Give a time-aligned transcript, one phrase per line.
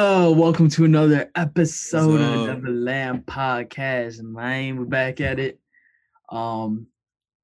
[0.00, 4.78] Yo, welcome to another episode of the Lamb Podcast, man.
[4.78, 5.60] We're back at it.
[6.30, 6.86] Um,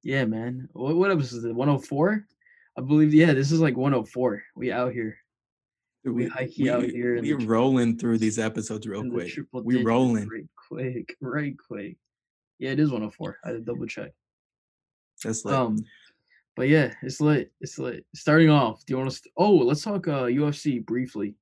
[0.02, 0.66] yeah, man.
[0.72, 1.54] What, what episode is it?
[1.54, 2.24] 104?
[2.78, 4.42] I believe, yeah, this is like 104.
[4.56, 5.18] We out here.
[6.02, 9.36] Dude, we hikey out here We the rolling through these episodes real quick.
[9.52, 10.26] We rolling.
[10.26, 11.98] Right quick, right quick.
[12.58, 13.36] Yeah, it is 104.
[13.44, 14.12] I had to double check.
[15.22, 15.76] That's like Um,
[16.56, 17.52] but yeah, it's lit.
[17.60, 18.06] It's lit.
[18.14, 19.16] Starting off, do you want to?
[19.16, 21.34] St- oh, let's talk uh UFC briefly.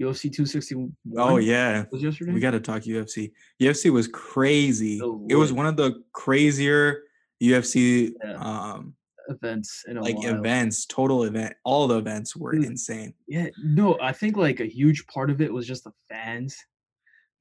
[0.00, 0.96] UFC 261.
[1.18, 1.84] oh yeah.
[1.92, 2.32] was yesterday.
[2.32, 3.32] We gotta talk UFC.
[3.60, 4.98] UFC was crazy.
[5.28, 7.02] It was one of the crazier
[7.42, 8.34] UFC Yeah.
[8.36, 8.94] um
[9.28, 10.34] events in a like while.
[10.36, 11.54] events, total event.
[11.64, 12.64] All the events were Dude.
[12.64, 13.14] insane.
[13.28, 16.56] Yeah, no, I think like a huge part of it was just the fans.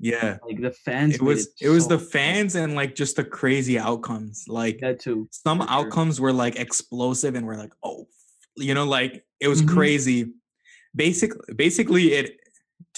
[0.02, 0.38] Yeah.
[0.48, 1.16] Like the fans.
[1.16, 4.46] It was it was so the fans and like just the crazy outcomes.
[4.48, 5.28] Like That too.
[5.32, 5.68] some sure.
[5.70, 8.08] outcomes were like explosive and we're like oh
[8.58, 9.70] you know like it was Mhm.
[9.70, 10.34] crazy
[10.96, 12.39] basically basically it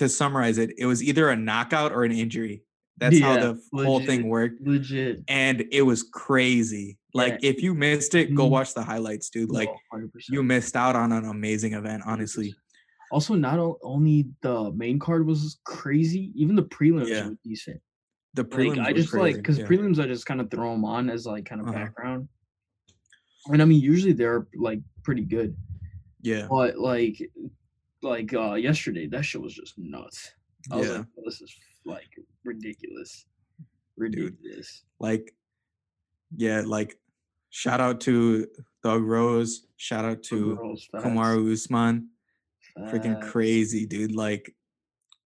[0.01, 2.63] to summarize it it was either a knockout or an injury
[2.97, 5.23] that's how Yeah, the whole thing worked Legit.
[5.27, 7.49] and it was crazy like Yeah.
[7.51, 8.51] if you missed it go Mhm.
[8.51, 10.33] watch the highlights dude like No, 100%.
[10.33, 12.53] you missed out on an amazing event honestly
[13.11, 17.27] Also, not only the main card was crazy, even the prelims Yeah.
[17.27, 17.79] were decent.
[18.33, 20.85] the Like prelims I was just like because prelims I just kind of throw them
[20.85, 21.77] on as like kind of Uh-huh.
[21.77, 22.29] background.
[23.51, 25.55] And I mean, usually they're like pretty good,
[26.21, 27.17] yeah but like,
[28.03, 30.31] like uh yesterday, that shit was just nuts.
[30.71, 30.93] I was Yeah.
[30.97, 32.09] like, "Oh, this is like
[32.43, 33.25] ridiculous,
[33.97, 34.83] ridiculous.
[34.99, 35.33] like
[36.37, 36.97] yeah like
[37.49, 38.47] shout out to
[38.83, 40.55] Thug Rose shout out to
[40.91, 42.09] facts, Kamaru Usman
[42.87, 44.15] freaking crazy, dude.
[44.15, 44.55] Like,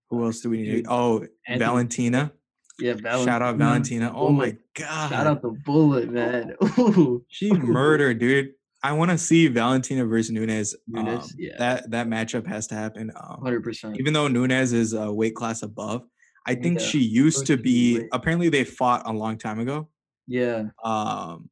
[0.10, 0.72] who else do we need?
[0.72, 2.32] Dude, Oh, Anthony- Valentina.
[2.80, 4.12] Yeah, Shout out Valentina.
[4.14, 5.10] Oh my god.
[5.10, 6.56] Shout out the bullet, man.
[6.80, 8.54] Ooh, she murdered, dude.
[8.86, 10.76] I want to see Valentina versus Nunez.
[10.88, 11.58] Nunes, Um, yeah.
[11.58, 13.12] That that matchup has to happen.
[13.16, 13.98] Um, hundred percent.
[14.00, 16.04] even though Nunes is a weight class above,
[16.46, 18.00] I think Yeah, she used to be.
[18.00, 18.10] weight.
[18.12, 19.90] Apparently, they fought a long time ago.
[20.28, 21.50] Yeah, Um,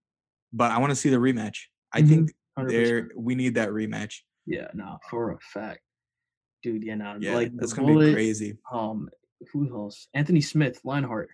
[0.52, 1.58] but I want to see the rematch.
[1.92, 2.32] I Mhm, think
[2.68, 4.22] there we need that rematch.
[4.46, 5.82] Yeah, nah, for a fact,
[6.62, 6.84] dude.
[6.84, 8.58] Yeah, nah, Yeah, like that's gonna bullet, be crazy.
[8.72, 9.10] Um,
[9.52, 10.08] who else?
[10.14, 11.30] Anthony Smith, Lionheart.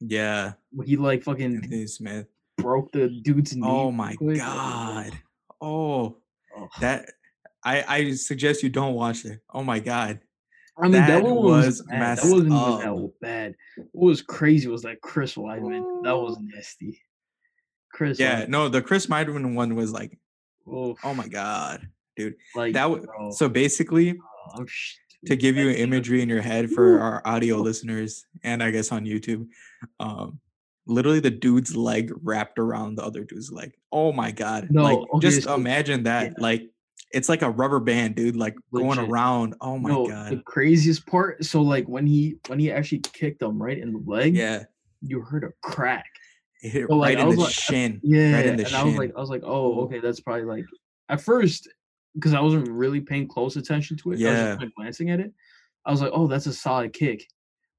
[0.00, 0.52] Yeah,
[0.84, 2.26] He like fucking Anthony Smith.
[2.58, 3.62] broke the dude's knee.
[3.66, 5.12] Oh my god.
[5.60, 6.18] Oh,
[6.56, 6.68] Oh.
[6.80, 7.10] that
[7.64, 9.40] I I suggest you don't watch it.
[9.52, 10.20] Oh my god.
[10.78, 12.18] I mean, that, that one was, was bad.
[12.18, 13.54] That wasn't even that bad.
[13.92, 16.02] What was crazy was that Chris Weidman.
[16.02, 17.00] That was nasty.
[17.92, 18.18] Chris.
[18.18, 20.18] Yeah, Weidman, no, the Chris Weidman one was like,
[20.72, 22.34] oof, oh my god, dude.
[22.54, 24.18] like That was bro, so basically
[24.56, 28.70] oh, sh- to give you imagery in your head for our audio listeners and I
[28.70, 29.46] guess on YouTube.
[30.00, 30.40] Um
[30.86, 33.72] literally the dude's leg wrapped around the other dude's leg.
[33.92, 34.68] Oh my god.
[34.70, 36.24] No, like okay, just so- imagine that.
[36.26, 36.32] yeah.
[36.38, 36.62] Like
[37.12, 39.54] it's like a rubber band, dude, like going around.
[39.60, 40.32] Oh my no, god.
[40.32, 41.44] the craziest part.
[41.44, 44.64] So like when he when he actually kicked him right in the leg, Yeah.
[45.00, 46.06] you heard a crack.
[46.62, 48.00] It hit So, like, right in the like- shin.
[48.02, 50.44] Yeah, Right in the and I was like, I was like, oh, okay, that's probably
[50.44, 50.64] like
[51.08, 51.68] at first
[52.14, 54.14] because I wasn't really paying close attention to it.
[54.14, 54.46] I was Yeah.
[54.52, 55.32] just like glancing at it.
[55.86, 57.26] I was like, oh, that's a solid kick.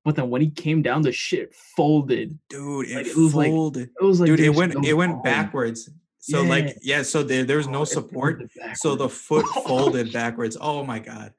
[0.05, 2.37] But then when he came down, the shit folded.
[2.47, 3.89] Dude, it, Like, it was like- folded.
[3.99, 5.89] It was like, Dude, it went it went backwards.
[6.19, 6.49] So Yeah.
[6.49, 8.43] like yeah, so there there was Oh, no it support.
[8.75, 10.55] So the foot folded backwards.
[10.61, 11.33] Oh my god.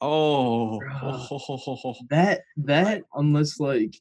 [0.00, 1.26] Oh, Bruh.
[1.30, 1.94] Oh.
[2.10, 3.94] that that unless like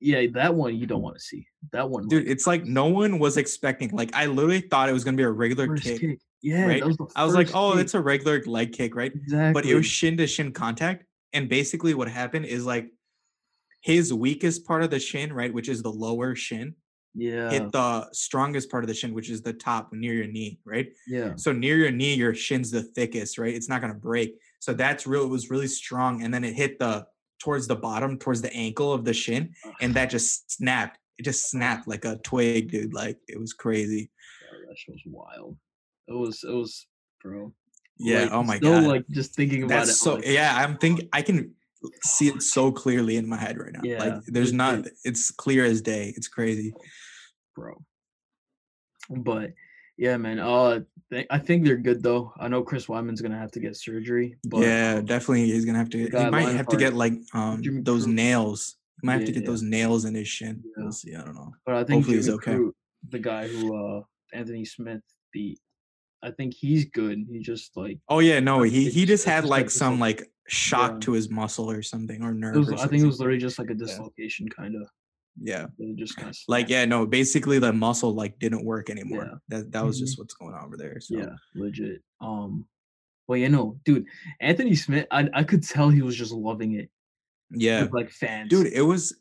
[0.00, 1.46] yeah, that one you don't want to see.
[1.72, 3.90] That one, dude, like, it's like no one was expecting.
[3.90, 6.00] Like I literally thought it was gonna be a regular kick.
[6.00, 6.18] kick.
[6.42, 6.84] Yeah, right?
[6.84, 7.80] was I was like, oh, kick.
[7.82, 9.12] it's a regular leg kick, right?
[9.14, 9.52] exactly.
[9.52, 11.04] But it was shin to shin contact.
[11.32, 12.90] And basically what happened is like
[13.86, 16.74] his weakest part of the shin, right, which is the lower shin,
[17.14, 20.58] yeah, hit the strongest part of the shin, which is the top near your knee,
[20.64, 20.88] right?
[21.06, 23.54] yeah, So near your knee, your shin's the thickest, right?
[23.54, 24.34] It's not gonna break.
[24.58, 25.22] So that's real.
[25.22, 27.06] It was really strong, and then it hit the
[27.38, 30.98] towards the bottom, towards the ankle of the shin, and that just snapped.
[31.16, 32.92] It just snapped like a twig, dude.
[32.92, 34.10] Like it was crazy.
[34.50, 35.56] Bro, that was wild.
[36.08, 36.88] It was, it was,
[37.22, 37.52] bro.
[37.98, 38.22] Yeah.
[38.22, 38.88] like, oh my still, god.
[38.88, 39.86] Like just thinking about it.
[39.86, 40.14] that's I'm so.
[40.16, 40.56] like, Yeah.
[40.56, 41.08] I'm thinking.
[41.12, 41.54] I can
[42.02, 43.80] see it so clearly in my head right now.
[43.82, 44.86] Yeah, Like there's not.
[45.04, 46.12] It's clear as day.
[46.16, 46.72] It's crazy.
[47.54, 47.74] bro.
[49.10, 49.52] But
[49.96, 50.38] yeah, man.
[50.38, 50.80] Uh,
[51.12, 52.32] th- I think they're good though.
[52.38, 55.46] I know Chris Weidman's gonna have to get surgery, but yeah, definitely.
[55.50, 55.98] He's gonna have to.
[55.98, 58.76] He might have to get like um Jimmy those nails.
[59.00, 60.62] He might have to Yeah, get those nails in his shin.
[60.64, 60.82] Yeah.
[60.82, 61.14] We'll see.
[61.14, 61.52] I don't know.
[61.64, 62.58] but I think hopefully he's okay.
[63.10, 65.60] The guy who uh Anthony Smith beat,
[66.22, 67.24] I think he's good.
[67.30, 70.98] He just like Oh yeah, no, he he just- had like some like shock Yeah.
[71.00, 72.56] to his muscle or something or nerve.
[72.56, 74.88] was, or I think it was literally just like a dislocation, kind of.
[75.42, 75.66] yeah,
[75.96, 79.24] just kind of like yeah, no, basically the muscle like didn't work anymore.
[79.30, 79.38] Yeah.
[79.58, 80.00] That that was Mhm.
[80.00, 80.98] just what's going on over there.
[81.00, 82.02] So yeah, legit.
[82.20, 82.66] Um,
[83.28, 84.06] Well, you know, dude,
[84.40, 86.88] Anthony Smith, I I could tell he was just loving it
[87.50, 87.82] Yeah.
[87.82, 88.48] with like fans.
[88.50, 89.14] Dude, it was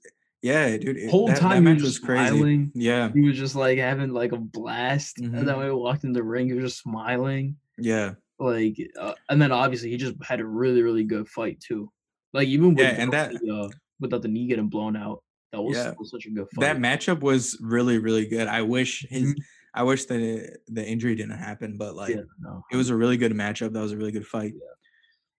[0.44, 0.96] yeah, dude.
[0.98, 2.28] It, whole that, that time he was was crazy.
[2.30, 2.72] smiling.
[2.76, 3.12] Yeah.
[3.12, 5.18] He was just like having like a blast.
[5.20, 5.46] And Mhm.
[5.46, 7.58] then when he walked in the ring, he was just smiling.
[7.80, 8.14] Yeah.
[8.40, 11.92] Like, uh, and then obviously he just had a really, really good fight too.
[12.34, 15.62] Like even Yeah, with and that the, uh, without the knee getting blown out, that
[15.62, 15.94] was yeah.
[16.04, 16.62] such a good fight.
[16.62, 18.48] That matchup was really, really good.
[18.48, 19.36] I wish his.
[19.74, 22.96] I wish that it, the injury didn't happen, but like Yeah, no, it was a
[22.96, 23.74] really good matchup.
[23.74, 24.54] That was a really good fight.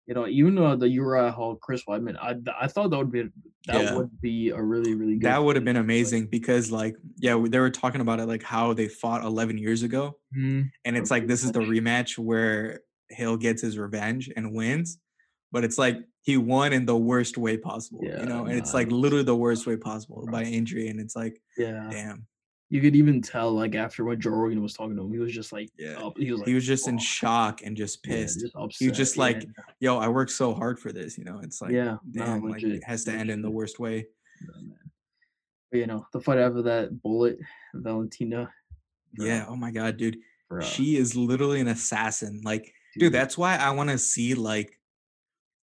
[0.07, 3.25] You know, even though the Uriah Hall Chris Weidman, I I thought that would be
[3.67, 3.97] that Yeah.
[3.97, 5.23] would be a really, really good.
[5.29, 8.43] That would have been but- amazing because like yeah, they were talking about it like
[8.43, 10.71] how they fought 11 years ago Mhm.
[10.85, 12.17] and it's like this is the rematch.
[12.19, 12.81] where
[13.11, 14.99] Hill gets his revenge and wins,
[15.53, 18.75] but it's like he won in the worst way possible, Yeah, you know, and it's
[18.75, 22.27] like literally the worst way possible by injury, and it's like, Yeah, damn,
[22.69, 25.33] you could even tell like after what Joe Rogan was talking to him, he was
[25.33, 25.99] just like, Yeah.
[26.05, 28.41] up, he was like, he was just in "Oh," shock and just yeah, pissed.
[28.41, 28.77] just upset.
[28.79, 29.49] he was just yeah, like,
[29.81, 31.39] yo, I worked so hard for this, you know.
[31.43, 34.07] It's like, yeah, no, damn, like it has to end in the worst way.
[34.41, 34.75] Yeah.
[35.71, 37.39] But, you know, the fight after that, Bullet,
[37.75, 38.51] Valentina.
[39.15, 39.45] bro, Yeah.
[39.49, 40.19] Oh my god, dude.
[40.49, 40.61] bro.
[40.61, 42.41] She is literally an assassin.
[42.45, 44.73] Like, dude, dude, that's why I want to see like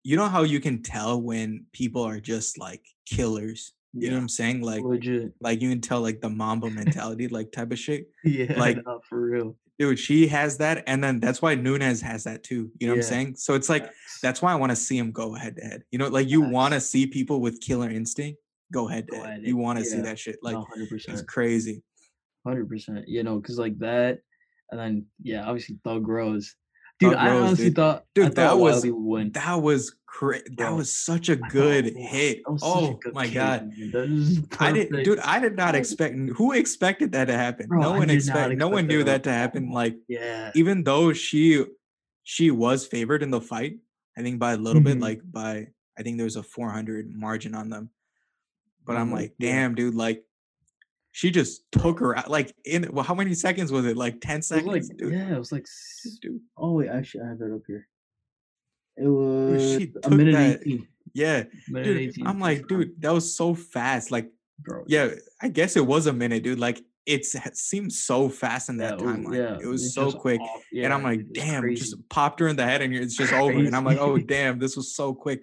[0.04, 3.74] you know how you can tell when people are just like killers.
[3.94, 4.62] You know what I'm saying?
[4.62, 5.34] Like legit.
[5.42, 8.08] like you can tell like the Mamba mentality, like type of shit.
[8.24, 9.58] Yeah, like- no, for real.
[9.80, 12.72] Dude, she has that, and then that's why Nunes has that too.
[12.80, 13.36] You know what I'm saying?
[13.38, 14.20] So it's like Facts.
[14.22, 15.84] that's why I want to see him go head to head.
[15.90, 18.40] You know, like you want to see people with killer instinct
[18.72, 19.42] go head to head.
[19.44, 20.38] You want to see that shit.
[20.44, 21.82] Like no, hundred it's crazy.
[22.46, 23.08] hundred percent.
[23.08, 24.20] You know, because like that,
[24.70, 26.56] and then yeah, obviously Thug Rose.
[27.00, 27.76] Dude, Thug I Rose, honestly dude.
[27.78, 29.32] thought, I Dude, thought that was would win.
[29.32, 32.42] that was cra- that was such a good "Wow, hit.
[32.46, 33.72] that was such a Oh good my kick, god.
[33.78, 33.92] man.
[33.92, 35.06] That is I did, perfect.
[35.06, 35.20] dude.
[35.20, 36.16] I did not expect.
[36.36, 37.68] Who expected that to happen?
[37.68, 38.56] Bro, no one expect.
[38.58, 39.72] No one knew at that to happen.
[39.72, 41.66] Like Yeah, even though she
[42.24, 43.78] she was favored in the fight,
[44.18, 45.02] I think by a little bit, Mhm.
[45.02, 45.68] like by
[45.98, 47.90] I think there was a 400 margin on them.
[48.86, 50.24] But I'm I'm like, like, damn, dude, like
[51.14, 52.30] she just took her out.
[52.30, 53.98] Like in well, how many seconds was it?
[53.98, 55.14] Like 10 it seconds, like dude.
[55.14, 55.66] yeah, it was like.
[56.22, 57.88] Dude, Oh wait, actually, I have it up here.
[58.98, 60.62] It was a minute that.
[60.62, 60.88] eighteen.
[61.14, 61.98] Yeah, Minute dude.
[61.98, 62.28] eighteen.
[62.28, 64.12] I'm like, dude, that was so fast.
[64.12, 64.30] Like,
[64.60, 64.84] bro.
[64.88, 65.10] yeah,
[65.42, 66.60] I guess it was a minute, dude.
[66.60, 69.36] Like it's it seemed so fast in that was, timeline.
[69.36, 70.40] yeah, It was so quick.
[70.40, 71.82] off- and I'm like, damn, crazy.
[71.82, 73.58] just popped her in the head and it's just over.
[73.58, 75.42] And I'm like, oh, damn, this was so quick.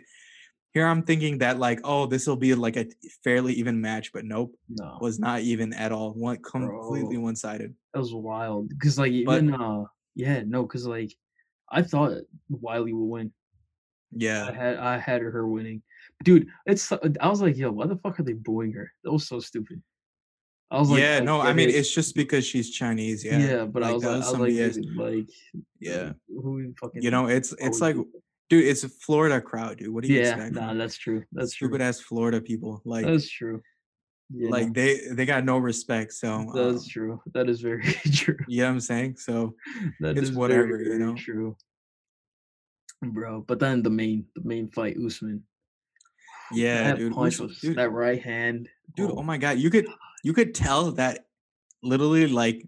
[0.73, 2.87] Here I'm thinking that like, oh, this will be like a
[3.25, 6.13] fairly even match, but nope, no, was not even at all.
[6.13, 7.75] One completely one sided.
[7.93, 8.69] that was wild.
[8.69, 9.85] Because like But- even uh,
[10.15, 11.13] yeah, no, because like
[11.71, 12.13] I thought
[12.51, 13.33] Weili would win.
[14.13, 15.83] Yeah, I had I had her winning,
[16.25, 16.49] dude.
[16.67, 18.91] It's I was like, yo, why the fuck are they booing her?
[19.05, 19.83] That was so stupid.
[20.71, 21.21] I was like, yeah.
[21.21, 21.75] No, I mean it.
[21.75, 23.25] it's just because she's Chinese.
[23.25, 25.27] Yeah, yeah, but I like, was uh, like, I was like, like,
[25.81, 28.07] Yeah, who fucking, you know, it's it's like, that?
[28.51, 29.93] dude, it's a Florida crowd, dude.
[29.93, 30.55] What do you yeah, expect?
[30.55, 31.25] nah, that's true.
[31.33, 31.69] That's true.
[31.69, 32.83] stupid ass Florida people.
[32.85, 33.63] Like, That's true.
[34.31, 36.13] You like they they got no respect.
[36.13, 37.23] So that's um, true.
[37.33, 37.83] That is very
[38.13, 38.37] true.
[38.47, 39.17] you know I'm saying?
[39.17, 39.55] So
[40.01, 41.15] That It's is whatever, very, you know?
[41.15, 41.57] true,
[43.03, 43.41] bro.
[43.41, 45.45] But then the main, the main fight, Usman.
[46.53, 49.87] yeah, that dude, punch was dude, that right hand, dude oh my god you could
[50.25, 51.27] you could tell that
[51.83, 52.67] literally like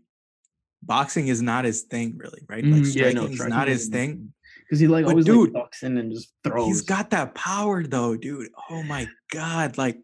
[0.83, 4.33] boxing is not his thing really right like Mhm, yeah, no, is not his thing
[4.65, 6.67] because he like But always dude, like ducks in and just throws.
[6.67, 9.99] he's got that power though dude oh my god like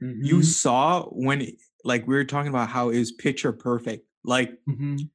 [0.00, 1.46] you Mhm, saw when
[1.84, 5.08] like we were talking about how it was picture perfect like mhm,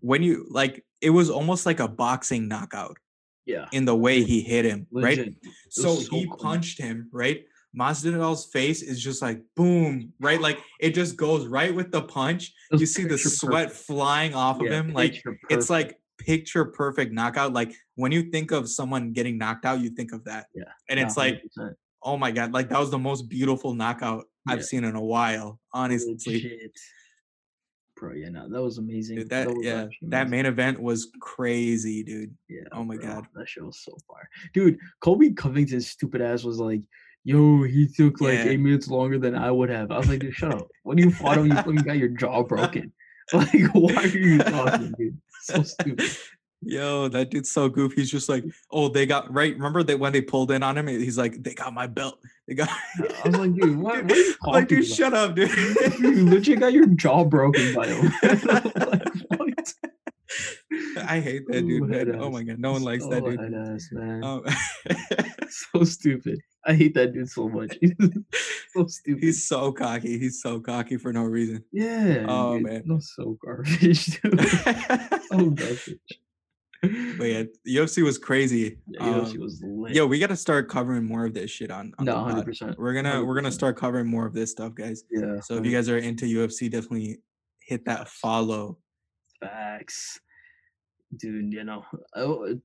[0.00, 2.96] when you like it was almost like a boxing knockout
[3.46, 5.34] yeah, in the way he hit him right?
[5.68, 6.38] So so he clean.
[6.38, 7.44] punched him right?
[7.76, 10.40] Masvidal's face is just like boom right?
[10.40, 12.52] Like it just goes right with the punch.
[12.72, 13.86] You see the sweat perfect.
[13.86, 18.68] flying off of him like it's like picture perfect knockout like when you think of
[18.68, 20.46] someone getting knocked out you think of that.
[20.54, 21.76] Yeah, and it's like 100%.
[22.02, 25.60] Oh my god like that was the most beautiful knockout i've seen in a while
[25.72, 26.72] honestly Legit.
[27.96, 29.16] Bro, yeah, no, that was amazing.
[29.16, 32.62] dude, that was yeah actually that main event was crazy dude Yeah.
[32.72, 33.26] oh my bro, God.
[33.34, 34.78] that shit was so fire, dude.
[35.02, 36.80] Colby Covington's stupid ass was like,
[37.24, 38.44] "Yo, he took like Yeah.
[38.52, 40.68] eight minutes longer than I would have." I was like, "Dude, shut up!
[40.84, 42.90] When you fought him, you fucking got your jaw broken.
[43.34, 45.18] Like, why are you talking, dude?
[45.42, 46.10] So stupid."
[46.62, 47.96] Yo, that dude's so goofy.
[48.02, 49.54] He's just like, oh, they got right.
[49.54, 52.18] Remember that when they pulled in on him, he's like, they got my belt.
[52.46, 52.68] They got.
[52.68, 54.94] I was like, dude, what, what are you like, dude, about?
[54.96, 55.50] shut up, dude.
[56.00, 58.12] You literally got your jaw broken by him.
[59.38, 59.58] like.
[61.06, 63.40] I hate that dude, Ooh, Oh my god, no one likes that dude.
[63.54, 64.22] ass, man.
[64.22, 64.44] Um,
[65.48, 66.40] so stupid.
[66.66, 67.76] I hate that dude so much.
[68.72, 69.22] so stupid.
[69.22, 70.18] he's so cocky.
[70.18, 71.64] He's so cocky for no reason.
[71.72, 72.26] yeah.
[72.28, 72.82] Oh, dude, man.
[72.84, 74.40] No, so garbage, dude.
[74.48, 75.98] so garbage.
[76.82, 78.78] But yeah, UFC was crazy.
[78.88, 79.94] Yeah, UFC Um, was lit.
[79.94, 81.92] yo, we got to start covering more of this shit on.
[81.98, 82.78] on no, the hundred percent.
[82.78, 85.04] We're gonna we're gonna start covering more of this stuff, guys.
[85.10, 85.40] Yeah.
[85.40, 87.20] So if you guys are into UFC, definitely
[87.60, 88.78] hit that follow.
[89.40, 90.20] Facts,
[91.18, 91.52] dude.
[91.52, 91.84] You know,
[92.16, 92.58] oh,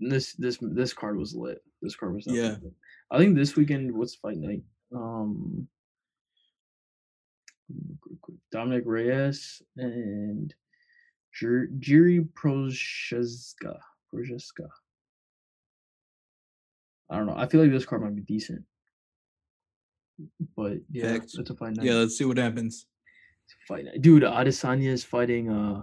[0.00, 1.62] this this this card was lit.
[1.80, 2.56] This card was Yeah.
[2.62, 2.72] lit.
[3.12, 3.92] I think this weekend.
[3.96, 4.62] What's fight night?
[4.92, 5.68] Um,
[8.50, 10.52] Dominick Reyes and
[11.42, 13.78] Jiri Prochazka.
[14.12, 14.68] Prochazka.
[17.10, 17.36] I don't know.
[17.36, 18.62] I feel like this card might be decent,
[20.56, 21.36] but yeah, Facts.
[21.38, 21.84] it's a fight night.
[21.86, 22.86] Yeah, let's see what happens.
[23.44, 24.00] It's a fight night.
[24.00, 25.50] Dude, Adesanya is fighting.
[25.50, 25.82] Uh,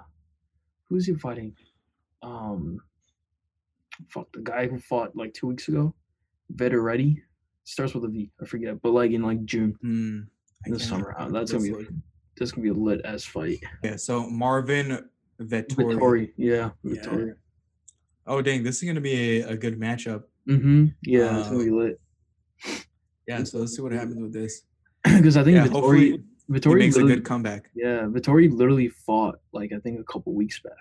[0.89, 1.55] who's he fighting?
[2.23, 2.79] Um,
[4.09, 5.93] fuck the guy who fought like two weeks ago.
[6.55, 7.21] Vetteretti
[7.65, 8.31] starts with a V.
[8.41, 11.15] I forget, but like in like June I in the summer.
[11.17, 11.87] Uh, that's gonna be
[12.37, 13.59] that's gonna be a lit ass fight.
[13.83, 13.95] yeah.
[13.95, 15.07] So Marvin
[15.41, 15.95] Vettori.
[15.95, 17.01] Vittori, yeah, Yeah.
[17.01, 17.33] Vettori.
[18.27, 20.23] Oh dang, this is gonna be a, a good matchup.
[20.47, 20.87] Mm-hmm.
[21.03, 22.01] Yeah, it's gonna Uh, be lit.
[23.27, 24.63] Yeah, so let's see what happens with this.
[25.03, 27.69] Because I think Yeah, Vettori, Vettori makes a good comeback.
[27.75, 30.73] Yeah, Vettori literally fought like I think a couple weeks back.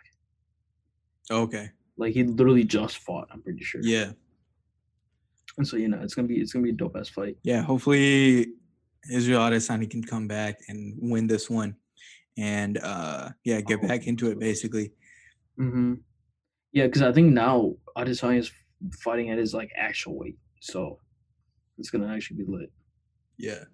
[1.31, 1.71] Okay.
[1.97, 3.29] Like he literally just fought.
[3.31, 3.81] I'm pretty sure.
[3.83, 4.13] Yeah.
[5.59, 7.37] And so you know it's gonna be it's gonna be a dope ass fight.
[7.43, 7.63] Yeah.
[7.63, 8.49] Hopefully
[9.11, 11.77] Israel Adesanya can come back and win this one.
[12.41, 14.93] And uh yeah, get Oh, back into it basically.
[15.59, 15.95] Mm-hmm.
[16.73, 18.51] Yeah, because I think now Adesanya is
[18.99, 20.99] fighting at his like actual weight, so
[21.79, 22.73] it's gonna actually be lit.
[23.37, 23.65] Yeah.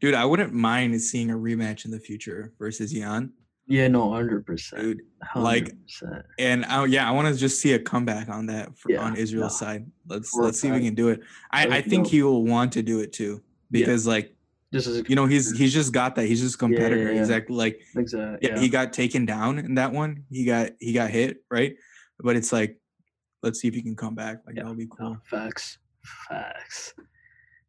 [0.00, 3.32] Dude, I wouldn't mind seeing a rematch in the future versus Yan.
[3.66, 5.00] Yeah, no, hundred percent,
[5.36, 5.72] like,
[6.40, 9.14] And I, yeah, I want to just see a comeback on that for, Yeah, on
[9.14, 9.86] Israel's no, side.
[10.08, 11.20] Let's let's see if we can do it.
[11.52, 14.34] I, I think he will want to do it too because like
[14.72, 16.26] just as you know he's he's just got that.
[16.26, 17.12] He's just competitor.
[17.12, 17.20] yeah.
[17.20, 17.56] Exactly.
[17.56, 18.38] Like exactly.
[18.48, 20.24] yeah, Yeah, he got taken down in that one.
[20.30, 21.74] He got he got hit right,
[22.20, 22.76] but it's like
[23.42, 24.38] let's see if he can come back.
[24.46, 25.16] Like Yeah, that'll be no, cool.
[25.24, 25.78] facts,
[26.28, 26.94] facts,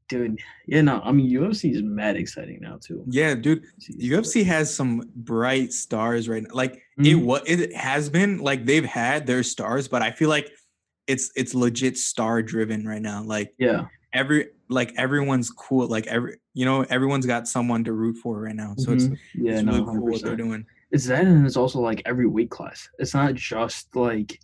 [0.10, 0.40] dude.
[0.68, 3.04] Yeah, no, I mean UFC is mad exciting now too.
[3.08, 3.64] Yeah, dude.
[4.00, 6.54] UFC has some bright stars right now.
[6.54, 7.26] Like it Mhm.
[7.26, 10.52] what it has been like they've had their stars, but I feel like
[11.08, 13.24] it's it's legit star driven right now.
[13.24, 15.88] Like Yeah, every like everyone's cool.
[15.88, 18.74] Like every you know everyone's got someone to root for right now.
[18.78, 19.18] So it's mhm.
[19.36, 20.66] yeah, it's no, really cool what they're doing.
[20.92, 22.90] It's that, and it's also like every weight class.
[23.00, 24.40] It's not just like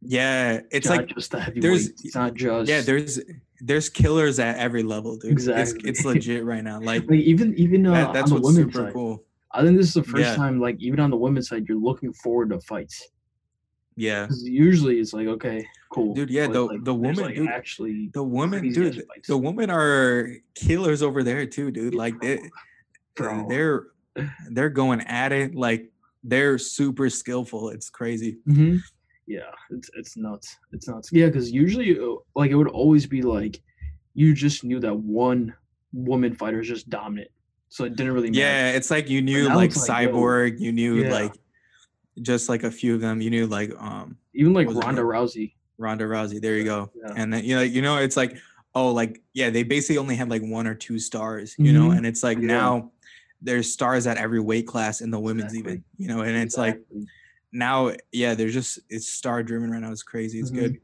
[0.00, 1.62] Yeah, it's not like just the heavyweight.
[1.62, 3.20] there's- It's not just yeah, there's
[3.60, 5.32] there's killers at every level, dude.
[5.32, 5.88] It's Exactly.
[5.90, 6.80] it's legit right now.
[6.80, 8.92] Like like even even uh, that, that's on the what's women's super side.
[8.92, 9.24] cool.
[9.52, 10.34] I think this is the first Yeah.
[10.34, 13.08] time, like even on the women's side, you're looking forward to fights.
[13.96, 14.26] Yeah.
[14.42, 18.10] usually it's like, okay, cool, Dude, yeah, but, the- like, the woman, like, dude, actually,
[18.14, 19.28] The woman dude, fights.
[19.28, 21.94] the women are killers over there too, dude.
[21.94, 22.40] Like they,
[23.14, 23.46] Bro.
[23.48, 23.86] they're
[24.50, 25.90] they're going at it like
[26.24, 27.70] they're super skillful.
[27.70, 28.38] It's crazy.
[28.48, 28.80] Mhm.
[29.26, 30.56] Yeah, it's it's nuts.
[30.72, 31.10] It's nuts.
[31.12, 33.60] Yeah, because usually, uh, like, it would always be like,
[34.14, 35.54] you just knew that one
[35.92, 37.30] woman fighter is just dominant,
[37.68, 38.40] so it didn't really matter.
[38.40, 41.12] Yeah, it's like you knew like like, yo, Cyborg, you knew yeah.
[41.12, 41.34] like
[42.20, 43.20] just like a few of them.
[43.20, 45.54] You knew like um Even like Ronda Rousey.
[45.78, 46.40] Ronda Rousey.
[46.40, 46.90] There you go.
[46.94, 47.12] Yeah.
[47.16, 48.36] And then you know, you know, it's like
[48.74, 51.98] oh, like yeah, they basically only had like one or two stars, you know, Mhm.
[51.98, 52.46] and it's like Yeah.
[52.46, 52.92] now
[53.42, 56.80] there's stars at every weight class in the women's even, you know, and it's like
[57.52, 59.90] now yeah, there's just it's star driven right now.
[59.92, 60.38] It's crazy.
[60.40, 60.78] It's good.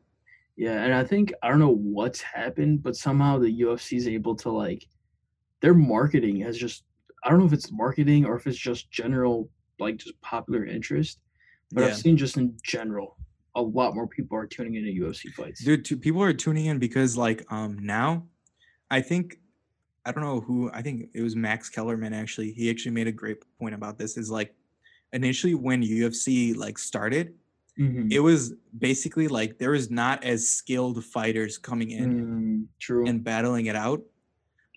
[0.57, 4.35] Yeah, and I think I don't know what's happened, but somehow the UFC is able
[4.37, 4.87] to like
[5.61, 6.85] their marketing has just
[7.25, 9.49] I don't know if it's marketing or if it's just general
[9.81, 11.21] like just popular interest,
[11.73, 11.87] but Yeah.
[11.89, 13.17] I've seen just in general
[13.55, 15.65] a lot more people are tuning into UFC fights.
[15.65, 18.25] dude t- people are tuning in because like um now
[18.91, 19.41] i think
[20.07, 23.13] i don't know who i think it was max kellerman actually he actually made a
[23.13, 24.55] great point about this is like
[25.13, 27.35] initially when ufc like started
[27.79, 28.13] Mhm.
[28.13, 33.07] it was basically like there was not as skilled fighters coming in Mm, true.
[33.09, 34.03] and battling it out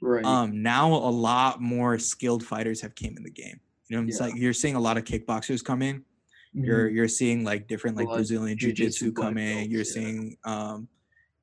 [0.01, 0.25] right.
[0.25, 3.59] um now a lot more skilled fighters have came in the game
[3.91, 4.27] you know it's Yeah.
[4.27, 6.03] like you're seeing a lot of kickboxers come in
[6.53, 6.93] you're Mhm.
[6.95, 9.71] you're seeing like different like Brazilian jiu-jitsu, jiu-jitsu black coming.
[9.71, 9.93] You're yeah.
[9.93, 10.87] seeing um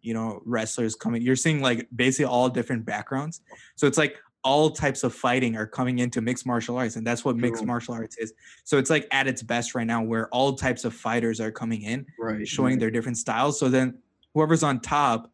[0.02, 1.23] you know wrestlers coming.
[1.23, 3.40] You're seeing like basically all different backgrounds.
[3.76, 7.25] So it's like all types of fighting are coming into mixed martial arts and that's
[7.25, 8.33] what mixed martial arts is.
[8.64, 11.83] So it's like at its best right now where all types of fighters are coming
[11.83, 12.47] in right.
[12.47, 12.81] showing right.
[12.81, 13.59] their different styles.
[13.59, 13.99] So then
[14.35, 15.33] whoever's on top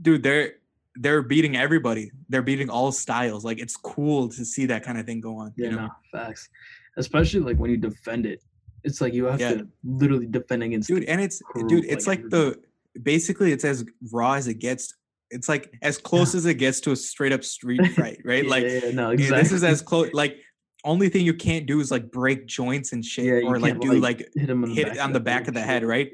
[0.00, 0.54] dude they're
[0.96, 2.10] they're beating everybody.
[2.28, 3.44] They're beating all styles.
[3.44, 5.52] Like it's cool to see that kind of thing go on.
[5.56, 5.82] Yeah, you know?
[5.86, 6.48] no, facts.
[6.96, 8.42] Especially like when you defend it.
[8.84, 9.54] It's like you have Yeah.
[9.54, 12.60] to literally defend against dude and it's crew, dude it's like, like the
[13.00, 14.94] basically it's as raw as it gets
[15.30, 18.50] it's like as close as it gets to a straight up street fight right Yeah,
[18.50, 19.38] like yeah, no, exactly.
[19.42, 20.36] this is as close like
[20.84, 23.92] only thing you can't do is like break joints and shit Yeah, or like do
[23.92, 26.10] like hit him hit on the back of the head, right?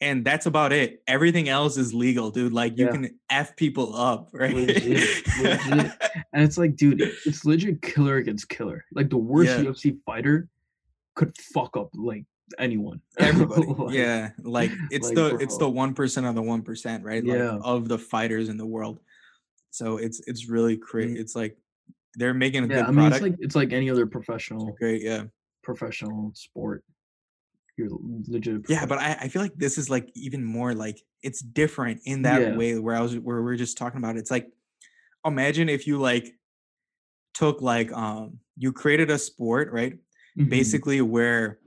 [0.00, 1.02] And that's about it.
[1.08, 2.52] Everything else is legal, dude.
[2.52, 2.92] Like you Yeah.
[2.92, 4.54] can f people up, right?
[4.54, 5.92] Legit, legit.
[6.32, 8.84] And it's like, dude, it's legit killer against killer.
[8.92, 9.64] Like the worst Yeah.
[9.64, 10.48] UFC fighter
[11.16, 12.24] could fuck up like
[12.58, 13.00] anyone.
[13.18, 14.30] Everybody, Like, yeah.
[14.38, 17.24] Like it's like, the it's the one percent of the one percent, right?
[17.24, 17.58] Like Yeah.
[17.62, 19.00] of the fighters in the world.
[19.70, 21.16] So it's it's really crazy.
[21.16, 21.20] Mm.
[21.20, 21.58] It's like
[22.14, 23.14] they're making a Yeah, good I mean, product.
[23.16, 25.24] it's like it's like any other professional Great, yeah.
[25.62, 26.84] professional sport.
[27.78, 27.88] You're
[28.26, 28.62] legit.
[28.68, 32.22] Yeah, but I, I feel like this is like even more like it's different in
[32.22, 32.56] that Yeah.
[32.56, 34.16] way where I was where we are just talking about.
[34.16, 34.48] It's like
[35.24, 36.34] imagine if you like
[37.34, 39.94] took like um you created a sport, right?
[40.36, 40.50] Mhm.
[40.50, 41.60] Basically where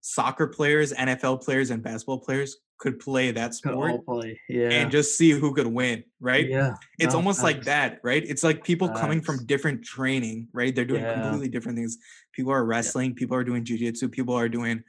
[0.00, 4.40] soccer players, NFL players, and basketball players could play that sport play.
[4.48, 4.70] Yeah.
[4.70, 6.48] and just see who could win, right?
[6.48, 6.74] Yeah.
[6.98, 8.24] It's no, almost like that, right?
[8.26, 10.74] It's like people coming from different training, right?
[10.74, 11.20] They're doing Yeah.
[11.20, 11.98] completely different things.
[12.32, 14.82] People are wrestling, people are doing jujitsu, people are doing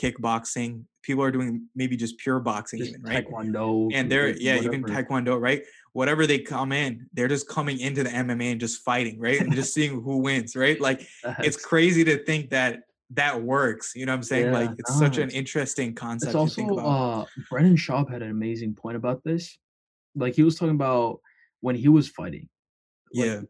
[0.00, 3.26] kickboxing, people are doing maybe just pure boxing, Just even, right?
[3.26, 3.90] taekwondo.
[3.92, 5.02] And they're like, yeah, even whatever.
[5.04, 5.62] taekwondo, right?
[5.92, 9.40] Whatever they come in, they're just coming into the MMA and just fighting, right?
[9.40, 10.80] And just seeing who wins, right?
[10.90, 11.06] Like
[11.40, 12.80] it's crazy to think that
[13.10, 13.92] that works.
[13.96, 14.52] You know what I'm saying?
[14.52, 16.86] like Yeah, it's such an interesting concept It's to also think about.
[16.86, 19.58] uh Brendan Schaub had an amazing point about this.
[20.14, 21.20] Like he was talking about
[21.60, 22.48] when he was fighting.
[23.14, 23.40] like, yeah,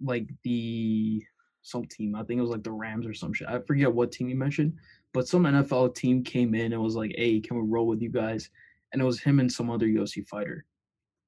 [0.00, 1.22] Like the
[1.62, 3.48] some team, I think it was like the Rams or some shit.
[3.48, 4.74] I forget what team he mentioned,
[5.14, 8.10] but some NFL team came in and was like, "Hey, can we roll with you
[8.10, 8.50] guys?"
[8.92, 10.64] And it was him and some other UFC fighter,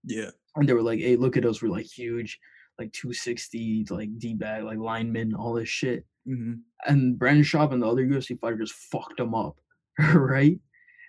[0.05, 2.39] yeah, and they were like, "Hey, look at us, we're like huge,
[2.79, 6.55] like 260, like D bag, like linemen, all this shit." hmm
[6.87, 9.59] And Brendan Schaub and the other UFC fighter just fucked them up,
[10.15, 10.59] right?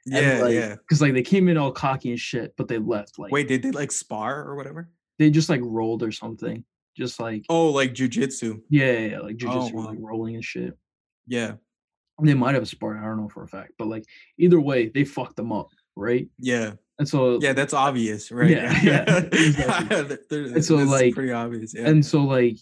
[0.05, 0.75] yeah, like, yeah.
[0.75, 3.61] Because like they came in all cocky and shit, but they left like Wait, did
[3.61, 4.89] they like spar or whatever?
[5.19, 6.63] they just like rolled or something.
[6.97, 8.61] Just like Oh, like jujitsu.
[8.69, 9.85] yeah, yeah, yeah, like Oh, jujitsu, wow.
[9.85, 10.75] like rolling and shit.
[11.27, 11.53] Yeah,
[12.21, 14.05] They might have sparred, I don't know for a fact, but like
[14.37, 16.27] either way, they fucked them up, right?
[16.39, 17.53] yeah, And so yeah.
[17.53, 18.49] That's obvious, right?
[18.49, 20.17] Yeah, yeah, exactly.
[20.53, 21.73] And so, it's like- pretty obvious.
[21.73, 21.87] Yeah.
[21.87, 22.57] and so like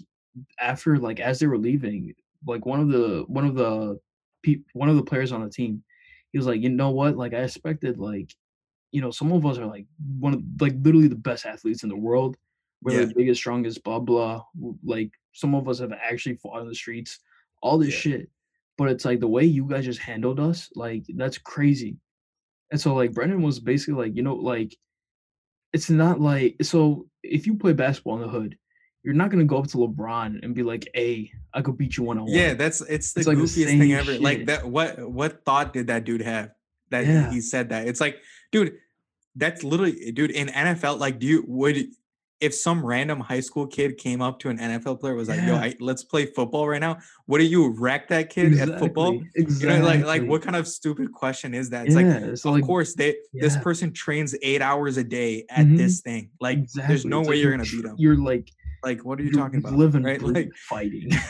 [0.60, 2.14] after like as they were leaving,
[2.46, 4.00] like one of the one of the
[4.44, 5.84] pe- one of the players on the team,
[6.32, 7.18] he was like, you know what?
[7.18, 8.34] Like I expected like,
[8.92, 9.86] you know, some of us are like
[10.20, 12.38] one of like literally the best athletes in the world.
[12.82, 13.06] We're Yeah.
[13.08, 14.44] the biggest, strongest, blah blah.
[14.84, 17.20] Like some of us have actually fought in the streets,
[17.62, 18.00] all this Yeah.
[18.00, 18.30] shit.
[18.80, 21.98] But it's like the way you guys just handled us, like that's crazy.
[22.72, 24.74] And so like Brendan was basically like, you know, like
[25.74, 28.58] it's not like so if you play basketball in the hood,
[29.04, 32.04] you're not gonna go up to LeBron and be like, "Hey, I could beat you
[32.06, 34.18] one on one." yeah, that's it's the It's like the goofiest same thing ever.
[34.18, 34.66] Like that.
[34.66, 36.52] What what thought did that dude have
[36.92, 37.30] that Yeah.
[37.30, 37.86] he said that?
[37.88, 38.18] It's like,
[38.54, 38.78] dude,
[39.36, 40.32] that's literally, dude.
[40.32, 41.78] In NFL, like, do you would
[42.42, 45.56] if some random high school kid came up to an NFL player was like, "Yo,
[45.56, 46.98] I, let's play football right now,"
[47.28, 49.22] would you wreck that kid at football?
[49.36, 49.74] Exactly.
[49.76, 51.88] You know, like like what kind of stupid question is that?
[51.88, 55.46] It's like, yeah, so of like course they this person trains eight hours a day
[55.50, 55.78] at Mhm.
[55.78, 56.30] this thing.
[56.40, 57.96] Like, there's no It's way like you're gonna beat him.
[57.98, 58.50] You're like
[58.82, 59.74] Like, what are you talking about?
[59.74, 60.22] living right?
[60.22, 61.10] Like, fighting.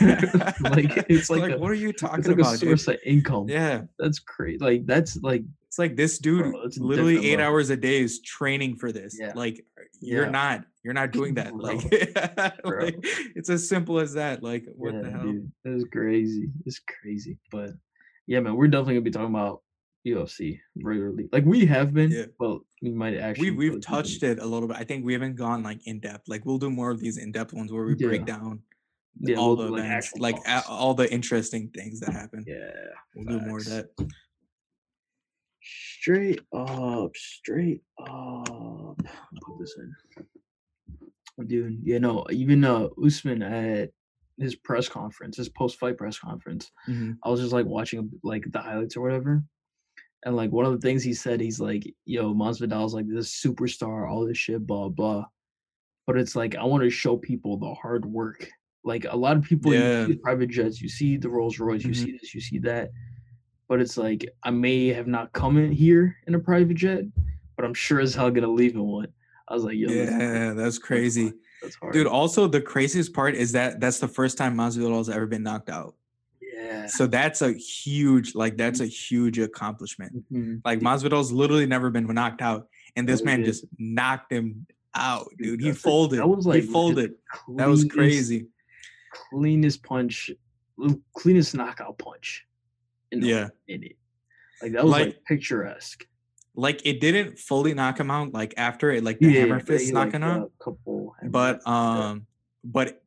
[0.60, 2.28] like it's like, a, what are you talking about?
[2.28, 2.54] it's like about?
[2.54, 2.78] a dude?
[2.80, 3.48] source of income.
[3.48, 4.58] Yeah, That's crazy.
[4.64, 7.46] Like that's like it's like this dude Bro, literally eight level.
[7.46, 9.16] hours a day is training for this.
[9.20, 9.30] Yeah.
[9.36, 10.30] Like, uh, you're Yeah.
[10.30, 11.54] not, you're not doing that.
[11.54, 11.84] Like,
[12.64, 12.96] like,
[13.36, 14.42] it's as simple as that.
[14.42, 15.22] Like, what yeah, the hell?
[15.22, 15.52] dude.
[15.64, 16.48] It's crazy.
[16.66, 17.38] It's crazy.
[17.52, 17.70] But
[18.26, 19.62] yeah, man, we're definitely gonna be talking about
[20.04, 21.28] UFC regularly.
[21.30, 22.24] Like we have been, Yeah.
[22.36, 24.76] but we might actually We we've touched it a little bit.
[24.76, 26.28] I think we haven't gone like in depth.
[26.28, 28.58] Like, we'll do more of these in depth ones where we break down
[29.20, 32.42] Yeah, all we'll the do, like, events, like a- all the interesting things that happen.
[32.44, 32.70] Yeah.
[33.14, 33.86] We'll do more of that.
[36.04, 38.08] Straight up, straight up.
[38.48, 38.96] I'll
[39.42, 41.46] put this in.
[41.46, 43.90] Dude, you know, even uh Usman at
[44.38, 47.18] his press conference, his post fight press conference, Mhm.
[47.22, 49.44] I was just like watching like the highlights or whatever.
[50.24, 54.10] And like one of the things he said, he's like, yo, Masvidal's like this superstar,
[54.10, 55.26] all this shit, blah blah.
[56.06, 58.48] But it's like I want to show people the hard work.
[58.84, 60.08] Like a lot of people, you Yeah.
[60.22, 61.96] private jets, you see the Rolls Royce, you Mhm.
[62.04, 62.90] see this, you see that.
[63.70, 67.04] But it's like I may have not come in here in a private jet,
[67.54, 69.06] but I'm sure as hell gonna leave in one.
[69.46, 71.32] I was like, yo, Yeah, that's crazy.
[71.62, 71.92] that's hard.
[71.92, 75.70] Dude, also the craziest part is that that's the first time Masvidal's ever been knocked
[75.70, 75.94] out.
[76.42, 76.86] yeah.
[76.88, 80.24] So that's a huge, like that's a huge accomplishment.
[80.32, 80.62] Mhm.
[80.64, 85.60] Like Masvidal's literally never been knocked out, and this man just knocked him out, Dude,
[85.60, 85.60] dude.
[85.60, 86.18] He folded.
[86.18, 87.14] that was, like, he folded.
[87.56, 88.48] That was crazy.
[89.30, 90.32] cleanest punch,
[91.14, 92.46] cleanest knockout punch.
[93.12, 93.48] In Yeah.
[93.66, 93.96] it.
[94.62, 96.06] Like that was like, Like- picturesque.
[96.56, 98.34] Like it didn't fully knock him out.
[98.34, 100.50] Like after it, like the hammer but fist knocking like, out.
[100.60, 101.14] a couple.
[101.28, 102.08] but fists, yeah.
[102.08, 102.26] um
[102.64, 103.02] but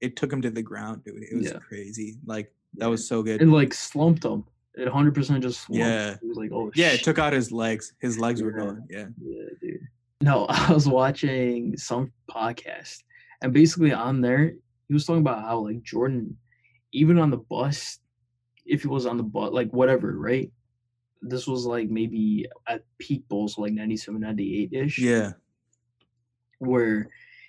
[0.00, 1.22] it took him to the ground, dude.
[1.22, 1.58] It was Yeah.
[1.60, 2.16] crazy.
[2.26, 2.90] Like that Yeah.
[2.90, 3.40] was so good.
[3.40, 4.44] It like slumped him.
[4.74, 5.78] It 100% just slumped.
[5.78, 6.14] Yeah.
[6.14, 7.94] It was like, oh Yeah, it took out his legs.
[8.00, 8.84] His legs were gone.
[8.90, 9.06] Yeah.
[9.22, 9.80] Yeah, dude.
[10.20, 13.02] No, I was watching some podcast,
[13.42, 14.54] and basically on there,
[14.88, 16.36] he was talking about how like Jordan,
[16.92, 17.98] even on the bus,
[18.64, 20.52] if he was on the bus, like whatever, right?
[21.22, 24.98] This was like maybe at peak Bulls, like 97, 98 ish.
[24.98, 25.32] Yeah.
[26.58, 27.08] Where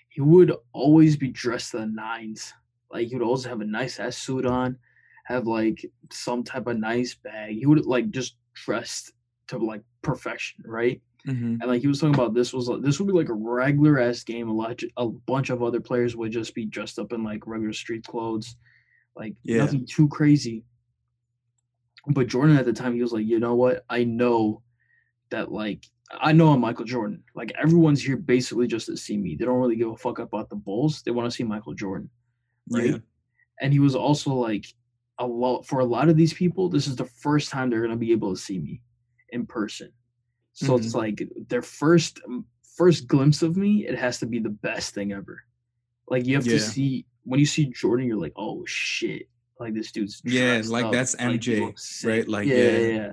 [0.09, 2.53] he would always be dressed to the nines.
[2.91, 4.77] Like he would always have a nice ass suit on,
[5.25, 7.55] have like some type of nice bag.
[7.57, 9.13] He would like just dressed
[9.47, 11.01] to like perfection, right?
[11.25, 13.33] hmm And like he was talking about this was like this would be like a
[13.33, 14.49] regular ass game.
[14.49, 17.73] A lot, a bunch of other players would just be dressed up in like regular
[17.73, 18.55] street clothes,
[19.15, 19.59] like Yeah.
[19.59, 20.65] nothing too crazy.
[22.07, 23.85] But Jordan at the time, he was like, you know what?
[23.89, 24.61] I know
[25.29, 27.23] that like I know I'm Michael Jordan.
[27.33, 29.35] Like everyone's here basically just to see me.
[29.35, 31.01] They don't really give a fuck about the Bulls.
[31.01, 32.09] They want to see Michael Jordan,
[32.69, 32.91] right?
[32.91, 32.97] Yeah.
[33.61, 34.65] And he was also like
[35.19, 36.69] a lot for a lot of these people.
[36.69, 38.81] This is the first time they're gonna be able to see me
[39.29, 39.91] in person.
[40.53, 42.45] So it's like their first um,
[42.77, 43.87] first glimpse of me.
[43.87, 45.43] It has to be the best thing ever.
[46.07, 46.53] Like you have Yeah.
[46.53, 50.85] to see when you see Jordan, you're like, oh shit, like this dude's Yeah, like,
[50.85, 52.27] up, that's MJ, looks right?
[52.27, 52.71] Like, yeah, yeah.
[52.71, 53.11] yeah, yeah.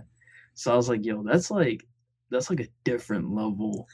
[0.55, 1.87] So I was like, yo, that's like
[2.31, 3.89] that's like a different level.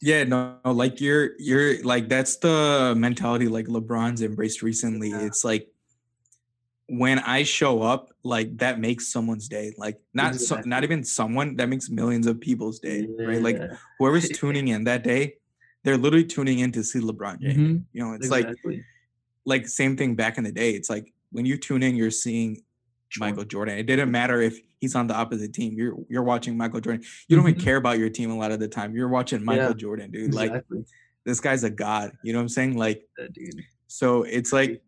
[0.00, 5.10] Yeah, no, no, like you're you're like that's the mentality like LeBron's embraced recently.
[5.10, 5.20] Yeah.
[5.20, 5.68] It's like
[6.88, 9.72] when I show up, like that makes someone's day.
[9.78, 13.40] Like not so, not even someone that makes millions of people's day, right?
[13.40, 13.60] Like
[13.98, 15.36] whoever's tuning in that day,
[15.84, 17.56] they're literally tuning in to see LeBron James.
[17.56, 18.48] Mhm, You know, it's like
[19.44, 20.72] like same thing back in the day.
[20.72, 22.62] It's like when you tune in, you're seeing
[23.18, 23.76] Michael Jordan.
[23.78, 25.74] It didn't matter if he's on the opposite team.
[25.74, 27.02] You're you're watching Michael Jordan.
[27.28, 27.50] You don't Mhm.
[27.50, 28.94] even care about your team a lot of the time.
[28.94, 30.34] You're watching Michael Yeah, Jordan, dude.
[30.34, 30.52] Like
[31.24, 32.12] this guy's a god.
[32.22, 32.76] You know what I'm saying?
[32.76, 33.60] Like dude.
[33.86, 34.82] so it's like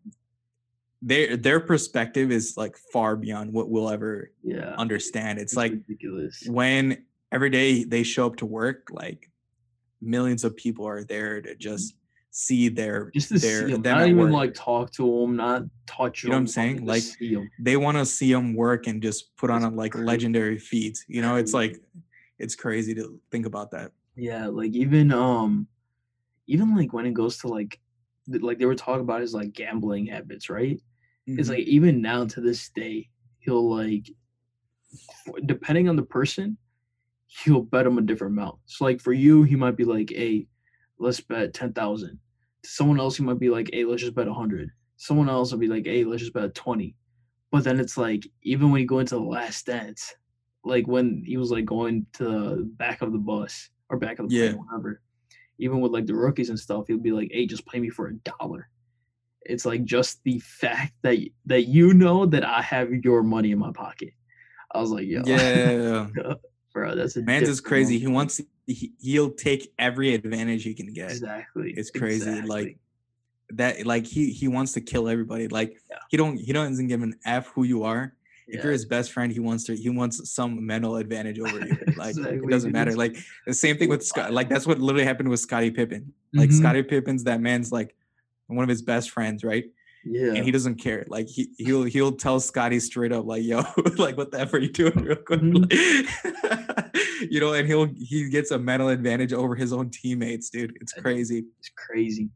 [1.01, 5.39] their their perspective is like far beyond what we'll ever Yeah, understand.
[5.39, 6.43] It's like ridiculous.
[6.47, 9.29] when every day they show up to work, like
[10.01, 11.95] millions of people are there to just
[12.37, 14.31] see their Just to their see him, them not even work.
[14.33, 16.85] like talk to him, not touch You know what I'm saying?
[16.85, 17.49] Like, just see him.
[17.59, 20.05] they want to see them work and just put on It's a like crazy.
[20.05, 20.97] legendary feat.
[21.07, 21.77] You know, it's like
[22.37, 23.91] it's crazy to think about that.
[24.17, 25.67] Yeah, like even um,
[26.47, 27.79] even like when it goes to like,
[28.27, 30.81] like they were talking about his like gambling habits, right?
[31.27, 31.53] It's Mhm.
[31.53, 34.09] like even now to this day, he'll like,
[35.45, 36.57] depending on the person,
[37.27, 38.59] he'll bet him a different amount.
[38.65, 40.47] So like for you, he might be like, "Hey,
[40.99, 42.19] let's bet ten thousand.
[42.65, 44.71] Someone else, he might be like, "Hey, let's just bet a hundred.
[44.97, 46.95] Someone else will be like, "Hey, let's just bet 20.
[47.51, 50.13] But then it's like even when you go into the last dance,
[50.63, 54.29] like when he was like going to the back of the bus or back of
[54.29, 54.49] the Yeah.
[54.51, 55.01] plane, whatever.
[55.59, 58.07] Even with like the rookies and stuff, he'll be like, "Hey, just play me for
[58.07, 58.69] a dollar."
[59.41, 63.59] It's like just the fact that that you know that I have your money in
[63.59, 64.13] my pocket.
[64.73, 66.07] I was like, "Yo, yeah,
[66.75, 67.97] bro, that's a man's is crazy.
[67.97, 71.09] He wants he, he'll take every advantage he can get.
[71.11, 71.73] exactly.
[71.75, 72.29] It's crazy.
[72.29, 72.49] exactly.
[72.49, 72.77] Like
[73.51, 73.85] that.
[73.85, 75.47] Like he he wants to kill everybody.
[75.47, 75.97] Like Yeah.
[76.09, 78.13] he don't he doesn't give an f who you are.
[78.47, 81.77] If you're his best friend, he wants to he wants some mental advantage over you.
[81.97, 82.91] Like Exactly, it doesn't matter.
[82.95, 83.15] Like
[83.47, 84.31] the same thing with Scott.
[84.33, 86.13] Like that's what literally happened with Scottie Pippen.
[86.33, 86.59] Like Mhm.
[86.59, 87.95] Scottie Pippen's that man's like
[88.47, 89.65] one of his best friends, right?
[90.05, 91.03] Yeah, and he doesn't care.
[91.07, 93.63] Like he he'll he'll tell Scottie straight up, like, yo,
[93.97, 95.41] like what the F are you doing real quick?
[95.41, 95.63] Mm-hmm.
[96.43, 96.95] Like,
[97.31, 100.77] you know, and he'll he gets a mental advantage over his own teammates, dude.
[100.79, 101.45] It's crazy.
[101.59, 102.29] it's crazy.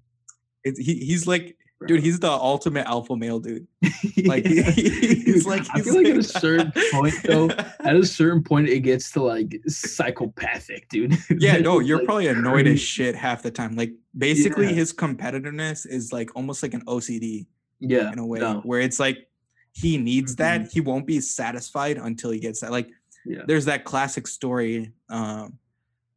[0.63, 1.87] It's he, he's like, bro.
[1.87, 3.67] dude, he's the ultimate alpha male, dude.
[4.25, 8.05] Like he, he's Dude, like I feel like at a certain point though, at a
[8.05, 11.15] certain point it gets to like psychopathic, dude.
[11.37, 13.75] yeah, no, you're like, probably annoyed as shit half the time.
[13.77, 14.73] Like basically Yeah.
[14.73, 17.47] his competitiveness is like almost like an OCD
[17.79, 19.27] Yeah, in a way, no, where it's like
[19.73, 20.61] he needs that.
[20.61, 20.71] Mhm.
[20.71, 22.71] He won't be satisfied until he gets that.
[22.71, 22.89] Like
[23.25, 25.57] yeah, there's that classic story um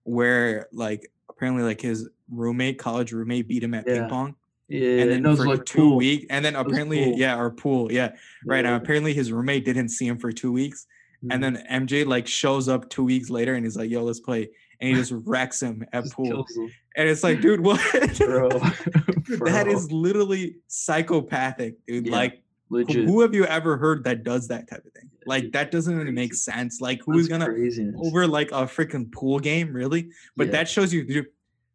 [0.05, 4.01] where like apparently like his roommate college roommate beat him at Yeah.
[4.01, 4.35] ping pong
[4.68, 5.03] yeah.
[5.03, 5.96] and then for like two pool.
[5.96, 7.14] weeks and then apparently pool.
[7.18, 8.12] yeah or pool yeah
[8.44, 8.77] right Yeah.
[8.77, 10.87] apparently his roommate didn't see him for two weeks
[11.25, 11.29] Mhm.
[11.35, 14.48] and then mj like shows up two weeks later and he's like yo let's play
[14.83, 16.45] and he just wrecks him at Just pool
[16.97, 17.81] and it's like dude what
[18.18, 18.49] bro.
[19.25, 19.66] Dude, Bro.
[19.68, 23.07] is literally psychopathic dude Yeah, like who, legit.
[23.09, 26.12] who have you ever heard that does that type of thing like that doesn't even
[26.14, 27.95] make sense like who's gonna craziness.
[28.05, 30.11] over like a freaking pool game, really.
[30.37, 30.53] But Yeah.
[30.55, 31.27] that shows you dude,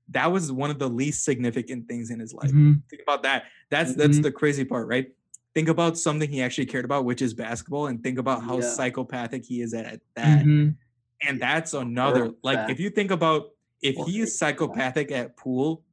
[0.10, 2.52] that was one of the least significant things in his life.
[2.52, 2.82] Mhm.
[2.90, 3.44] Think about that.
[3.70, 4.24] That's that's Mhm.
[4.24, 5.08] the crazy part, right?
[5.56, 8.70] Think about something he actually cared about, which is basketball, and think about how Yeah.
[8.70, 10.46] psychopathic he is at that.
[10.46, 10.76] Mhm.
[11.22, 13.50] And that's another like if you think about
[13.82, 15.84] if he is psychopathic at pool,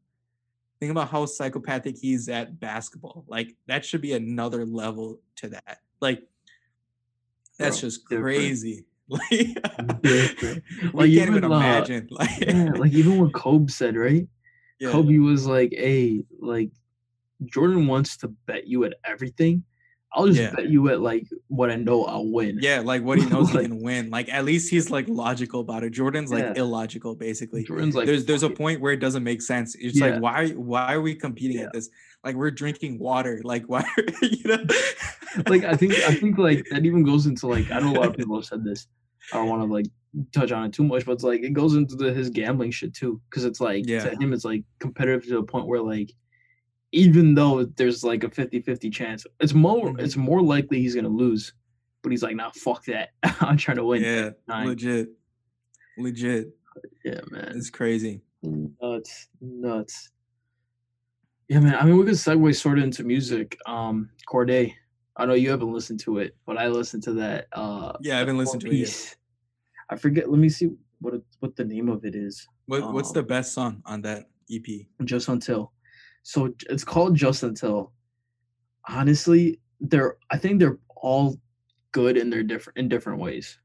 [0.81, 3.25] think about how psychopathic he's at basketball.
[3.27, 5.79] Like that should be another level to that.
[6.01, 6.23] Like
[7.59, 8.25] that's Bro, just different.
[8.39, 8.85] crazy.
[9.07, 10.63] Like, Different.
[10.81, 12.09] we Like, can't even uh, imagine.
[12.11, 14.27] Like, yeah, like even what Kobe said, right?
[14.81, 14.91] yeah.
[14.91, 16.71] Kobe was like, "Hey, like
[17.45, 19.63] Jordan wants to bet you at everything.
[20.15, 20.53] I'll just Yeah.
[20.55, 23.59] bet you at like what I know I'll win." Yeah, like what he knows he
[23.59, 24.11] can win.
[24.11, 25.91] Like at least he's like logical about it.
[25.91, 26.63] Jordan's like Yeah.
[26.63, 27.65] illogical, basically.
[27.65, 29.75] Jordan's like, there's there's a point where it doesn't make sense.
[29.75, 30.11] It's Yeah.
[30.11, 31.89] like why why are we competing at this?
[32.23, 33.41] Like we're drinking water.
[33.45, 33.85] Like why
[34.23, 34.65] you know?
[35.49, 38.07] like I think I think like that even goes into like I know a lot
[38.09, 38.87] of people have said this.
[39.33, 39.87] I don't want to like
[40.33, 42.95] touch on it too much, but it's like it goes into the, his gambling shit
[42.95, 44.09] too, because it's like Yeah.
[44.09, 46.13] to him it's like competitive to a point where like
[46.95, 50.01] even though there's like a 50-50 chance, it's more Mhm.
[50.01, 51.53] it's more likely he's gonna lose.
[52.03, 53.11] But he's like, nah, fuck that.
[53.41, 54.03] I'm trying to win.
[54.03, 54.67] yeah, Nine.
[54.69, 55.09] legit,
[55.99, 56.49] legit.
[57.05, 57.53] Yeah, man.
[57.57, 58.21] It's crazy.
[58.43, 60.11] Nuts, nuts.
[61.49, 61.75] Yeah, man.
[61.75, 63.57] I mean, we could segue sort of into music.
[63.67, 64.73] Um, Cordae.
[65.17, 67.47] I know you haven't listened to it, but I listened to that.
[67.53, 69.17] Uh, Yeah, I haven't listened to it yet.
[69.91, 70.29] I forget.
[70.31, 72.47] Let me see what it, what the name of it is.
[72.67, 74.67] What what's the Um, best song on that EP?
[75.05, 75.73] Just until.
[76.25, 77.93] So it's called Just Until.
[78.89, 80.17] Honestly, they're.
[80.31, 81.39] I think they're all
[81.93, 83.59] good in their different in different ways.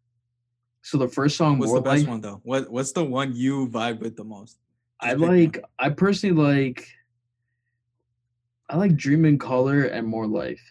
[0.82, 2.41] So the first song, What's more the best like, one though?
[2.43, 4.60] What what's the one you vibe with the most?
[5.02, 5.38] I Just one.
[5.38, 5.63] like.
[5.80, 6.88] I personally like.
[8.69, 10.62] I like Dream in Color and More Life,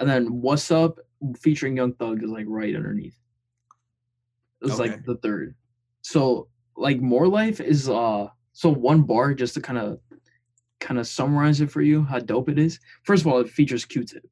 [0.00, 0.98] and then What's Up
[1.38, 3.16] featuring Young Thug is like right underneath.
[4.62, 4.90] It's Okay.
[4.90, 5.54] like the third.
[6.02, 10.00] So like More Life is uh so one bar just to kind of
[10.80, 12.80] kind of summarize it for you how dope it is.
[13.04, 14.24] First of all, it features Q-Tip,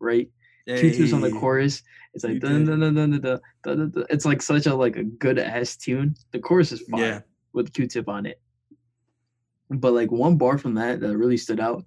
[0.00, 0.28] right?
[0.66, 1.82] Q-Tip's on the chorus.
[2.14, 4.96] It's like dun, dun, dun, dun, dun, dun, dun, dun, it's like such a like
[4.96, 6.14] a good ass tune.
[6.32, 7.20] The chorus is fine Yeah.
[7.52, 8.40] with Q-Tip on it.
[9.70, 11.84] But like one bar from that that really stood out,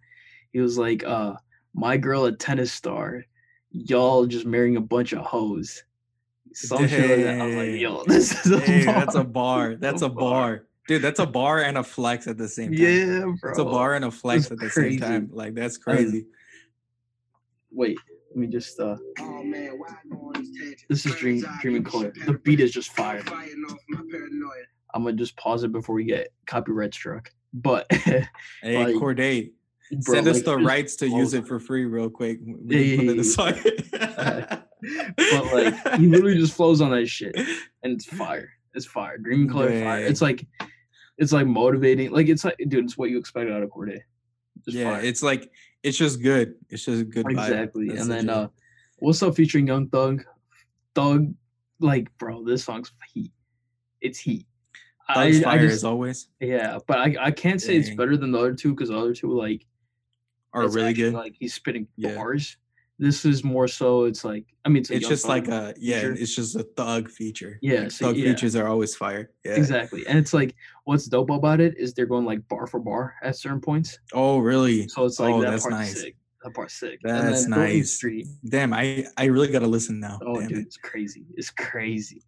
[0.52, 1.36] he was like, uh,
[1.74, 3.24] my girl a tennis star,
[3.70, 5.84] y'all just marrying a bunch of hoes.
[6.54, 7.42] Some shit like that.
[7.42, 8.96] I was like, yo, this is a Hey, bar.
[9.00, 9.76] that's a bar.
[9.76, 10.66] That's a bar.
[10.88, 12.80] Dude, that's a bar and a flex at the same time.
[12.80, 13.50] Yeah, bro.
[13.52, 15.00] It's a bar and a flex at the crazy.
[15.00, 15.30] same time.
[15.34, 16.28] Like that's crazy.
[17.72, 17.98] Wait,
[18.30, 20.86] let me just uh Oh man, why I go on these tangents?
[20.90, 22.14] This is Dream- Bird's eye Dream in view, Color.
[22.26, 23.22] The beat is just fire.
[23.24, 24.52] Fighting off my paranoia.
[24.94, 27.32] I'm gonna just pause it before we get copyright struck.
[27.54, 28.28] But Hey,
[28.64, 29.52] like, Cordae,
[30.04, 32.40] bro, send us like, the rights to use it for free real quick.
[32.46, 32.54] We
[32.88, 34.64] Yeah, put yeah, it yeah, aside.
[35.18, 38.52] but like he literally just flows on that shit and it's fire.
[38.76, 39.18] It's fire.
[39.18, 40.06] Dream in color fire.
[40.06, 40.46] It's like
[41.18, 42.12] it's like motivating.
[42.12, 44.02] Like it's like dude, it's what you expect out of Cordae.
[44.66, 45.02] Just yeah, fire.
[45.02, 45.52] it's like
[45.84, 46.56] it's just good.
[46.70, 47.90] It's just a good exactly.
[47.90, 48.48] And then uh
[48.98, 50.24] what's up featuring Young Thug?
[50.94, 51.34] Thug,
[51.80, 53.32] like bro, this song's heat.
[54.02, 54.46] It's heat.
[55.14, 58.40] Thug's fire just, as always yeah, but I, I can't say it's better than the
[58.40, 59.66] other two because the other two like
[60.52, 61.14] are really actually, good.
[61.14, 62.16] Like he's spitting Yeah.
[62.16, 62.58] bars.
[62.98, 64.06] This is more so.
[64.06, 66.14] It's like I mean, it's, it's just like a yeah, feature.
[66.14, 67.60] it's just a thug feature.
[67.62, 68.30] Yeah, Like, so thug yeah.
[68.32, 69.32] features are always fire.
[69.44, 69.56] Yeah.
[69.56, 70.08] Exactly.
[70.08, 70.56] And it's like
[70.86, 74.00] what's dope about it is they're going like bar for bar at certain points.
[74.14, 74.88] Oh, really?
[74.88, 76.02] So it's like Oh, that that's nice.
[76.02, 76.16] sick.
[76.44, 77.00] That part's sick.
[77.04, 77.92] That's nice.
[77.94, 78.28] Street.
[78.48, 80.20] Damn, I I really gotta listen now.
[80.26, 80.62] Oh Damn dude, it.
[80.68, 81.26] it's crazy.
[81.36, 82.22] It's crazy.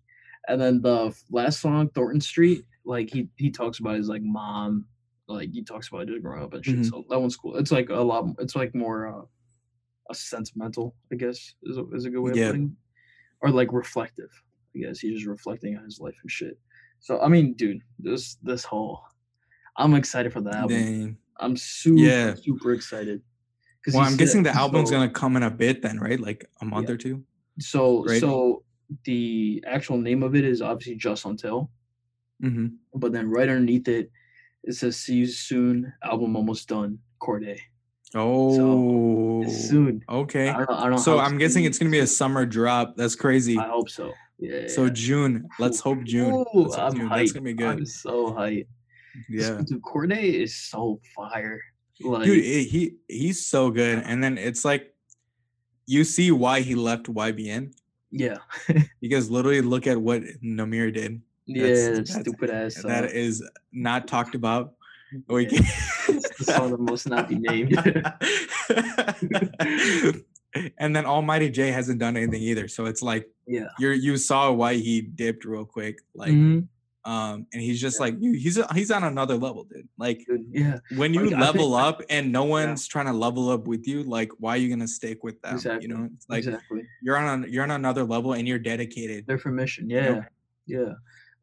[0.50, 4.86] And then the last song, Thornton Street, like he he talks about his like mom,
[5.30, 6.76] like he talks about just growing up and shit.
[6.80, 6.90] Mhm.
[6.90, 7.56] So that one's cool.
[7.58, 8.26] It's like a lot.
[8.40, 9.22] It's like more uh,
[10.10, 12.46] a sentimental, I guess, is a, is a good way Yeah.
[12.46, 12.76] of putting,
[13.42, 14.30] or like reflective.
[14.76, 16.58] I guess he's just reflecting on his life and shit.
[17.00, 19.02] So I mean, dude, this this whole,
[19.78, 20.78] I'm excited for the album.
[20.78, 21.18] Dang.
[21.40, 22.36] I'm super Yeah.
[22.36, 23.22] super excited.
[23.94, 26.20] Well, I'm guessing the album's so- gonna come in a bit then, right?
[26.20, 26.96] Like a month Yeah.
[26.96, 27.24] or two.
[27.60, 28.20] So right?
[28.20, 28.64] so
[29.04, 31.70] the actual name of it is obviously just until,
[32.44, 32.68] Mm-hmm.
[32.96, 34.12] but then right underneath it,
[34.64, 37.00] it says "See you soon." Album almost done.
[37.20, 37.60] Cordae.
[38.16, 40.04] Oh, Soon.
[40.08, 40.50] okay.
[40.50, 40.70] I don't.
[40.72, 42.96] I don't So I'm guessing it's gonna be a summer drop.
[42.96, 43.58] That's crazy.
[43.58, 44.14] I hope so.
[44.40, 44.68] Yeah.
[44.68, 45.48] So June.
[45.60, 46.34] Let's hope June.
[46.34, 47.10] Ooh, Let's hope I'm June.
[47.10, 47.18] hyped.
[47.18, 47.68] That's gonna be good.
[47.80, 48.68] I'm so hyped.
[49.30, 49.62] Yeah.
[49.66, 51.62] Dude, Cordae is so fire.
[52.00, 54.04] Like, Dude, it, he he's so good.
[54.06, 54.94] And then it's like
[55.86, 57.74] you see why he left YBN
[58.12, 58.38] yeah,
[59.02, 61.22] because literally look at what Nahmir did.
[61.46, 62.76] yeah, That's- that that's- stupid ass.
[62.84, 64.74] That uh, not talked about.
[65.28, 65.60] We Yeah.
[66.38, 67.78] can- it's the song that must not be named.
[70.80, 72.68] and then Almighty Jay hasn't done anything either.
[72.68, 73.68] So it's like yeah.
[73.80, 76.00] you you saw why he dipped real quick.
[76.16, 76.68] Like Mhm,
[77.06, 78.06] um and he's just Yeah.
[78.06, 79.88] like he's he's on another level, dude.
[79.98, 80.80] Like dude, yeah.
[80.96, 83.88] when you Like, I think- level up and no one's trying to level up with
[83.88, 85.56] you, like why are you gonna stick with them?
[85.56, 86.84] Exactly, You know, it's like exactly.
[87.02, 89.28] you're on a, you're on another level and you're dedicated.
[89.28, 90.24] Their mission, you know?
[90.68, 90.94] yeah, yeah.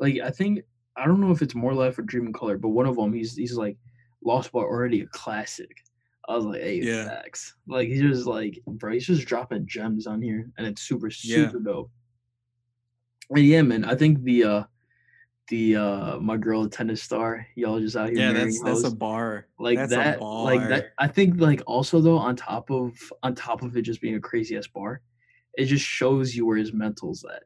[0.01, 0.61] Like I think
[0.97, 3.35] I don't know if it's more life or dream color, but one of them he's
[3.37, 3.77] he's like
[4.25, 5.71] Lost Boy already a classic.
[6.29, 7.05] I was like, hey, Yeah.
[7.07, 7.55] facts.
[7.67, 11.47] Like he's just like, bro, he's just dropping gems on here, and it's super, Yeah.
[11.51, 11.91] super dope.
[13.31, 14.63] And yeah, man, I think the uh
[15.49, 18.19] the uh my girl tennis star, y'all just out here.
[18.19, 19.47] Yeah, that's that's a bar.
[19.59, 20.93] like that's that, like that.
[20.99, 24.21] I think like also though, on top of on top of it just being a
[24.21, 25.03] crazy ass bar,
[25.55, 27.43] it just shows you where his mental's at.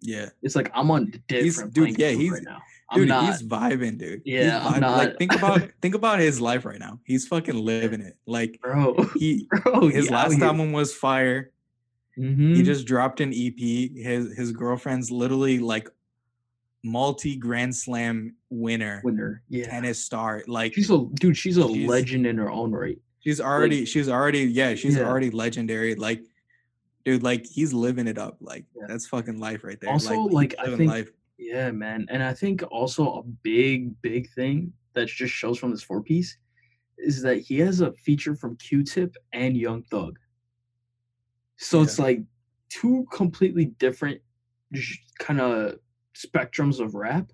[0.00, 2.62] Yeah, It's like I'm on different dude, playing yeah, he's- right now.
[2.92, 4.22] I'm dude, not, he's vibing, dude.
[4.24, 4.96] Yeah, I'm vibing.
[4.96, 7.00] Like think about think about his life right now.
[7.04, 8.16] He's fucking living it.
[8.26, 8.94] Like bro.
[9.16, 11.50] he bro, his out last album was fire.
[12.18, 12.54] Mhm.
[12.54, 13.58] He just dropped an EP.
[13.58, 15.88] His his girlfriend's literally like
[16.84, 19.42] multi Grand Slam winner, winner.
[19.48, 20.42] Yeah, tennis star.
[20.46, 21.36] Like she's a dude.
[21.36, 22.98] She's a She's- legend in her own right.
[23.20, 25.04] she's already she's already yeah she's Yeah.
[25.08, 25.94] already legendary.
[25.94, 26.22] Like
[27.04, 28.36] dude, like he's living it up.
[28.40, 28.84] Like Yeah.
[28.88, 29.90] that's fucking life right there.
[29.90, 31.10] Also, he's like, I think- life.
[31.38, 32.06] Yeah, man.
[32.08, 36.36] And I think also a big, big thing that just shows from this four piece
[36.98, 40.18] is that he has a feature from Q-Tip and Young Thug.
[41.56, 42.20] So it's like
[42.68, 44.20] two completely different
[45.18, 45.78] kind of
[46.14, 47.32] spectrums of rap,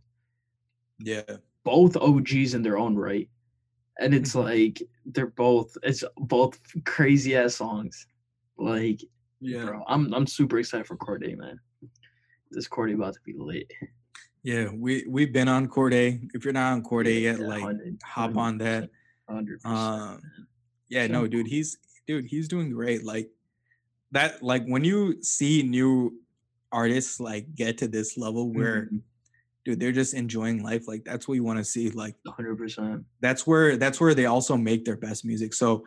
[0.99, 3.29] Yeah, both OGs in their own right.
[4.01, 4.45] And it's Mhm.
[4.45, 8.07] like they're both it's both crazy ass songs.
[8.59, 9.01] Like,
[9.41, 11.61] yeah, bro, I'm I'm super excited for Cordae, man.
[12.51, 13.71] This Cordae about to be late.
[14.43, 14.69] yeah.
[14.73, 16.29] We we've been on Cordae.
[16.35, 18.91] If you're not on Cordae Yeah, yet, like 100, hop on that.
[19.31, 20.21] 100%, Um.
[20.89, 23.05] Yeah, no, dude, he's dude, he's doing great.
[23.05, 23.29] Like
[24.13, 26.19] that, like when you see new
[26.73, 29.03] artists like get to this level where Mhm.
[29.67, 30.89] dude, they're just enjoying life.
[30.89, 31.91] Like that's what you want to see.
[31.91, 33.05] Like hundred percent.
[33.21, 35.53] that's where that's where they also make their best music.
[35.53, 35.87] So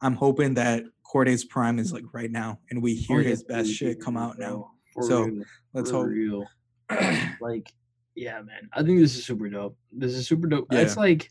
[0.00, 4.00] I'm hoping that Cordae's prime is like right now and we hear his best shit
[4.00, 4.70] come out now.
[5.02, 5.30] So,
[5.78, 6.08] Let's hope.
[6.08, 6.46] Real.
[7.40, 7.72] like,
[8.14, 8.68] yeah, man.
[8.72, 9.76] I think this is super dope.
[9.92, 10.66] This is super dope.
[10.72, 11.30] It's like,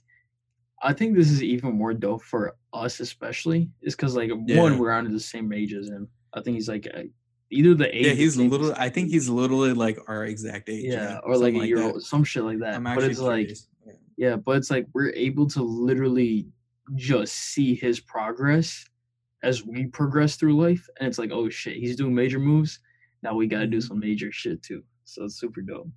[0.82, 4.62] I think this is even more dope for us, especially, is because like Yeah.
[4.62, 6.08] one, we're under the same age as him.
[6.34, 7.04] I think he's like uh,
[7.50, 8.06] either the age.
[8.06, 10.86] Yeah, he's little I think he's literally like our exact age.
[10.86, 11.94] yeah, or like a year that.
[11.94, 12.76] old, some shit like that.
[12.76, 13.50] I'm But it's like.
[13.86, 13.94] Yeah.
[14.18, 16.48] yeah, but it's like we're able to literally
[16.96, 18.86] just see his progress
[19.44, 20.88] as we progress through life.
[21.00, 22.80] And it's like, oh shit, he's doing major moves.
[23.28, 24.84] Now we gotta do some major shit too.
[25.04, 25.90] So it's super dope.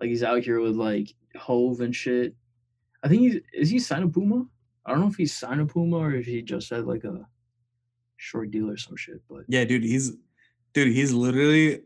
[0.00, 2.34] Like he's out here with like Hove and shit.
[3.04, 4.44] I think he's is he signed a Puma?
[4.84, 7.28] I don't know if he's signed a Puma or if he just had like a
[8.16, 9.22] short deal or some shit.
[9.30, 10.14] But Yeah, dude, he's
[10.72, 11.82] dude, he's literally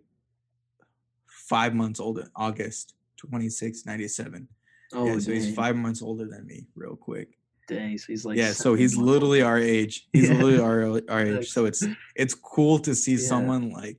[1.27, 2.23] five months older.
[2.23, 4.49] In August 26, 97.
[4.95, 7.37] oh, yeah, so he's five months older than me, real quick.
[7.69, 10.09] Dang, so he's like yeah, so he's months literally our age.
[10.15, 10.43] He's Yeah.
[10.43, 11.51] literally our our age.
[11.51, 11.85] So it's
[12.17, 13.29] it's cool to see Yeah.
[13.33, 13.99] someone like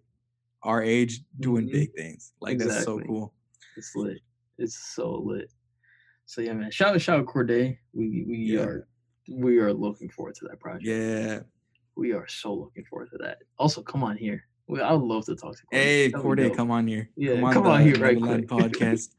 [0.64, 1.72] our age doing Mhm.
[1.72, 2.34] big things.
[2.42, 3.34] Like that's so cool.
[3.78, 4.20] It's lit.
[4.58, 5.52] It's so lit.
[6.26, 6.72] So yeah, man.
[6.72, 7.78] Shout out, shout out Cordae.
[7.94, 8.62] We we Yeah.
[8.62, 8.88] are
[9.30, 10.86] we are looking forward to that project.
[10.86, 11.40] Yeah.
[11.96, 13.40] We are so looking forward to that.
[13.58, 14.44] Also, come on here.
[14.68, 15.78] We, I would love to talk to Cordae.
[15.78, 17.10] Hey, That'd Cordae, come on here.
[17.16, 18.72] Yeah, come on the here right Nevaland quick.
[18.74, 19.10] podcast.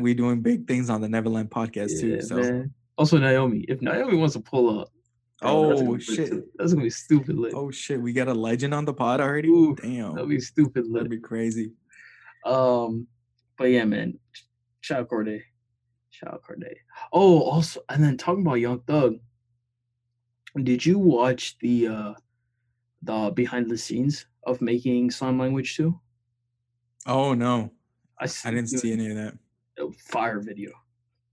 [0.00, 2.20] we doing big things on the Nevaland podcast too.
[2.20, 2.74] So man.
[2.98, 3.64] Also, Nahmir.
[3.68, 4.92] If Nahmir wants to pull up,
[5.40, 6.56] bro, that's gonna oh be shit.
[6.56, 7.54] That's gonna be stupid lit.
[7.54, 9.48] Oh shit, we got a legend on the pod already?
[9.48, 10.14] Ooh, Damn.
[10.14, 11.04] That'd be stupid lit.
[11.04, 11.72] That'd be crazy.
[12.44, 13.06] Um,
[13.56, 14.18] but yeah, man.
[14.80, 15.40] Shout out Cordae.
[16.10, 16.74] Shout out Cordae.
[17.12, 19.16] Oh, also, and then talking about Young Thug.
[20.62, 22.14] Did you watch the uh
[23.02, 25.98] the behind the scenes of making sign language too?
[27.06, 27.70] Oh no.
[28.20, 29.34] I, I didn't see any of that.
[29.98, 30.70] fire video.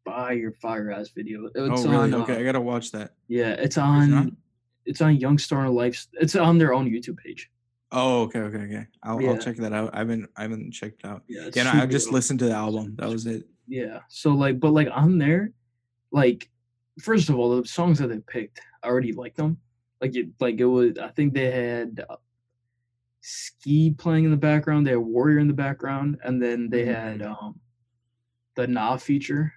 [0.05, 1.45] Fire, fire ass video.
[1.45, 1.95] It's oh really?
[1.95, 3.11] on, okay, uh, I gotta watch that.
[3.27, 4.35] yeah, it's on.
[4.85, 6.07] It's on Young Stoner Life.
[6.13, 7.51] It's on their own YouTube page.
[7.91, 8.87] Oh, okay, okay, okay.
[9.03, 9.29] I'll, Yeah.
[9.31, 9.91] I'll check that out.
[9.93, 11.21] I haven't I haven't checked out.
[11.27, 12.13] Yeah, Yeah, no, I just dope.
[12.15, 12.95] listened to the album.
[12.97, 13.43] That was it.
[13.67, 13.99] Yeah.
[14.09, 15.51] So like, but like on there,
[16.11, 16.49] like
[16.99, 19.57] first of all, the songs that they picked, I already like them.
[20.01, 20.97] Like it, like it was.
[20.97, 22.15] I think they had uh,
[23.21, 24.87] ski playing in the background.
[24.87, 27.43] They had Warrior in the background, and then they had Mhm.
[27.43, 27.59] um
[28.55, 29.53] the Na feature,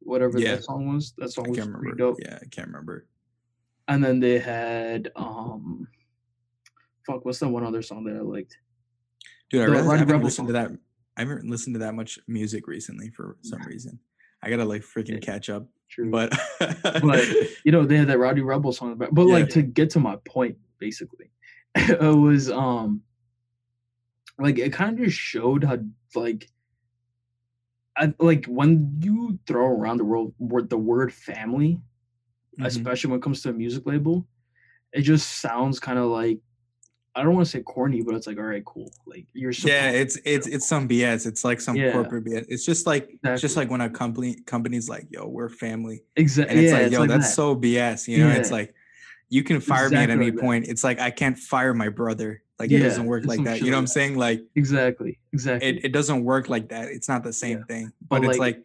[0.00, 0.56] whatever Yeah.
[0.56, 1.12] that song was.
[1.18, 1.96] That I song was can't pretty remember.
[1.96, 2.16] dope.
[2.22, 3.06] Yeah, I can't remember.
[3.88, 5.86] And then they had um,
[7.06, 8.56] fuck, what's that one other song that I liked?
[9.50, 10.70] Dude, I The I haven't listened to that.
[11.16, 13.98] I haven't listened to that much music recently for some reason.
[14.42, 15.18] I gotta like freaking Yeah.
[15.18, 15.66] catch up.
[15.88, 16.08] True.
[16.10, 16.30] But
[17.02, 17.26] but
[17.64, 20.16] you know they had that Rowdy Rebel song, but, but like to get to my
[20.24, 21.30] point, basically,
[21.74, 23.02] it was um
[24.38, 25.78] like it kind of just showed how
[26.14, 26.48] like
[28.00, 31.78] I, like when you throw around the world word the word family,
[32.58, 32.66] Mhm.
[32.66, 34.26] especially when it comes to a music label,
[34.92, 36.38] it just sounds kind of like
[37.14, 38.90] I don't want to say corny, but it's like all right, cool.
[39.04, 41.92] Like you're yeah it's it's it's some bs it's like some Yeah.
[41.92, 45.48] corporate bs it's just like it's just like when a company company's like yo we're
[45.48, 46.50] family exactly.
[46.56, 47.34] and it's yeah, like it's yo like that's that.
[47.34, 48.74] so bs you know it's like
[49.28, 50.40] you can fire me at any like that.
[50.40, 53.70] point it's like i can't fire my brother like it doesn't work like that you
[53.70, 55.68] know what i'm saying like exactly, exactly.
[55.68, 57.64] it, it doesn't work like that it's not the same Yeah.
[57.64, 58.64] thing But, but, it's like- like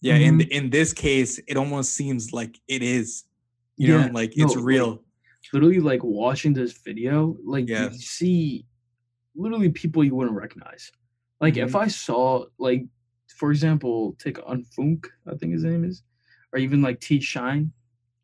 [0.00, 0.38] yeah in Mhm.
[0.40, 3.24] th- in this case it almost seems like it is
[3.76, 5.02] you Yeah, know like it's no, like, real
[5.52, 7.90] literally like watching this video, like Yeah.
[7.90, 8.66] you see
[9.36, 10.90] literally people you wouldn't recognize.
[11.40, 11.80] Like if Mhm.
[11.84, 12.82] I saw like
[13.40, 16.02] for example, take Unfoonk, I think his name is,
[16.52, 17.70] or even like T Shyne,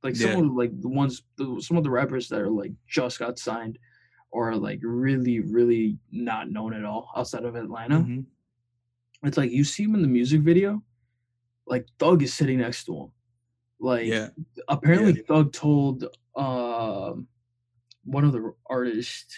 [0.03, 3.19] like some of like the ones the, some of the rappers that are like just
[3.19, 3.79] got signed
[4.33, 8.01] or like really, really not known at all outside of Atlanta.
[8.01, 8.25] Mhm.
[9.23, 10.83] It's like you see him in the music video,
[11.67, 13.09] like Thug is sitting next to him.
[13.79, 14.29] Like yeah
[14.69, 16.05] apparently Thug told
[16.35, 17.29] um
[18.05, 19.37] one of the artists,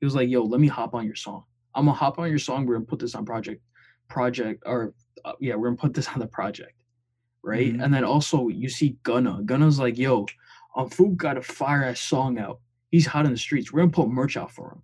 [0.00, 1.44] he was like, "Yo, let me hop on your song.
[1.74, 2.64] I'm gonna hop on your song.
[2.64, 3.62] We're gonna put this on project,
[4.08, 4.94] project, or
[5.24, 6.72] uh, yeah, we're gonna put this on the project,
[7.42, 7.84] right?" Mhm.
[7.84, 9.42] And then also you see Gunna.
[9.44, 10.26] Gunna's like, "Yo,
[10.76, 12.60] um, Food got a fire ass song out.
[12.90, 13.72] He's hot in the streets.
[13.72, 14.82] We're gonna put merch out for him."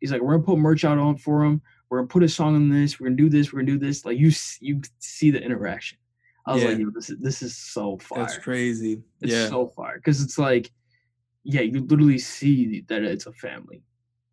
[0.00, 1.62] He's like, "We're gonna put merch out on for him.
[1.88, 2.98] We're gonna put a song on this.
[2.98, 3.52] We're gonna do this.
[3.52, 4.30] We're gonna do this." Like you,
[4.60, 5.98] you see the interaction.
[6.46, 9.66] I was like, "Yo, this is this is so fire." that's crazy It's yeah so
[9.66, 10.70] fire because it's like,
[11.42, 13.82] yeah, you literally see that it's a family.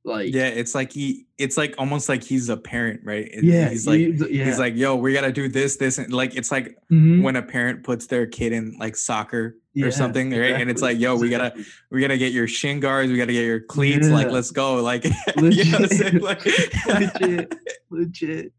[0.04, 3.70] Like, yeah it's like he it's like almost like he's a parent right It- yeah,
[3.70, 4.46] he's like you- yeah.
[4.46, 7.22] he's like yo we gotta do this this and like it's like Mhm.
[7.22, 10.82] when a parent puts their kid in like soccer Yeah, or something right and it's
[10.82, 11.54] like yo we gotta
[11.92, 15.04] we gotta get your shin guards we gotta get your cleats like let's go like
[15.38, 16.20] you know what I'm saying?
[16.20, 16.46] Legit, Like-
[17.22, 17.56] legit,
[17.92, 18.54] legit.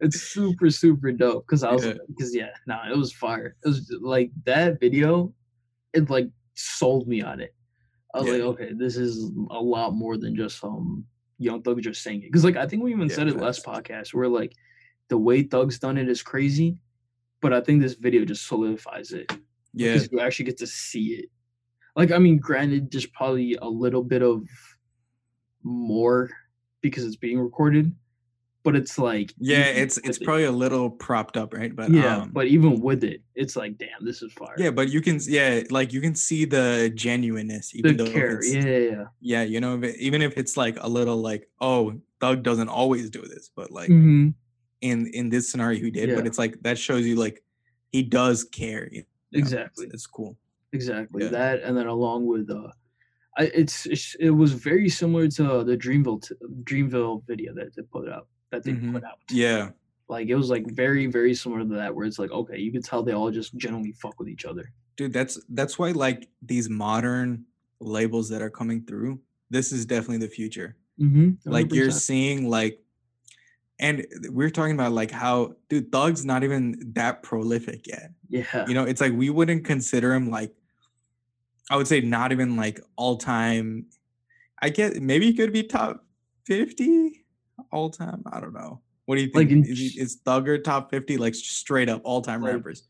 [0.00, 1.44] It's super, super dope.
[1.48, 1.84] Cause I was,
[2.18, 3.56] cause yeah, no, it was fire.
[3.64, 5.32] It was like that video.
[5.92, 7.52] It like sold me on it.
[8.14, 8.34] I was Yeah.
[8.34, 11.04] like, okay, this is a lot more than just um
[11.38, 12.32] Young Thug just saying it.
[12.32, 14.52] Cause like I think we even Yeah, said it last podcast where like
[15.08, 16.78] the way Thug's done it is crazy,
[17.40, 19.30] but I think this video just solidifies it
[19.74, 21.30] yeah because you actually get to see it.
[21.96, 24.46] Like, I mean, granted, there's probably a little bit of
[25.62, 26.30] more
[26.80, 27.94] because it's being recorded,
[28.64, 31.74] but it's like yeah it's it's it- probably a little propped up right?
[31.74, 34.54] But yeah, um, but even with it, it's like, damn, this is fire.
[34.58, 38.38] yeah but you can yeah like you can see the genuineness the even though care,
[38.38, 39.04] it's, yeah, yeah, yeah.
[39.20, 42.68] yeah you know if it- even if it's like a little like oh Thug doesn't
[42.68, 44.34] always do this but like Mhm,
[44.80, 47.42] in in this scenario he did but it's like that shows you like
[47.90, 50.36] he does care you know, it's- exactly, it's, cool.
[50.74, 51.30] Exactly Yeah.
[51.30, 52.68] that, and then along with uh,
[53.38, 56.34] I, it's, it's it was very similar to the Dreamville t-
[56.64, 58.92] Dreamville video that they put out that they Mhm.
[58.92, 59.18] put out.
[59.30, 59.70] yeah
[60.08, 62.84] Like it was like very very similar to that, where it's like okay, you could
[62.84, 64.70] tell they all just genuinely fuck with each other.
[64.96, 67.44] dude that's that's why like these modern
[67.80, 69.18] labels that are coming through
[69.50, 71.50] this is definitely the future Mm-hmm.
[71.50, 72.78] like you're seeing like
[73.80, 78.74] and we're talking about like how dude thug's not even that prolific yet yeah, you
[78.74, 80.52] know it's like we wouldn't consider him like
[81.70, 83.86] i would say not even like all time
[84.60, 86.04] i get maybe he could be top
[86.44, 87.21] 50
[87.70, 88.22] all time?
[88.32, 88.80] I don't know.
[89.06, 89.66] What do you Like think?
[89.66, 92.88] in is, he, is thugger top 50 like straight up all time Like, rappers?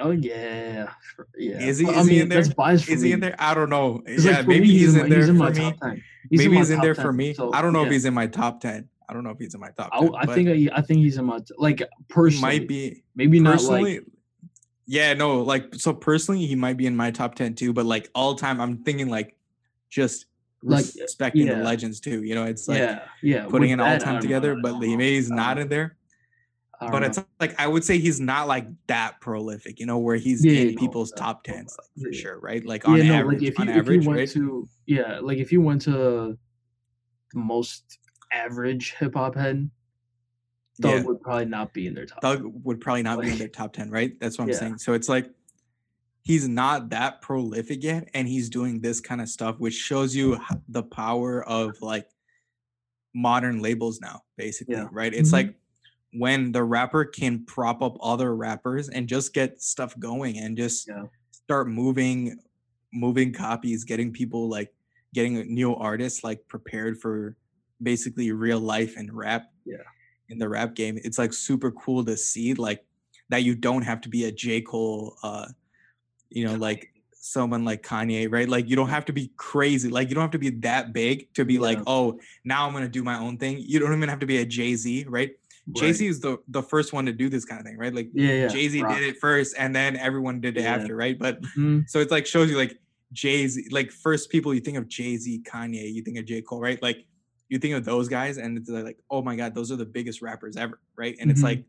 [0.00, 0.88] Oh yeah,
[1.36, 1.60] yeah.
[1.60, 2.40] Is he- is he in there?
[2.40, 3.34] is he in there?
[3.38, 4.02] I don't know.
[4.06, 5.74] yeah like, maybe me, he's, in there in for me.
[6.30, 7.34] He's maybe he's in there for me.
[7.34, 9.54] So, i don't know if he's in my top 10 i don't know if he's
[9.54, 11.54] in my top 10 I, I think uh, I, I think he's in my t-
[11.58, 12.60] like personally.
[12.60, 13.02] might be.
[13.16, 14.04] Maybe not like
[14.86, 18.08] yeah no like so personally he might be in my top 10 too but like
[18.14, 19.36] all time i'm thinking like
[19.88, 20.26] just
[20.62, 21.54] Like, respecting yeah.
[21.54, 23.46] the legends too you know it's like yeah, yeah.
[23.46, 25.96] putting with it all time together know, but he know, he's not in there
[26.80, 27.06] but know.
[27.06, 30.60] it's like i would say he's not like that prolific you know where he's Yeah,
[30.60, 32.20] in people's no, top 10s like for yeah.
[32.20, 34.28] sure right like on no, average like if you on if average you went right
[34.28, 36.36] to yeah, like if you went to
[37.32, 38.00] the most
[38.32, 39.70] average hip hop head,
[40.82, 42.20] Thug would probably not be in their top.
[42.22, 44.18] Thug would probably not be in their top 10, right?
[44.18, 44.78] That's what I'm saying.
[44.78, 45.30] So it's like
[46.22, 50.38] he's not that prolific yet and he's doing this kind of stuff which shows you
[50.68, 52.06] the power of like
[53.14, 54.88] modern labels now basically, Yeah.
[54.92, 55.12] right?
[55.12, 55.32] It's Mhm.
[55.32, 55.54] like
[56.12, 60.88] when the rapper can prop up other rappers and just get stuff going and just
[60.88, 61.06] Yeah.
[61.30, 62.38] start moving
[62.92, 64.74] moving copies, getting people like
[65.14, 67.36] getting new artists like prepared for
[67.80, 69.76] basically real life and rap Yeah.
[70.28, 70.98] in the rap game.
[71.04, 72.84] It's like super cool to see like
[73.28, 74.60] that you don't have to be a J.
[74.60, 75.48] Cole uh
[76.30, 78.48] you know like someone like Kanye, right?
[78.48, 79.88] Like you don't have to be crazy.
[79.90, 82.88] Like you don't have to be that big to be like, oh, now I'm gonna
[82.88, 83.58] do my own thing.
[83.60, 85.32] You don't even have to be a Jay-Z, right?
[85.72, 87.94] Jay-Z is the the first one to do this kind of thing, right?
[87.94, 88.48] Like Yeah, yeah.
[88.48, 88.96] Jay-Z Rock.
[88.96, 90.74] did it first and then everyone did it Yeah.
[90.76, 91.18] after, right?
[91.18, 91.88] But Mhm.
[91.88, 92.78] so it's like shows you like
[93.12, 96.40] Jay Z, like first people you think of Jay Z, Kanye, you think of J
[96.42, 96.80] Cole, right?
[96.82, 97.04] Like
[97.48, 100.22] you think of those guys, and it's like, oh my god, those are the biggest
[100.22, 101.16] rappers ever, right?
[101.20, 101.44] And it's Mhm.
[101.44, 101.64] like,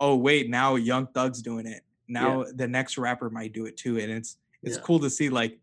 [0.00, 1.82] oh wait, now Young Thug's doing it.
[2.08, 4.82] Now the next rapper might do it too, and it's it's Yeah.
[4.82, 5.58] cool to see like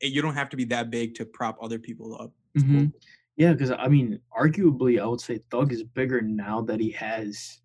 [0.00, 2.32] you don't have to be that big to prop other people up.
[2.54, 2.72] It's cool.
[2.74, 2.86] Mm-hmm.
[3.36, 7.60] Yeah, because I mean, arguably, I would say Thug is bigger now that he has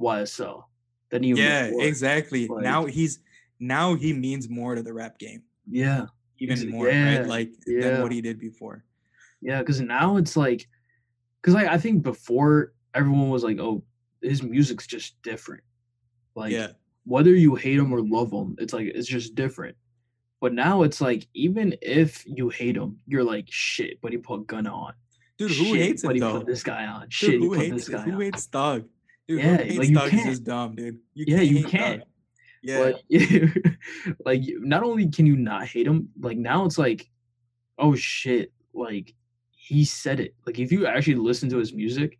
[0.00, 0.64] YSL
[1.10, 1.82] than even Yeah, before.
[1.82, 2.48] Yeah, exactly.
[2.50, 3.20] now he's
[3.58, 6.06] now he means more to the rap game, Yeah,
[6.38, 7.26] even more, yeah, right?
[7.26, 8.84] Like than what he did before.
[9.42, 10.66] yeah, because now it's like,
[11.42, 13.82] because like I think before everyone was like, oh,
[14.22, 15.62] his music's just different.
[16.34, 16.68] Like, yeah,
[17.04, 19.76] whether you hate him or love him, it's like it's just different.
[20.40, 24.46] But now it's like even if you hate him, you're like shit, but he put
[24.46, 24.94] Gunna on.
[25.38, 26.38] dude, who Shit, hates but he though?
[26.38, 27.02] put this guy on.
[27.02, 28.20] Dude, Shit, who hates this guy who on.
[28.22, 28.84] hates Thug?
[29.28, 30.26] Dude, Yeah, who hates like, you Thug is can't.
[30.30, 30.98] just dumb, dude.
[31.14, 32.02] You Yeah, can't you can't.
[32.62, 33.02] Yeah, But
[34.24, 37.08] like not only can you not hate him, like now it's like,
[37.78, 39.14] oh shit, like
[39.50, 40.34] he said it.
[40.46, 42.18] Like if you actually listen to his music,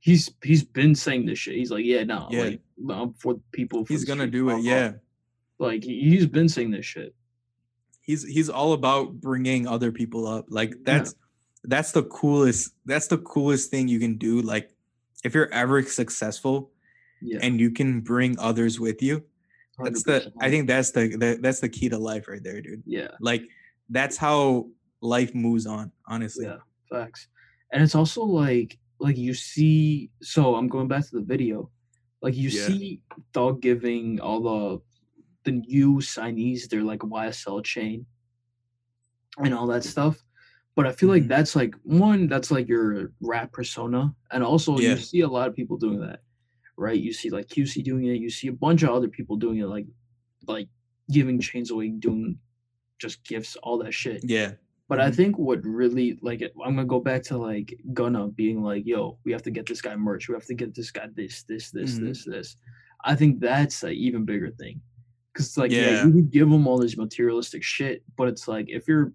[0.00, 1.54] he's he's been saying this shit.
[1.54, 2.42] He's like, yeah, no, Yeah.
[2.42, 3.84] like um, for people.
[3.84, 4.62] For he's gonna street, do it.
[4.62, 4.92] Yeah,
[5.58, 7.14] like he, he's been saying this shit.
[8.00, 10.46] he's he's all about bringing other people up.
[10.48, 11.14] Like that's
[11.64, 12.72] that's the coolest.
[12.86, 14.40] That's the coolest thing you can do.
[14.42, 14.70] Like
[15.24, 16.70] if you're ever successful
[17.20, 19.22] Yeah, and you can bring others with you,
[19.84, 20.32] that's the.
[20.40, 22.82] I think that's the, the that's the key to life right there, dude.
[22.86, 23.42] yeah, Like
[23.90, 24.68] that's how
[25.02, 25.92] life moves on.
[26.06, 26.46] Honestly.
[26.46, 26.58] yeah,
[26.90, 27.28] facts.
[27.72, 30.10] And it's also like like you see.
[30.22, 31.70] So I'm going back to the video.
[32.22, 32.66] Like you Yeah.
[32.66, 33.00] see
[33.32, 34.80] Thug giving all the
[35.44, 38.04] the new signees their like YSL chain
[39.38, 40.22] and all that stuff.
[40.76, 41.28] But I feel like Mhm.
[41.28, 44.14] that's like one, that's like your rap persona.
[44.30, 44.90] And also Yeah.
[44.90, 46.22] you see a lot of people doing that.
[46.76, 47.00] Right?
[47.00, 49.66] You see like QC doing it, you see a bunch of other people doing it,
[49.66, 49.86] like
[50.46, 50.68] like
[51.10, 52.38] giving chains away, doing
[52.98, 54.22] just gifts, all that shit.
[54.28, 54.54] Yeah.
[54.90, 55.14] But I Mhm.
[55.14, 59.30] think what really like I'm gonna go back to like Gunna being like, "Yo, we
[59.30, 60.28] have to get this guy merch.
[60.28, 62.00] We have to get this guy this, this, this, Mhm.
[62.06, 62.56] this, this."
[63.04, 64.80] I think that's an even bigger thing,
[65.32, 65.90] because it's like yeah.
[65.90, 66.06] Yeah.
[66.06, 69.12] you could give them all this materialistic shit, but it's like if you're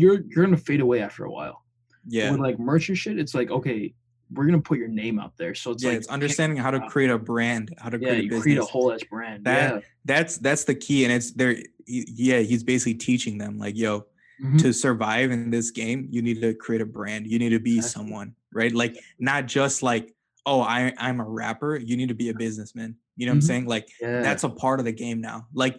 [0.00, 1.64] you're you're gonna fade away after a while.
[2.06, 2.30] Yeah.
[2.32, 3.94] With like merch and shit, it's like okay,
[4.32, 6.80] we're gonna put your name out there, so it's yeah, like it's understanding how to
[6.88, 8.42] create a brand, how to Yeah, create a you business.
[8.42, 9.44] create a whole ass brand.
[9.44, 11.56] That- that's that's the key, and it's there.
[11.86, 14.04] he- Yeah, he's basically teaching them like, yo,
[14.42, 14.58] Mhm.
[14.62, 17.26] to survive in this game, you need to create a brand.
[17.26, 18.04] You need to be Exactly.
[18.04, 18.72] someone, right?
[18.72, 20.14] Like not just like,
[20.46, 21.76] oh, I I'm a rapper.
[21.76, 22.96] You need to be a businessman.
[23.16, 23.46] You know what I'm Mhm.
[23.46, 23.66] saying?
[23.66, 25.46] Like yeah, that's a part of the game now.
[25.52, 25.78] Like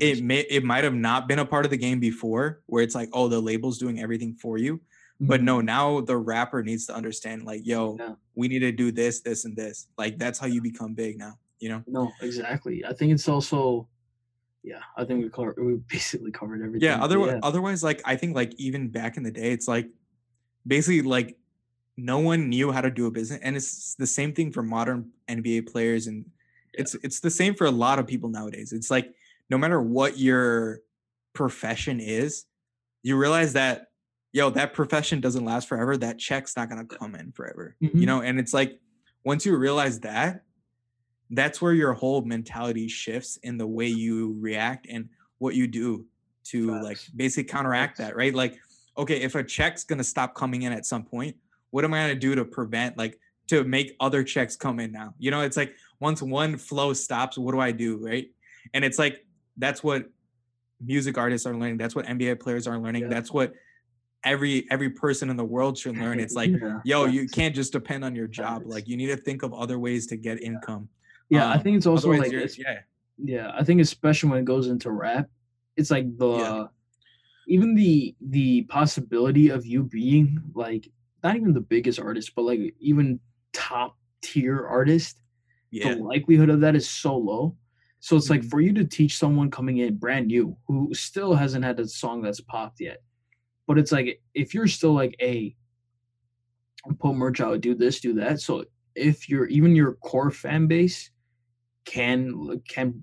[0.00, 2.94] it may it might have not been a part of the game before, where it's
[2.94, 4.80] like, oh, the label's doing everything for you.
[5.20, 5.44] But Mhm.
[5.44, 8.14] no, now the rapper needs to understand, like, yo, Yeah.
[8.36, 9.88] we need to do this, this, and this.
[9.98, 11.38] Like that's how you become big now.
[11.60, 11.82] You know?
[11.88, 12.84] No, exactly.
[12.86, 13.88] I think it's also,
[14.62, 14.80] yeah.
[14.96, 16.88] I think we covered, we basically covered everything.
[16.88, 17.02] Yeah.
[17.02, 17.40] Otherwise, yeah.
[17.42, 19.88] otherwise, like I think like even back in the day, it's like
[20.66, 21.36] basically like
[21.96, 25.10] no one knew how to do a business, and it's the same thing for modern
[25.28, 26.24] NBA players, and
[26.74, 26.82] Yeah.
[26.82, 28.72] it's it's the same for a lot of people nowadays.
[28.72, 29.12] It's like
[29.50, 30.80] no matter what your
[31.32, 32.44] profession is,
[33.02, 33.86] you realize that
[34.32, 35.96] yo that profession doesn't last forever.
[35.96, 37.74] That check's not gonna come in forever.
[37.82, 37.94] Mhm.
[37.94, 38.78] You know, and it's like
[39.24, 40.44] once you realize that,
[41.30, 45.08] that's where your whole mentality shifts in the way you react and
[45.38, 46.06] what you do
[46.44, 48.08] to like basically counteract Facts.
[48.08, 48.34] that, right?
[48.34, 48.58] Like,
[48.96, 51.36] okay, if a check's gonna stop coming in at some point,
[51.70, 53.18] what am I gonna do to prevent like
[53.48, 55.14] to make other checks come in now?
[55.18, 58.28] You know, it's like once one flow stops, what do I do, right?
[58.72, 59.24] And it's like
[59.56, 60.06] that's what
[60.80, 61.76] music artists are learning.
[61.76, 63.02] That's what NBA players are learning.
[63.02, 63.08] Yeah.
[63.08, 63.52] That's what
[64.24, 66.20] every every person in the world should learn.
[66.20, 68.62] It's like, yeah, yo, you can't just depend on your job.
[68.62, 68.74] Facts.
[68.74, 70.88] Like you need to think of other ways to get income.
[71.30, 72.80] Yeah, I um, think it's also like it's, yeah,
[73.18, 73.52] yeah.
[73.54, 75.28] I think especially when it goes into rap,
[75.76, 76.66] it's like the Yeah.
[77.46, 80.88] even the the possibility of you being like
[81.22, 83.20] not even the biggest artist, but like even
[83.52, 85.20] top tier artist.
[85.70, 87.56] yeah, the likelihood of that is so low.
[88.00, 88.50] So it's like Mhm.
[88.50, 92.22] for you to teach someone coming in brand new who still hasn't had a song
[92.22, 93.02] that's popped yet.
[93.66, 95.54] But it's like if you're still like, a
[96.98, 98.40] put merch out, do this, do that.
[98.40, 98.64] So
[98.94, 101.10] if you're even your core fan base
[101.88, 103.02] can can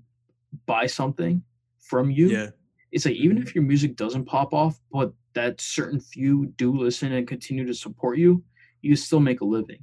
[0.66, 1.42] buy something
[1.80, 2.50] from you, yeah,
[2.92, 3.58] it's like even if mm-hmm.
[3.58, 8.16] your music doesn't pop off, but that certain few do listen and continue to support
[8.16, 8.42] you,
[8.80, 9.82] you still make a living.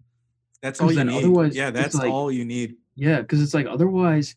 [0.61, 1.17] that's all you need.
[1.17, 2.75] otherwise, yeah, that's like- all you need.
[2.95, 4.35] Yeah, because it's like otherwise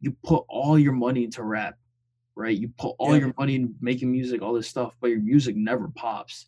[0.00, 1.76] you put all your money into rap,
[2.34, 2.56] right?
[2.56, 3.20] You put all Yeah.
[3.26, 6.46] your money in making music, all this stuff, but your music never pops.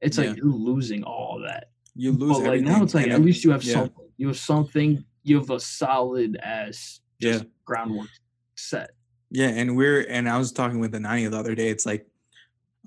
[0.00, 0.28] It's Yeah.
[0.28, 1.70] like you're losing all that.
[1.94, 2.68] You lose But like everything.
[2.68, 3.74] now it's like and at least you have yeah.
[3.74, 4.08] something.
[4.18, 7.32] You have something, you have a solid ass Yeah.
[7.32, 8.08] just groundwork
[8.56, 8.90] set.
[9.30, 11.68] Yeah, and we're and I was talking with Anani the other day.
[11.68, 12.06] It's like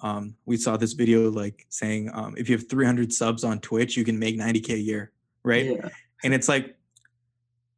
[0.02, 3.96] um, we saw this video like saying um, if you have 300 subs on Twitch,
[3.96, 5.12] you can make 90k a year,
[5.44, 5.66] right?
[5.66, 5.90] Yeah.
[6.24, 6.76] And it's like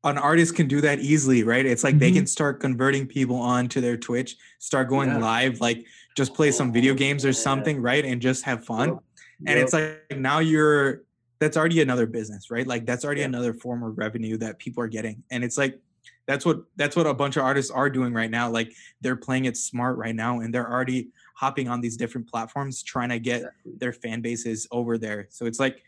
[0.05, 1.65] an artist can do that easily, right?
[1.65, 2.15] It's like they Mhm.
[2.15, 5.17] can start converting people onto their Twitch, start going Yeah.
[5.17, 5.85] live, like
[6.15, 8.03] just play some video games or something, right?
[8.05, 8.89] And just have fun.
[8.89, 9.03] Yup,
[9.47, 11.03] And it's like now you're
[11.39, 12.65] that's already another business, right?
[12.65, 13.27] Like that's already Yeah.
[13.27, 15.23] another form of revenue that people are getting.
[15.31, 15.77] And it's like
[16.25, 18.49] that's what that's what a bunch of artists are doing right now.
[18.49, 18.71] Like
[19.01, 23.09] they're playing it smart right now and they're already hopping on these different platforms trying
[23.09, 23.71] to get Exactly.
[23.77, 25.27] their fan bases over there.
[25.29, 25.83] So it's like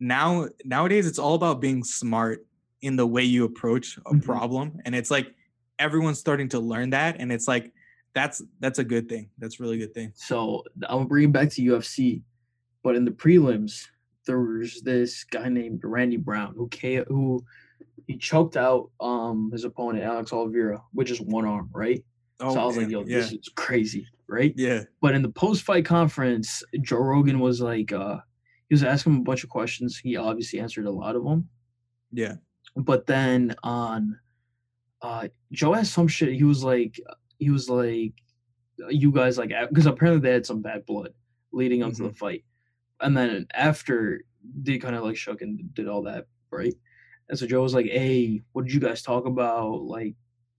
[0.00, 2.46] now nowadays it's all about being smart
[2.82, 4.24] in the way you approach a Mhm.
[4.24, 5.34] problem and it's like
[5.78, 7.72] everyone's starting to learn that and it's like
[8.14, 9.30] that's that's a good thing.
[9.38, 10.12] That's a really good thing.
[10.14, 12.22] So I'm gonna bring it back to UFC,
[12.82, 13.86] but in the prelims,
[14.26, 16.68] there was this guy named Randy Brown who
[17.06, 17.44] who
[18.08, 22.02] he choked out um his opponent Alex Oliveira with just one arm, right?
[22.40, 23.18] Oh, so I was like, yo, yeah.
[23.18, 24.52] this is crazy, right?
[24.56, 24.84] yeah.
[25.00, 28.18] But in the post fight conference, Joe Rogan was like, uh,
[28.68, 29.98] he was asking him a bunch of questions.
[29.98, 31.48] He obviously answered a lot of them.
[32.12, 32.34] Yeah.
[32.76, 34.18] But then on,
[35.02, 36.34] uh, Joe asked some shit.
[36.34, 36.98] He was like,
[37.38, 38.14] he was like,
[38.88, 41.12] you guys like, because apparently they had some bad blood
[41.52, 42.44] leading up to the fight,
[43.00, 44.22] and then after
[44.62, 46.74] they kind of like shook and did all that, right?
[47.28, 49.82] And so Joe was like, "Hey, what did you guys talk about?
[49.82, 50.14] Like,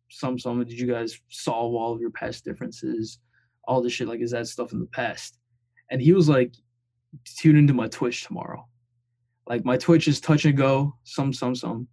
[0.10, 3.20] some some did you guys solve all of your past differences?
[3.68, 5.38] All this shit, like, is that stuff in the past?"
[5.90, 6.54] And he was like,
[7.38, 8.68] "Tune into my Twitch tomorrow.
[9.48, 11.88] Like, my Twitch is touch and go, some some some,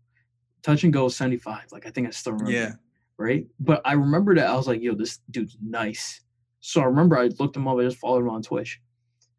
[0.62, 1.64] touch and go seventy five.
[1.72, 2.72] Like, I think I still remember." Yeah.
[3.18, 3.46] right?
[3.60, 6.20] But I remember that I was like, yo, this dude's nice.
[6.60, 8.78] So I remember I looked him up, I just followed him on Twitch.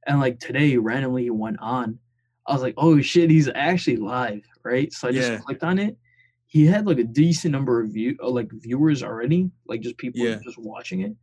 [0.08, 2.00] And like today, randomly he went on.
[2.48, 4.92] I was like, oh shit, he's actually live, right?
[4.94, 5.38] So I just Yeah.
[5.40, 5.98] clicked on it.
[6.48, 10.22] He had like a decent number of view uh, like viewers already, like just people
[10.26, 10.40] Yeah.
[10.44, 11.14] just watching it.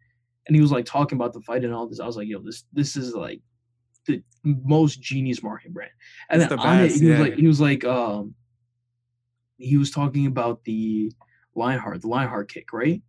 [0.46, 2.00] And he was like talking about the fight and all this.
[2.00, 3.40] I was like, yo, this this is like
[4.06, 5.90] the most genius marketing brand.
[6.28, 8.34] And It's then the on it, best, he was like, he was like, um,
[9.56, 11.10] he was talking about the
[11.54, 13.00] Lionheart, the Lionheart kick, right?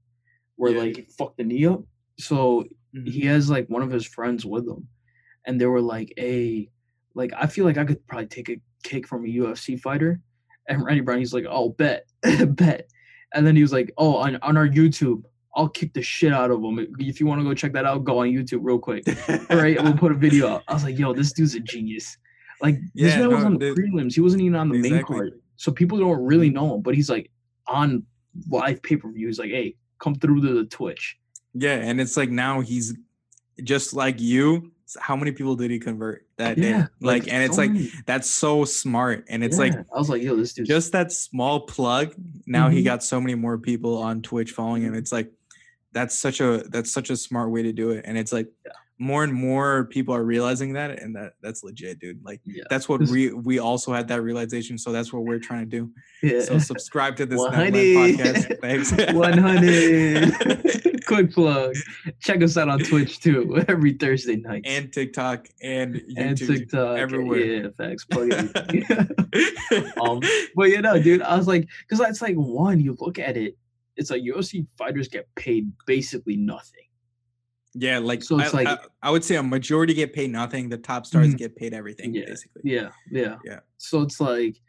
[0.56, 0.78] Where Yeah.
[0.80, 1.84] like he fucked the knee up.
[2.18, 3.08] So Mhm.
[3.10, 4.88] he has like one of his friends with him,
[5.46, 6.70] and they were like, "Hey,
[7.16, 10.22] like I feel like I could probably take a kick from a UFC fighter."
[10.68, 12.06] And Randy Brown, he's like, "Oh, bet,
[12.50, 12.90] bet,"
[13.34, 15.24] and then he was like, "Oh, on on our YouTube,
[15.56, 16.80] I'll kick the shit out of him.
[17.00, 19.04] If you want to go check that out, go on YouTube real quick.
[19.50, 22.18] All right, we'll put a video up." I was like, "Yo, this dude's a genius."
[22.62, 23.78] Like this Yeah, man was on the dude.
[23.78, 24.14] prelims.
[24.16, 26.82] He wasn't even on the main card, so people don't really know him.
[26.82, 27.30] But he's like
[27.68, 28.04] on
[28.50, 29.28] live pay per view.
[29.28, 31.18] He's like, "Hey, come through to the Twitch."
[31.54, 32.98] Yeah, and it's like now he's
[33.64, 34.72] just like you.
[35.00, 36.70] How many people did he convert that day?
[36.72, 37.92] Yeah, Like, and it's so like many.
[38.06, 41.62] that's so smart, and it's like I was like, yo, this dude's just that small
[41.62, 42.14] plug.
[42.46, 42.86] Now he Mhm.
[42.86, 44.94] got so many more people on Twitch following him.
[44.94, 45.32] It's like
[45.92, 48.72] that's such a that's such a smart way to do it, and it's like Yeah.
[48.98, 52.24] More and more people are realizing that, and that that's legit, dude.
[52.24, 55.70] Like yeah, that's what we we also had that realization, so that's what we're trying
[55.70, 55.92] to do.
[56.24, 56.42] yeah.
[56.42, 57.74] So subscribe to this 100.
[57.74, 58.60] Podcast.
[58.62, 58.92] Thanks.
[59.14, 61.06] 100.
[61.06, 61.76] Quick plug.
[62.20, 64.64] Check us out on Twitch too every Thursday night.
[64.66, 66.14] and TikTok and YouTube.
[66.18, 66.98] And TikTok.
[66.98, 67.40] everywhere.
[67.40, 69.12] Yeah, thanks Plug everything.
[70.02, 70.20] um,
[70.56, 73.56] but you know, dude, I was like, because that's like one, you look at it,
[73.98, 76.86] it's like UFC fighters get paid basically nothing.
[77.78, 80.70] Yeah, like So it's I, like- I, I would say a majority get paid nothing.
[80.70, 81.38] The top stars Mhm.
[81.38, 82.62] get paid everything, Yeah, basically.
[82.64, 83.60] Yeah, yeah, Yeah.
[83.78, 84.60] So it's like,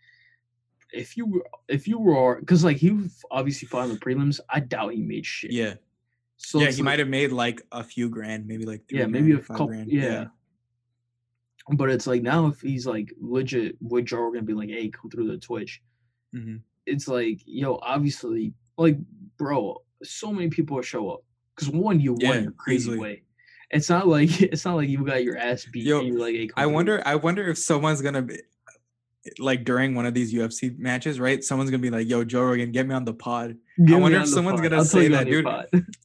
[0.92, 2.98] if you were, if you were, because like he
[3.30, 5.52] obviously fought in the prelims, I doubt he made shit.
[5.52, 5.74] Yeah.
[6.36, 9.06] So yeah, he like- might have made like a few grand, maybe like three yeah,
[9.06, 9.66] maybe a couple.
[9.68, 9.90] grand.
[9.90, 10.26] Yeah.
[11.68, 15.10] But it's like now if he's like legit would Joe Rogan be like, hey, come
[15.10, 15.82] through the Twitch.
[16.34, 16.60] Mhm.
[16.86, 18.96] It's like, yo, obviously, like,
[19.36, 21.24] bro, so many people show up.
[21.56, 22.98] Because one, you Yeah, won your crazy easily.
[22.98, 23.22] way.
[23.70, 27.02] It's not like it's not like you got your ass beat Yo, like, I wonder.
[27.04, 28.38] I wonder if someone's gonna be
[29.40, 31.42] like during one of these UFC matches, right?
[31.42, 34.18] Someone's gonna be like, "Yo, Joe Rogan, get me on the pod." Get me wonder
[34.20, 34.70] if someone's pod.
[34.70, 35.46] gonna I'll say that, dude.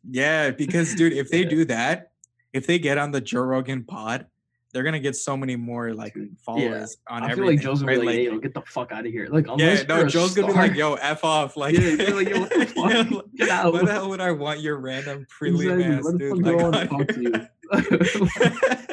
[0.10, 1.50] Yeah, because dude, if they Yeah.
[1.50, 2.12] do that,
[2.52, 4.26] if they get on the Joe Rogan pod,
[4.74, 6.16] they're gonna get so many more like
[6.46, 7.56] followers on I feel everything.
[7.58, 8.02] like Joe's gonna right?
[8.02, 9.28] be like, Like, yo, get the fuck out of here.
[9.32, 12.50] Like, yeah, no, Joe's gonna be like, "Yo, f off!" Like, Yeah, like, "Yo, what
[12.50, 12.92] the fuck?
[12.92, 16.30] Yeah, Get out." Why the hell would I want your random prelim Exactly, dude?
[16.30, 17.50] fuck do I Like, talk to your-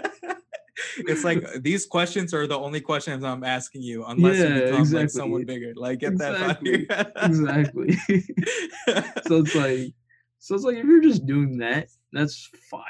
[0.99, 4.91] it's like these questions are the only questions I'm asking you, unless you Yeah, become
[4.93, 5.73] like someone bigger.
[5.77, 7.97] Like, get that out Exactly, here.
[7.97, 9.13] exactly.
[9.27, 9.93] so it's like,
[10.39, 12.83] so it's like if you're just doing that, that's fire.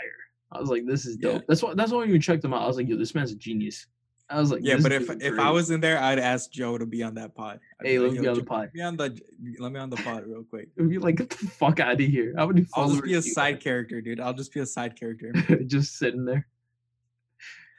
[0.51, 1.35] I was like, this is dope.
[1.35, 1.41] Yeah.
[1.49, 1.75] That's why.
[1.75, 3.87] That's why when you checked him out, I was like, yo, this man's a genius.
[4.31, 6.85] I was like, Yeah, but if if I was in there, I'd ask Joe to
[6.85, 7.61] be on that pod.
[7.81, 8.61] I'd hey, let like, me be on the pod.
[8.61, 9.21] Let me on the
[9.59, 10.69] let me on the pod real quick.
[10.77, 12.35] It'd be like, get the fuck out of here.
[12.37, 14.21] How many I'll just be a you side character, dude.
[14.21, 15.33] I'll just be a side character.
[15.67, 16.47] just sitting there.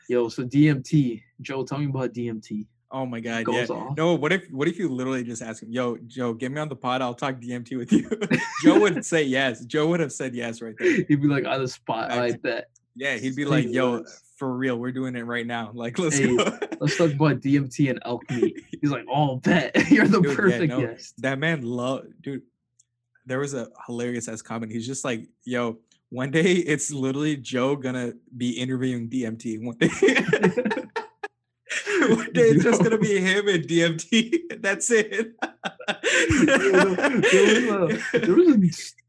[0.08, 2.66] Yo, so DMT, Joe, tell me about DMT.
[2.92, 3.66] Oh my god, yeah.
[3.66, 3.96] Off.
[3.96, 6.70] No, what if what if you literally just ask him, "Yo, Joe, get me on
[6.70, 7.02] the pod.
[7.02, 8.10] I'll talk DMT with you."
[8.64, 9.64] Joe would say yes.
[9.66, 10.94] Joe would have said yes right there.
[11.08, 12.12] He'd be like on the spot.
[12.12, 12.42] I Facts.
[12.42, 12.70] bet.
[12.96, 14.04] Yeah, he'd be like, "Yo,
[14.36, 15.72] for real, we're doing it right now.
[15.74, 18.62] Like, let's Hey, go." Let's talk about DMT and elk meat.
[18.82, 21.22] He's like, oh, bet you're the Dude, yeah, perfect no, guest.
[21.22, 22.42] That man love, dude.
[23.26, 24.72] There was a hilarious ass comment.
[24.72, 25.78] He's just like, "Yo,
[26.10, 29.64] one day it's literally Joe gonna be interviewing DMT.
[29.64, 29.90] One day,
[32.10, 34.40] one day it's just gonna be him and DMT.
[34.62, 35.34] That's it."
[38.14, 38.48] there was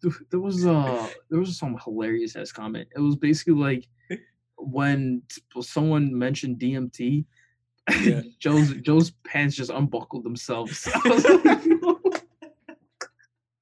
[0.04, 2.88] a, there was a there was some hilarious ass comment.
[2.94, 3.86] It was basically like
[4.56, 5.22] when
[5.62, 7.24] someone mentioned DMT,
[8.02, 8.22] Yeah.
[8.38, 10.86] Joe's Joe's pants just unbuckled themselves.
[10.94, 11.62] I was like,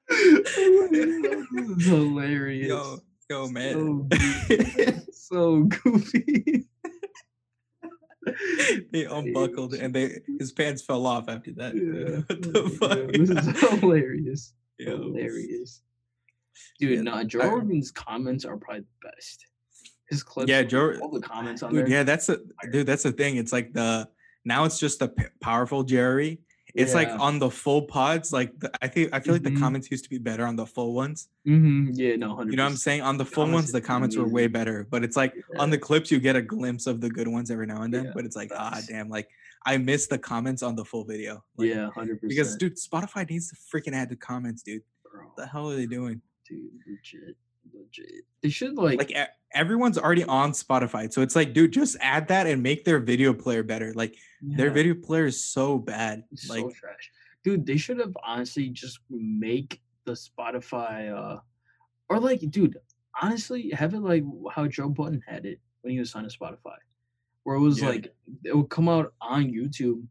[0.09, 2.69] this is hilarious.
[2.69, 2.99] yo,
[3.31, 4.09] yo, man.
[4.09, 5.01] goofy.
[5.13, 6.67] so goofy.
[8.93, 11.75] they unbuckled and they his pants fell off after that.
[11.75, 12.23] Yeah.
[12.79, 14.55] What oh the Yeah, this is hilarious.
[14.79, 14.97] Yo.
[14.99, 15.83] Hilarious.
[16.81, 19.47] Dude, Yeah, no, Joe I- Rogan's comments are probably the best.
[20.11, 21.91] His clips, Yeah, Joe- all the comments on Dude, there.
[21.93, 22.39] yeah, that's a
[22.71, 22.87] dude.
[22.87, 23.37] That's the thing.
[23.37, 24.09] It's like the
[24.45, 26.41] now it's just the p- powerful Jerry.
[26.79, 28.33] It's like on the full pods.
[28.33, 29.55] Like the, I think I feel like Mhm.
[29.55, 31.29] the comments used to be better on the full ones.
[31.45, 32.53] hmm Yeah, no, hundred.
[32.53, 33.03] You know what I'm saying?
[33.03, 34.87] On the full comments ones, the comments were way better.
[34.89, 37.67] But it's like on the clips, you get a glimpse of the good ones every
[37.67, 38.05] now and then.
[38.07, 39.29] Yeah, but it's like ah, damn, like
[39.67, 41.43] I miss the comments on the full video.
[41.57, 42.29] Like, yeah, hundred percent.
[42.31, 44.83] because dude, Spotify needs to freaking add the comments, dude.
[45.11, 46.23] bro, What the hell are they doing?
[46.49, 47.37] dude, legit.
[48.43, 49.13] They should like, Like
[49.53, 53.33] everyone's already on Spotify, so it's like, dude, just add that and make their video
[53.35, 53.93] player better.
[53.95, 56.25] Like their video player is so bad.
[56.31, 57.11] it's Like so trash,
[57.45, 57.67] dude.
[57.67, 61.41] They should have honestly just make the Spotify, uh
[62.09, 62.79] or like, dude,
[63.21, 66.77] honestly, have it like how Joe Budden had it when he was signed to Spotify,
[67.45, 67.89] where it was Yeah.
[67.89, 68.15] like
[68.45, 70.05] it would come out on YouTube,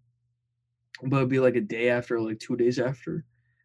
[1.03, 3.23] but it'd be like a day after, like two days after.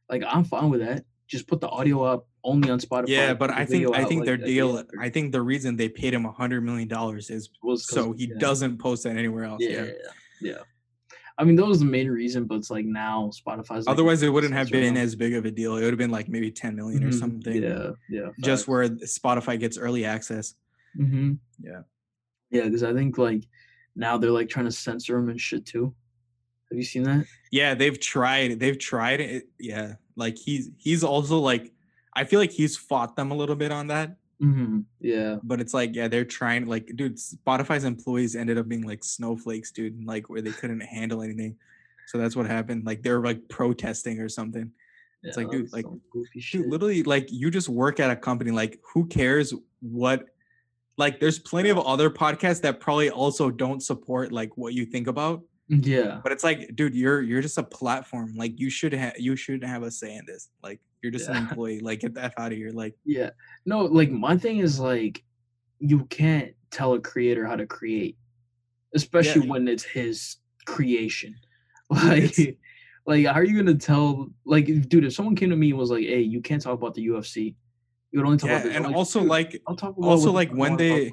[0.08, 1.04] Like I'm fine with that.
[1.26, 3.08] Just put the audio up only on Spotify.
[3.08, 4.82] Yeah, but I think I think like, their deal.
[5.00, 8.38] I think the reason they paid him a hundred million dollars is so he yeah.
[8.38, 9.62] doesn't post that anywhere else.
[9.62, 9.92] Yeah, Yeah.
[10.40, 10.58] yeah.
[11.38, 13.86] I mean, that was the main reason, but it's like now Spotify's.
[13.86, 15.76] Like, Otherwise, it wouldn't have been as big of a deal.
[15.76, 17.62] It would have been like maybe ten million or Mhm, something.
[17.62, 18.28] Yeah, yeah.
[18.40, 20.54] Just where Spotify gets early access.
[20.96, 21.32] hmm
[21.62, 21.82] Yeah.
[22.50, 23.44] Yeah, because I think like
[23.96, 25.94] now they're like trying to censor him and shit too.
[26.70, 27.24] Have you seen that?
[27.50, 28.60] Yeah, they've tried.
[28.60, 29.48] They've tried it.
[29.58, 31.71] Yeah, like he's he's also like,
[32.14, 34.16] I feel like he's fought them a little bit on that.
[34.40, 35.36] hmm Yeah.
[35.42, 36.66] But it's like, yeah, they're trying.
[36.66, 40.04] Like, dude, Spotify's employees ended up being like snowflakes, dude.
[40.04, 41.56] Like where they couldn't handle anything.
[42.06, 42.84] So that's what happened.
[42.84, 44.70] Like they were like protesting or something.
[45.22, 46.44] It's yeah, like, dude, like, goofy.
[46.50, 48.50] Dude, literally, like you just work at a company.
[48.50, 50.26] Like, who cares what?
[50.98, 55.06] Like, there's plenty of other podcasts that probably also don't support like what you think
[55.06, 55.42] about.
[55.68, 56.20] yeah.
[56.22, 58.34] But it's like, dude, you're you're just a platform.
[58.36, 60.48] Like, you should have you shouldn't have a say in this.
[60.62, 61.36] Like, you're just Yeah.
[61.38, 61.80] an employee.
[61.80, 62.70] Like, get the f out of here.
[62.70, 63.30] Like, Yeah.
[63.66, 65.22] No, like my thing is like
[65.78, 68.16] you can't tell a creator how to create,
[68.94, 70.36] especially when it's his
[70.66, 71.34] creation.
[71.90, 72.54] Like It's-
[73.04, 75.90] like how are you gonna tell like dude, if someone came to me and was
[75.90, 77.54] like, Hey, you can't talk about the UFC.
[78.12, 78.76] You would only talk yeah, about this.
[78.76, 81.10] And like, also "Dude, like I'll talk about also, like, when they-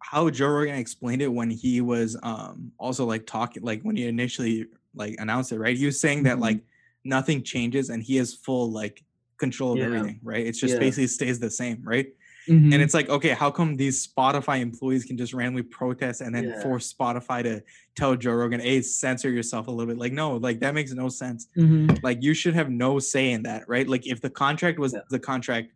[0.00, 4.06] how Joe Rogan explained it when he was um also like talking like when he
[4.06, 5.76] initially like announced it, right?
[5.76, 6.40] He was saying that Mhm.
[6.40, 6.64] like
[7.06, 9.02] nothing changes and he has full like
[9.38, 9.84] control of Yeah.
[9.86, 10.46] everything, right?
[10.46, 10.80] It's just Yeah.
[10.80, 12.08] basically stays the same, right?
[12.48, 12.72] Mhm.
[12.72, 16.44] And it's like, okay, how come these Spotify employees can just randomly protest and then
[16.44, 16.62] Yeah.
[16.62, 17.62] force Spotify to
[17.96, 19.98] tell Joe Rogan, hey, censor yourself a little bit?
[19.98, 21.48] Like, no, like that makes no sense.
[21.56, 22.00] Mhm.
[22.02, 23.86] Like, you should have no say in that, right?
[23.88, 25.00] Like, if the contract was Yeah.
[25.10, 25.72] the contract,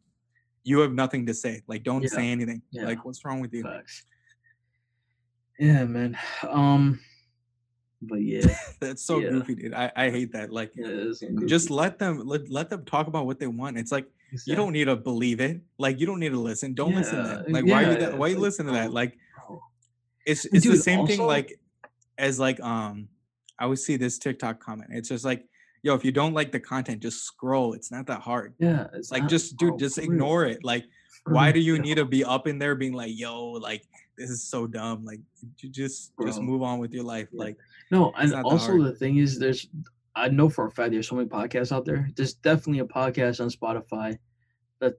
[0.63, 1.63] you have nothing to say.
[1.67, 2.09] Like, don't Yeah.
[2.11, 2.63] say anything.
[2.73, 3.63] Like, what's wrong with you?
[3.63, 4.05] Facts.
[5.59, 6.17] Yeah, man.
[6.43, 7.01] Um
[8.03, 8.47] but yeah,
[8.81, 9.31] That's so Yeah.
[9.31, 9.75] goofy, dude.
[9.75, 10.53] I, I hate that.
[10.53, 13.47] Like, yeah it is some just let them let, let them talk about what they
[13.47, 13.79] want.
[13.79, 14.41] It's like shit.
[14.47, 15.61] you don't need to believe it.
[15.79, 16.75] Like, you don't need to listen.
[16.75, 17.51] Don't listen to that.
[17.51, 18.93] Like, why are you that, why you like, listen to that?
[18.93, 19.61] Like, bro.
[20.27, 21.59] it's it's the Dude, same thing like
[22.19, 23.09] as like um
[23.59, 24.91] I would see this TikTok comment.
[24.95, 25.45] It's just like,
[25.83, 27.75] yo, if you don't like the content, just scroll.
[27.75, 28.55] It's not that hard.
[28.59, 30.11] Yeah, it's Like just dude, bro, just real.
[30.11, 30.65] ignore it.
[30.65, 30.85] Like,
[31.27, 33.83] why do you need to be up in there being like, yo, like
[34.17, 35.05] this is so dumb?
[35.05, 35.21] Like
[35.59, 37.29] you just just move on with your life.
[37.33, 37.45] Yeah.
[37.45, 37.57] Like
[37.91, 39.69] No, and also the thing is, there's
[40.15, 42.09] I know for a fact there's so many podcasts out there.
[42.17, 44.19] There's definitely a podcast on Spotify
[44.81, 44.95] that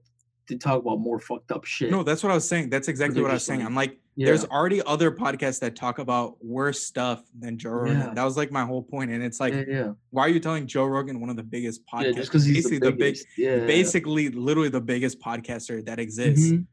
[0.48, 1.90] to talk about more fucked up shit.
[1.90, 2.70] No, that's what I was saying.
[2.70, 3.60] That's exactly what I was saying.
[3.60, 4.26] like- I'm like, yeah.
[4.26, 7.98] there's already other podcasts that talk about worse stuff than Joe Rogan.
[7.98, 8.14] Yeah.
[8.14, 9.10] That was like my whole point.
[9.10, 9.92] And it's like, yeah, yeah.
[10.10, 12.16] why are you telling Joe Rogan one of the biggest podcasts?
[12.16, 13.58] just because he's basically the the big, yeah.
[13.66, 16.52] basically literally the biggest podcaster that exists.
[16.52, 16.66] Mhm.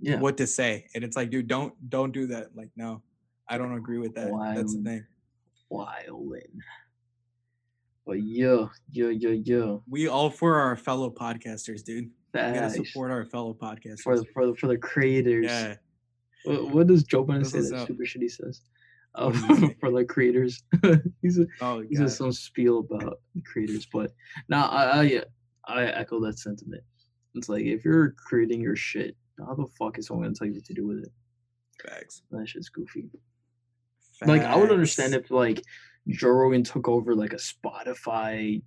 [0.00, 0.18] Yeah.
[0.20, 0.86] What to say?
[0.94, 2.54] And it's like, dude, don't don't do that.
[2.56, 3.02] Like, no,
[3.48, 4.30] I don't agree with that.
[4.54, 5.04] That's the thing.
[5.70, 6.60] Wildin'.
[8.06, 9.76] But yeah, yeah, yeah, yeah.
[9.88, 12.10] We all for our fellow podcasters, dude.
[12.32, 14.00] We gotta support our fellow podcasters.
[14.00, 15.46] for the for the for the creators.
[15.46, 15.74] yeah.
[16.44, 17.88] What, what does Joe Budden say that up.
[17.88, 18.60] super shit he says?
[19.18, 19.76] Um, does he say?
[19.80, 20.62] for the creators.
[21.22, 24.12] he's a, Oh, he says some spiel about the creators, but
[24.50, 25.22] now I, I
[25.66, 26.82] I echo that sentiment.
[27.34, 30.52] It's like if you're creating your shit, how the fuck is someone gonna tell you
[30.52, 31.08] what to do with it?
[31.82, 32.22] Facts.
[32.30, 33.08] That shit's goofy.
[34.24, 35.62] Like I would understand if like
[36.08, 38.62] Joe Rogan took over like a Spotify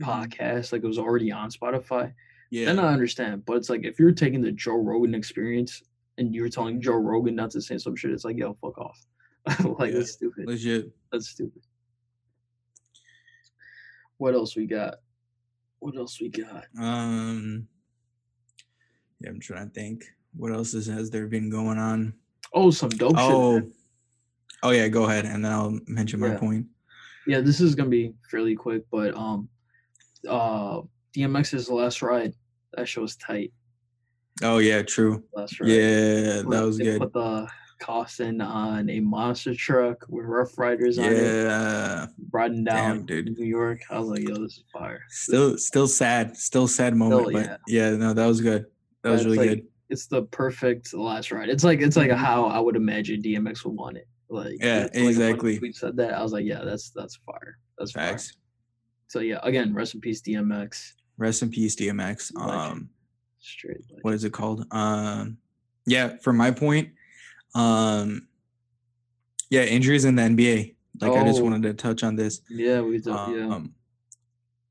[0.00, 0.04] Mhm.
[0.04, 2.12] podcast, like it was already on Spotify.
[2.50, 2.66] Yeah.
[2.66, 3.44] Then I understand.
[3.44, 5.82] But it's like if you're taking the Joe Rogan experience
[6.18, 8.98] and you're telling Joe Rogan not to say some shit, it's like, yo, fuck off.
[9.78, 10.46] like Yeah, that's stupid.
[10.46, 10.90] Legit.
[11.12, 11.62] That's stupid.
[14.18, 14.96] What else we got?
[15.80, 16.64] What else we got?
[16.78, 17.68] Um.
[19.20, 20.04] Yeah, I'm trying to think.
[20.34, 22.14] What else is, has there been going on?
[22.52, 23.60] Oh, some dope Oh.
[23.60, 23.72] shit.
[24.62, 26.38] Oh yeah, go ahead, and then I'll mention my Yeah.
[26.38, 26.66] point.
[27.26, 29.48] Yeah, this is gonna be fairly quick, but um
[30.28, 30.82] uh
[31.14, 32.34] DMX is the last ride.
[32.74, 33.52] That show was tight.
[34.42, 35.22] Oh yeah, true.
[35.34, 35.70] Last ride.
[35.70, 37.00] Yeah, that was they good.
[37.00, 37.48] Put the
[37.78, 43.38] Costin on a monster truck with Ruff Ryders on it, Yeah, riding down Damn, dude.
[43.38, 43.80] New York.
[43.90, 45.02] I was like, yo, this is fire.
[45.10, 47.46] still, still sad, still sad moment, yeah.
[47.48, 48.64] but yeah, no, that was good.
[49.02, 49.66] That was That's really like- good.
[49.90, 51.48] It's the perfect last ride.
[51.50, 52.16] It's like it's like Mhm.
[52.16, 54.08] how I would imagine DMX would want it.
[54.28, 55.58] Like Yeah, like exactly.
[55.58, 56.14] We said that.
[56.14, 57.58] I was like, yeah, that's that's fire.
[57.78, 58.08] That's fire.
[58.10, 58.36] Facts.
[59.08, 60.92] So yeah, again, rest in peace, DMX.
[61.16, 62.34] Rest in peace, DMX.
[62.36, 62.90] Um,
[63.38, 63.84] Straight.
[63.92, 64.66] Like, what is it called?
[64.72, 65.38] Um,
[65.86, 66.90] yeah, for my point,
[67.54, 68.26] um,
[69.50, 70.74] yeah, injuries in the NBA.
[71.00, 71.44] Like I just Oh.
[71.44, 72.40] wanted to touch on this.
[72.50, 73.06] Yeah, we did.
[73.06, 73.48] yeah.
[73.48, 73.74] Um,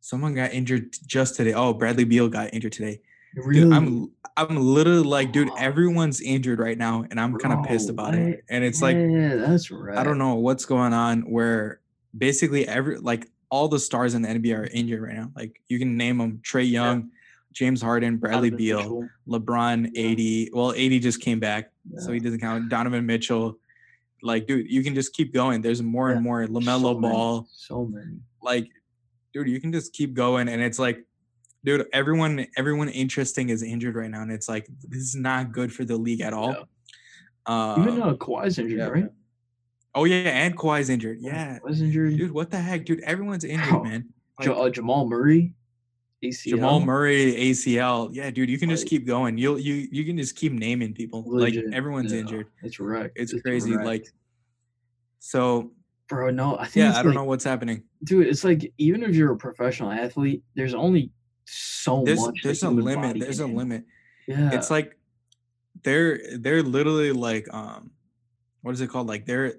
[0.02, 1.54] someone got injured just today.
[1.54, 3.02] Oh, Bradley Beal got injured today.
[3.36, 7.90] Dude, I'm I'm literally like, dude, everyone's injured right now, and I'm kind of pissed
[7.90, 8.16] about what?
[8.20, 8.44] it.
[8.50, 9.98] And it's like, yeah, that's right.
[9.98, 11.22] I don't know what's going on.
[11.22, 11.80] Where
[12.18, 15.32] basically every like all the stars in the NBA are injured right now.
[15.36, 17.10] Like you can name them: Trae Young,
[17.54, 19.10] James Harden, Bradley Donovan Beal, Mitchell.
[19.28, 20.48] LeBron, Yeah.
[20.48, 20.50] AD.
[20.54, 22.70] Well, AD just came back, so he doesn't count.
[22.70, 23.58] Donovan Mitchell.
[24.22, 25.62] Like, dude, you can just keep going.
[25.62, 26.46] There's more Yeah, and more.
[26.48, 28.18] Lamelo So many, Ball So many.
[28.42, 28.68] like
[29.34, 31.06] dude you can just keep going and it's like
[31.66, 35.74] dude everyone everyone interesting is injured right now and it's like this is not good
[35.74, 36.56] for the league at all.
[37.48, 39.10] Um, Even uh, Kawhi's injured, yeah, right?
[39.94, 41.18] oh yeah and Kawhi's injured.
[41.20, 42.18] Yeah Kawhi's injured.
[42.18, 42.86] dude what the heck?
[42.86, 44.06] Dude everyone's injured Bro, man
[44.40, 45.54] like, uh, Jamal Murray,
[46.24, 46.50] ACL.
[46.50, 49.38] Jamal Murray ACL yeah dude you can just keep going.
[49.38, 51.24] You'll you you can just keep naming people.
[51.28, 52.48] Legit, like everyone's yeah, injured.
[52.64, 53.18] It's wrecked.
[53.18, 53.86] it's crazy wrecked.
[53.86, 54.08] like
[55.20, 55.72] so
[56.08, 57.84] bro, no, I think yeah it's I don't like- know what's happening.
[58.04, 58.28] Dude.
[58.28, 61.12] It's like even if you're a professional athlete, there's only
[61.46, 62.42] so there's much.
[62.42, 63.58] the there's a limit there's a handle.
[63.60, 63.86] limit
[64.28, 64.98] Yeah, it's like
[65.84, 67.92] they're they're literally like um
[68.62, 69.54] what is it called like they're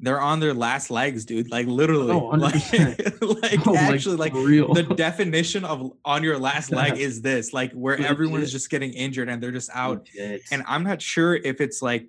[0.00, 3.42] they're on their last legs dude like literally Oh, like, 100%.
[3.42, 4.72] like like, actually like for real.
[4.74, 8.92] the definition of on your last leg is this like where everyone is just getting
[8.92, 10.42] injured and they're just out Legit.
[10.52, 12.08] and i'm not sure if it's like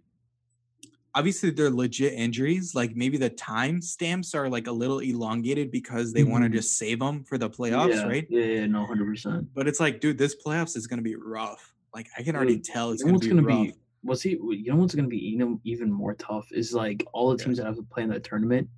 [1.15, 6.13] obviously they're legit injuries like maybe the time stamps are like a little elongated because
[6.13, 6.57] they want to mm-hmm.
[6.57, 9.47] just save them for the playoffs yeah, right Yeah, yeah, no, hundred percent.
[9.53, 12.55] but it's like dude this playoffs is going to be rough like i can already
[12.55, 13.73] Dude, tell it's You know going to be gonna rough be?
[14.01, 14.31] What's he?
[14.31, 17.45] You know what's gonna be even even more tough is like all the Yeah.
[17.45, 18.69] teams that have to play in that tournament.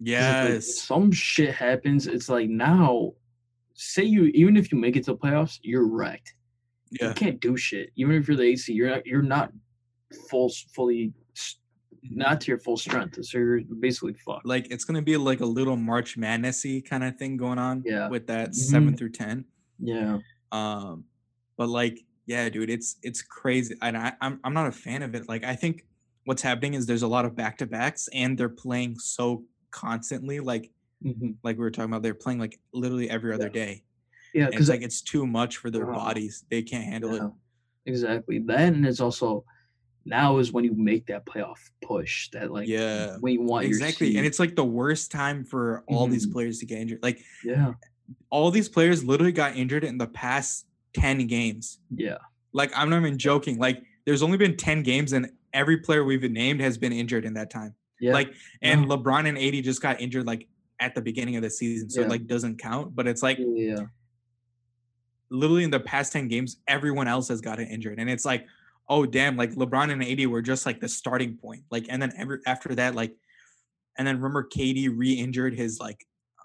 [0.00, 0.78] if, like, Yes.
[0.80, 2.06] some shit happens.
[2.06, 3.14] It's like now,
[3.74, 6.34] say you even if you make it to the playoffs, you're wrecked.
[6.90, 7.08] Yeah.
[7.08, 7.90] You can't do shit.
[7.96, 9.06] Even if you're the AC, you're not.
[9.06, 9.52] You're not
[10.30, 11.12] full, fully,
[12.10, 13.24] not to your full strength.
[13.24, 14.46] So you're basically fucked.
[14.46, 17.82] Like it's gonna be like a little March Madnessy kind of thing going on.
[17.86, 18.08] Yeah.
[18.08, 18.98] With that seven Mhm.
[18.98, 19.44] through ten.
[19.78, 20.18] yeah,
[20.52, 21.04] Um,
[21.56, 25.14] but like, yeah, dude, it's it's crazy, and I I'm I'm not a fan of
[25.14, 25.28] it.
[25.28, 25.86] Like, I think
[26.24, 30.40] what's happening is there's a lot of back to backs, and they're playing so constantly.
[30.40, 30.70] Like
[31.04, 31.36] Mhm.
[31.42, 33.82] like we were talking about, they're playing like literally every other day.
[34.32, 34.46] yeah.
[34.46, 36.44] Because it's like it's too much for their Uh, bodies.
[36.50, 37.22] They can't handle it.
[37.86, 38.38] Exactly.
[38.40, 39.44] Then it's also
[40.04, 42.28] now is when you make that playoff push.
[42.30, 43.16] That like Yeah.
[43.20, 46.32] when you want Exactly, and it's like the worst time for all these Mhm.
[46.32, 47.02] players to get injured.
[47.02, 47.72] Like yeah
[48.28, 51.78] all these players literally got injured in the past 10 games.
[51.94, 52.18] yeah
[52.52, 53.58] Like I'm not even joking.
[53.58, 57.34] Like there's only been 10 games and every player we've named has been injured in
[57.34, 57.74] that time.
[58.00, 58.12] yeah.
[58.12, 60.46] Like and LeBron and AD just got injured like
[60.80, 61.88] at the beginning of the season.
[61.88, 62.06] So Yeah.
[62.06, 63.46] it like doesn't count, but it's like yeah,
[63.76, 63.86] yeah.
[65.30, 67.98] literally in the past 10 games, everyone else has gotten injured.
[67.98, 68.46] And it's like,
[68.88, 71.62] oh damn, like LeBron and AD were just like the starting point.
[71.70, 73.14] Like, and then every after that, like,
[73.98, 76.04] and then remember KD re-injured his like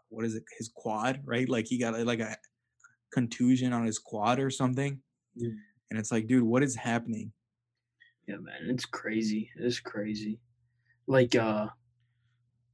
[0.09, 1.47] what is it, his quad, right?
[1.47, 2.35] Like he got like a
[3.13, 4.99] contusion on his quad or something.
[5.35, 5.49] Yeah.
[5.89, 7.31] And it's like, dude, what is happening?
[8.27, 9.49] Yeah, man, it's crazy.
[9.55, 10.39] It's crazy.
[11.07, 11.67] Like, uh,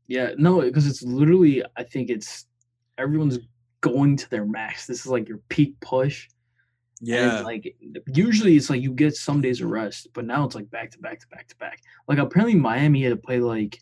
[0.07, 2.47] yeah, no, because it's literally, I think it's
[2.97, 3.39] everyone's
[3.81, 4.85] going to their max.
[4.85, 6.27] This is like your peak push.
[7.01, 7.41] Yeah.
[7.41, 7.75] like
[8.13, 10.99] usually it's like you get some days of rest, but now it's like back to
[10.99, 11.81] back to back to back.
[12.07, 13.81] Like apparently Miami had to play like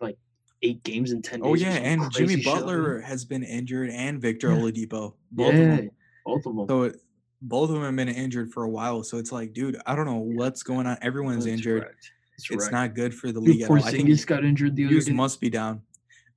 [0.00, 0.16] like
[0.62, 1.64] eight games in ten oh, days.
[1.64, 2.54] Oh yeah, and Jimmy crazy shit.
[2.54, 4.60] Butler has been injured, and Victor Yeah.
[4.60, 5.90] Oladipo, both yeah, of them.
[6.24, 6.66] both of them.
[6.68, 6.96] So it,
[7.42, 9.02] both of them have been injured for a while.
[9.02, 10.98] So it's like, dude, I don't know what's going on.
[11.02, 11.82] Everyone's That's injured.
[11.82, 12.12] correct.
[12.32, 12.72] That's It's correct.
[12.72, 13.76] not good for the Dude, league at all.
[13.76, 15.12] I think Porzingis got injured the other day.
[15.12, 15.82] must be down.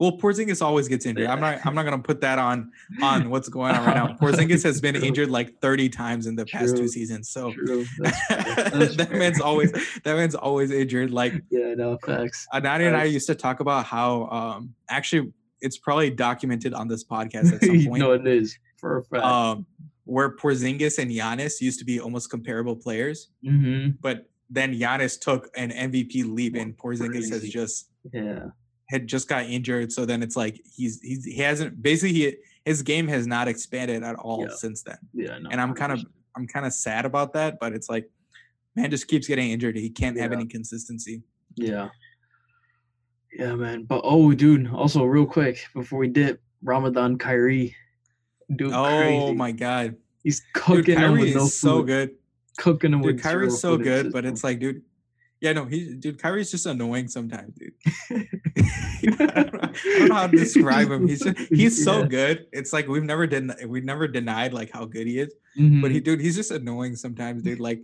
[0.01, 1.27] Well, Porzingis always gets injured.
[1.27, 1.63] I'm not.
[1.63, 2.71] I'm not gonna put that on
[3.03, 4.07] on what's going on right now.
[4.19, 6.77] Porzingis has been injured like 30 times in the past True.
[6.79, 7.29] two seasons.
[7.29, 7.85] So True.
[7.99, 8.37] That's fair.
[8.71, 9.19] That's that fair.
[9.19, 11.11] man's always that man's always injured.
[11.11, 12.47] Like yeah, no facts.
[12.51, 15.31] Anani and I used to talk about how um actually
[15.61, 17.99] it's probably documented on this podcast at some point.
[17.99, 19.23] no, it is for a fact.
[19.23, 19.67] um
[20.05, 25.47] where Porzingis and Giannis used to be almost comparable players, hmm but then Giannis took
[25.55, 28.47] an MVP leap and Porzingis has just Yeah.
[28.91, 29.91] Had just got injured.
[29.91, 32.35] So then it's like he's he's he hasn't basically he,
[32.65, 34.55] his game has not expanded at all Yeah.
[34.55, 34.97] since then.
[35.13, 35.37] Yeah.
[35.39, 38.09] No, And I'm kind of I'm kind of sad about that, but it's like
[38.75, 39.75] man just keeps getting injured.
[39.75, 41.23] He can't have any consistency.
[41.55, 41.89] Yeah.
[43.33, 43.83] Yeah, man.
[43.83, 44.69] But oh, dude.
[44.73, 47.75] Also, real quick before we dip, Ramadan Kyrie,
[48.55, 48.73] dude.
[48.73, 49.33] Oh crazy.
[49.33, 49.95] my god.
[50.23, 52.11] He's Dude, cooking him Kyrie with no is so good.
[52.57, 54.83] Cooking him Dude, with Kyrie's so food good, but it's like, dude,
[55.41, 57.73] yeah, no, he, dude, Kyrie's just annoying sometimes, dude.
[58.11, 61.07] I, don't know, I don't know how to describe him.
[61.07, 62.07] He's just, he's so Yeah.
[62.07, 62.45] good.
[62.53, 65.91] It's like we've never den- we've never denied like how good he is, but Mhm.
[65.91, 67.59] he, dude, he's just annoying sometimes, dude.
[67.59, 67.81] Like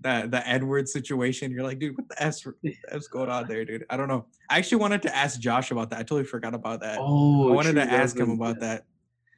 [0.00, 1.50] that the N word situation.
[1.50, 3.86] You're like, dude, what the s what the f's going on there, dude?
[3.88, 4.26] I don't know.
[4.50, 6.00] I actually wanted to ask Josh about that.
[6.00, 6.98] I totally forgot about that.
[7.00, 8.84] Oh, I wanted true, to ask him about that.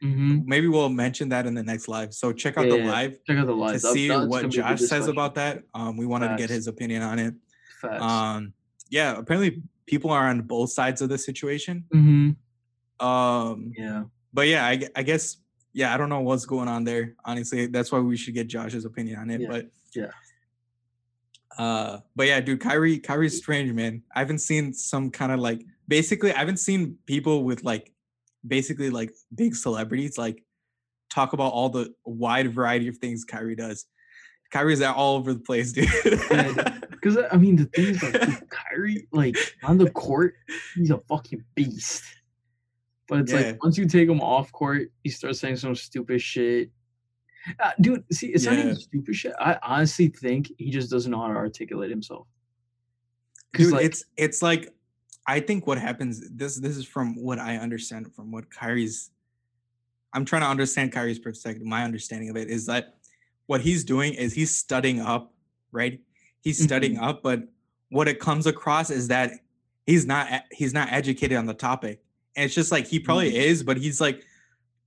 [0.02, 0.44] Mhm.
[0.46, 2.12] Maybe we'll mention that in the next live.
[2.12, 3.80] So check out Yeah, the live Check out the to live.
[3.82, 5.62] That- see that's what be a good Josh says about that.
[5.74, 7.34] Um, we wanted to get his opinion on it.
[7.80, 8.02] Facts.
[8.02, 8.52] Um,
[8.90, 11.84] yeah, apparently people are on both sides of the situation.
[11.94, 13.06] mm-hmm.
[13.06, 14.04] Um, Yeah.
[14.32, 15.38] but yeah, I, I guess
[15.72, 17.14] yeah, I don't know what's going on there.
[17.24, 19.42] Honestly, that's why we should get Josh's opinion on it.
[19.42, 20.10] Yeah, But yeah.
[21.58, 24.02] Uh, but yeah, dude, Kyrie, Kyrie's strange, man.
[24.14, 27.92] I haven't seen some kind of like basically, I haven't seen people with like
[28.46, 30.42] basically like big celebrities like
[31.10, 33.86] talk about all the wide variety of things Kyrie does.
[34.52, 35.88] Kyrie's out all over the place, dude.
[36.90, 40.34] Because I mean, the thing is, like, Kyrie, like on the court,
[40.74, 42.02] he's a fucking beast.
[43.08, 43.38] But it's Yeah.
[43.38, 46.70] like once you take him off court, he starts saying some stupid shit.
[47.60, 48.60] Uh, dude, see, it's not Yeah.
[48.62, 49.32] even stupid shit.
[49.38, 52.26] I honestly think he just doesn't know how to articulate himself.
[53.54, 54.72] dude like, it's it's like
[55.26, 59.10] i think what happens this this is from what i understand from what kyrie's
[60.12, 62.96] i'm trying to understand kyrie's perspective my understanding of it is that
[63.46, 65.32] what he's doing is he's studying up
[65.72, 66.00] right
[66.40, 67.42] he's studying up but
[67.90, 69.30] what it comes across is that
[69.86, 72.02] he's not he's not educated on the topic
[72.36, 73.36] and it's just like he probably Mhm.
[73.50, 74.24] is but he's like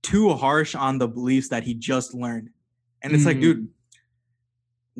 [0.02, 2.50] too harsh on the beliefs that he just learned
[3.02, 3.40] and it's like Mhm.
[3.42, 3.68] dude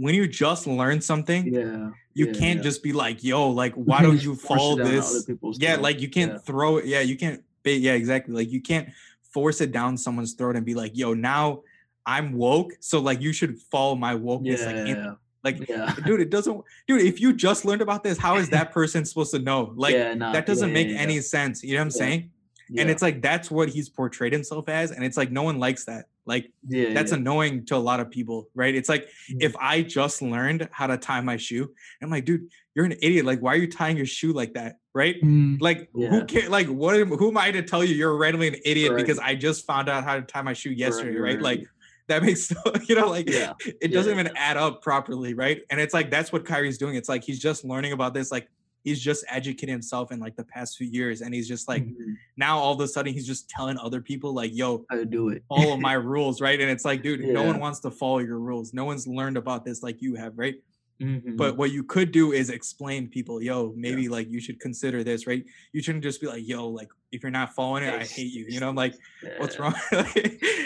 [0.01, 2.63] when you just learn something yeah, you yeah, can't yeah.
[2.63, 5.29] just be like, yo, like, why don't you follow this?
[5.29, 5.83] Yeah, throat.
[5.83, 6.39] like you can't Yeah.
[6.39, 6.87] throw it.
[6.87, 7.43] Yeah, you can't.
[7.65, 8.35] Yeah, exactly.
[8.35, 8.89] Like you can't
[9.23, 11.63] force it down someone's throat and be like, yo, now
[12.07, 14.65] I'm woke, so like you should follow my wokeness.
[14.65, 15.95] Like, in- yeah, like, yeah.
[16.07, 16.65] dude, it doesn't.
[16.87, 19.73] Dude, if you just learned about this, how is that person supposed to know?
[19.77, 21.63] Like, yeah, nah, that doesn't yeah, make any sense.
[21.63, 22.31] You know what I'm saying?
[22.79, 25.85] And it's like that's what he's portrayed himself as, and it's like no one likes
[25.87, 26.07] that.
[26.31, 27.19] Like yeah, that's yeah.
[27.19, 28.75] annoying to a lot of people, right?
[28.75, 29.43] It's like Mhm.
[29.43, 31.65] if I just learned how to tie my shoe,
[32.01, 33.25] I'm like, dude, you're an idiot.
[33.27, 35.17] Like, why are you tying your shoe like that, right?
[35.23, 36.09] Mm, Like, Yeah.
[36.11, 36.49] who care?
[36.49, 36.95] Like, what?
[36.97, 39.07] am- Who am I to tell you you're randomly an idiot Correct.
[39.07, 41.35] because I just found out how to tie my shoe yesterday, right?
[41.35, 41.67] right, Like,
[42.09, 42.51] that makes
[42.89, 45.63] you know, like, it doesn't even add up properly, right?
[45.71, 46.95] And it's like that's what Kyrie's doing.
[46.95, 48.47] It's like he's just learning about this, like.
[48.83, 52.17] He's just educating himself in like the past few years, and he's just like Mhm.
[52.37, 55.43] now all of a sudden he's just telling other people like, "Yo, to do it.
[55.49, 56.59] follow my rules, right?
[56.61, 58.73] And it's like, dude, no one wants to follow your rules.
[58.73, 60.57] No one's learned about this like you have, right?
[61.03, 61.37] Mhm.
[61.37, 65.27] But what you could do is explain people, yo, maybe like you should consider this,
[65.27, 65.45] right?
[65.73, 68.45] You shouldn't just be like, yo, like if you're not following it, I hate you.
[68.49, 68.95] You know, I'm like,
[69.39, 69.63] what's Yeah.
[69.63, 69.75] wrong?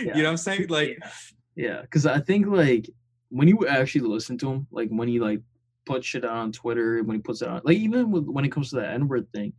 [0.05, 0.67] You know what I'm saying?
[0.69, 1.11] Like, yeah,
[1.57, 2.91] yeah, because I think like
[3.31, 5.41] when you actually listen to him, like when he like
[5.87, 8.51] puts shit out on Twitter, when he puts it on, like even with, when it
[8.53, 9.53] comes to the N word thing,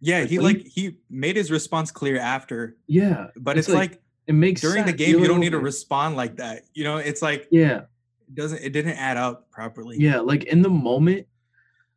[0.00, 3.90] yeah, Like, he like he made his response clear after, yeah, but It's it's, like-
[3.92, 6.62] like, it makes during the game You're you don't need to respond like that.
[6.74, 7.82] You know, it's like Yeah,
[8.28, 9.96] it doesn't it didn't add up properly.
[9.98, 10.20] yeah.
[10.20, 11.26] Like in the moment,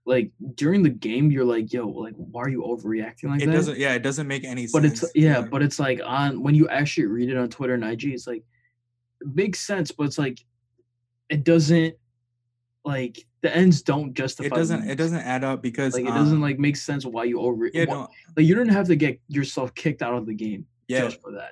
[0.05, 3.51] like during the game, you're like, "Yo, like, why are you overreacting like it that?"
[3.53, 5.01] doesn't yeah, it doesn't make any but sense.
[5.01, 7.83] But it's yeah, but it's like on when you actually read it on Twitter and
[7.83, 8.43] IG, it's like
[9.21, 10.39] it makes sense, but it's like
[11.29, 11.95] it doesn't
[12.87, 14.47] like the ends don't justify.
[14.47, 17.23] it doesn't it doesn't add up because like it doesn't um, like make sense why
[17.25, 20.25] you over yeah, why- no, like you don't have to get yourself kicked out of
[20.25, 21.01] the game yeah.
[21.01, 21.51] just for that.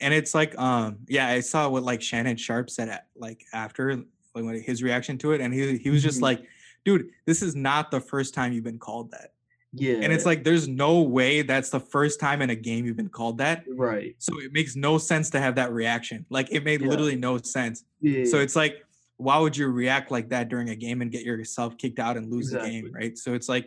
[0.00, 3.94] and it's like um yeah i saw what like shannon sharpe said at, like after
[4.34, 6.22] like when his reaction to it and he, he was just Mhm.
[6.22, 6.42] like
[6.84, 9.32] dude this is not the first time you've been called that
[9.74, 12.96] Yeah, and it's like there's no way that's the first time in a game you've
[12.96, 14.14] been called that right.
[14.18, 16.88] so it makes no sense to have that reaction like it made Yeah.
[16.88, 18.84] literally no sense Yeah, so it's like
[19.22, 22.30] why would you react like that during a game and get yourself kicked out and
[22.30, 23.66] lose the game right so it's like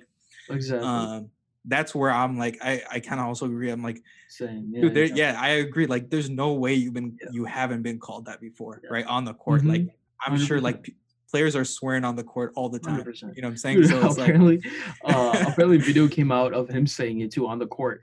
[0.50, 1.30] exactly um
[1.66, 4.68] that's where i'm like i i kind of also agree i'm like same.
[4.72, 5.22] Yeah, Dude, there, exactly.
[5.22, 5.86] yeah, I agree.
[5.86, 7.30] Like, there's no way you've been Yeah.
[7.32, 9.06] you haven't been called that before, right?
[9.06, 9.92] On the court, like Mhm.
[10.26, 10.64] I'm sure, 100%.
[10.64, 10.96] like p-
[11.32, 12.96] players are swearing on the court all the time.
[13.00, 13.36] 100%.
[13.36, 13.78] You know what I'm saying?
[13.82, 14.62] Dude, so it's like, apparently,
[15.06, 18.02] uh, apparently, video came out of him saying it too on the court.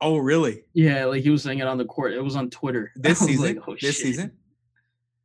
[0.00, 0.64] oh, really?
[0.74, 2.12] Yeah, like he was saying it on the court.
[2.12, 2.92] It was on Twitter.
[2.96, 3.44] This was season?
[3.56, 4.32] like, "Oh, this shit." season?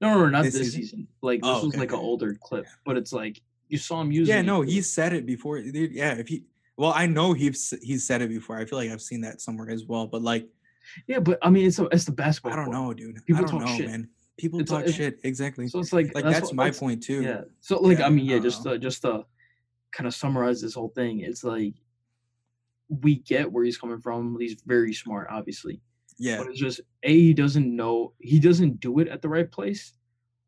[0.01, 0.81] No, no, no, not This this, season?
[0.81, 1.07] season.
[1.21, 4.11] Like this Oh, was okay, like an older clip, but it's like you saw him
[4.11, 4.33] using.
[4.35, 5.61] Yeah, no, he said it before.
[5.61, 6.45] Dude, yeah, if he,
[6.77, 8.57] well, I know he's he's said it before.
[8.57, 10.07] I feel like I've seen that somewhere as well.
[10.07, 10.47] But like,
[11.07, 12.53] Yeah, but I mean, it's a, it's the basketball.
[12.53, 13.23] I don't know, dude.
[13.25, 13.87] People I don't talk know, shit.
[13.87, 14.09] man.
[14.37, 15.19] People It's talk it's- shit.
[15.23, 15.67] Exactly.
[15.67, 17.21] So it's like like that's, what- my point too.
[17.21, 17.41] Yeah.
[17.59, 18.71] So like Yeah, I mean, yeah, don't just know.
[18.73, 19.25] to, just to
[19.91, 21.73] kind of summarize this whole thing, it's like
[22.87, 24.37] we get where he's coming from.
[24.39, 25.81] He's very smart, obviously.
[26.19, 26.37] Yeah.
[26.37, 29.93] But it's just a he doesn't know he doesn't do it at the right place,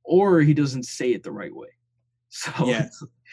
[0.04, 1.70] or he doesn't say it the right way.
[2.30, 2.88] So Yeah.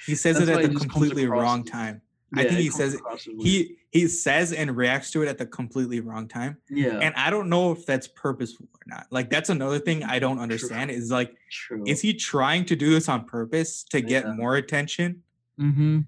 [0.07, 2.03] He says it at the completely wrong time.
[2.35, 2.97] I think he says
[3.39, 7.31] he he says and reacts to it at the completely wrong time yeah, and i
[7.31, 11.11] don't know if that's purposeful or not like that's another thing i don't understand is
[11.11, 11.83] like true.
[11.87, 15.23] is he trying to do this on purpose to get more attention
[15.59, 16.01] mm-hmm.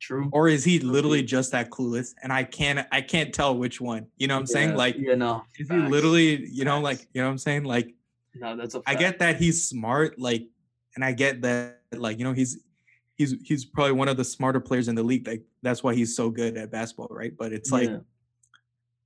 [0.00, 0.28] True.
[0.32, 4.06] or is he literally just that clueless and i can't i can't tell which one
[4.16, 5.42] you know what i'm saying Yeah, like yeah, no.
[5.58, 6.84] is he literally you know facts.
[6.84, 7.94] like you know what i'm saying like
[8.34, 9.00] no, that's a i fact.
[9.00, 10.46] get that he's smart like
[10.94, 12.60] and i get that like you know he's
[13.16, 16.14] he's he's probably one of the smarter players in the league like that's why he's
[16.14, 17.98] so good at basketball right but it's like Yeah.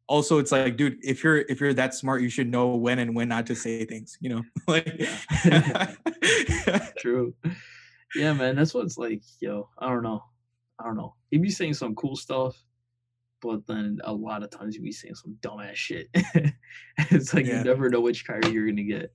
[0.08, 3.16] also it's like dude if you're if you're that smart you should know when and
[3.16, 5.00] when not to say things you know like
[6.98, 7.34] True.
[8.14, 8.56] Yeah, man.
[8.56, 9.68] That's what's like, yo.
[9.78, 10.22] I don't know.
[10.80, 11.14] I don't know.
[11.30, 12.56] He'd be saying some cool stuff,
[13.40, 16.08] but then a lot of times he'd be saying some dumbass shit.
[17.10, 17.58] it's like Yeah.
[17.58, 19.12] you never know which Kyrie you're gonna get.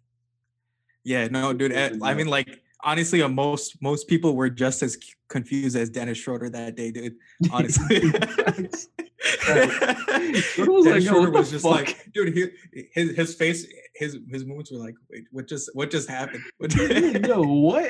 [1.03, 4.97] yeah no dude eh, i mean like honestly uh, most most people were just as
[5.29, 7.15] confused as dennis schroeder that day dude
[7.51, 8.01] honestly
[10.57, 12.49] was like, "Yo, Schroeder was just fuck?" like dude he,
[12.93, 16.75] his his face his his movements were like wait what just what just happened What
[16.75, 17.89] yo, what?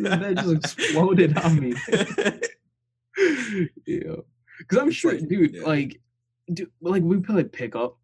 [0.00, 1.74] that just exploded on me.
[3.86, 4.16] yeah.
[4.58, 5.62] Because I'm sure, dude, yeah.
[5.62, 6.00] like,
[6.52, 7.98] dude, like we play pickup.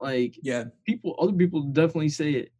[0.00, 2.52] Like yeah people, other people definitely say it.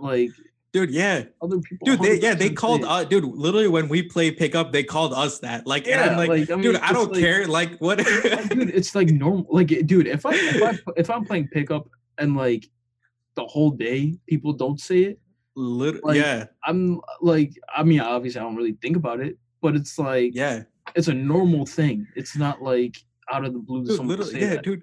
[0.00, 0.30] Like
[0.72, 3.24] dude yeah other people, Dude, they, yeah, they called uh, dude.
[3.24, 5.66] Literally, when we play pickup, they called us that.
[5.68, 7.46] Like, and Yeah, I'm like, like, I mean, dude, I don't like- care.
[7.46, 7.98] Like, what?
[8.50, 9.46] Dude, it's like normal.
[9.50, 11.88] Like, dude, if I if I if I'm playing pickup
[12.18, 12.68] and like
[13.36, 15.20] the whole day people don't say it,
[15.54, 19.76] Literally, like, yeah, I'm like, I mean, obviously I don't really think about it, but
[19.76, 20.62] it's like yeah,
[20.94, 22.06] it's a normal thing.
[22.16, 22.96] It's not like
[23.32, 23.84] out of the blue.
[23.84, 24.62] dude, literally, say yeah, that.
[24.64, 24.82] dude.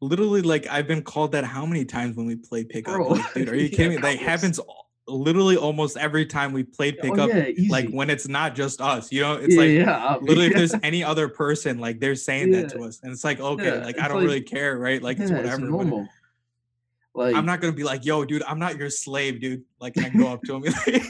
[0.00, 2.98] Literally, like I've been called that how many times when we play pickup?
[3.00, 3.96] Like, dude, are you yeah, kidding me?
[3.98, 4.60] That happens
[5.08, 7.30] literally almost every time we play Oh, pickup.
[7.30, 7.50] yeah.
[7.70, 10.74] Like when it's not just us, you know, it's yeah, like yeah, literally if there's
[10.82, 14.08] any other person, like they're saying that to us, and it's like okay, like I
[14.08, 15.02] don't like- really care, right?
[15.02, 15.60] Like it's whatever.
[15.60, 16.08] but normal.
[17.14, 19.64] Like I'm not gonna be like, yo, dude, I'm not your slave, dude.
[19.80, 21.02] Like, I go up to him, and be like,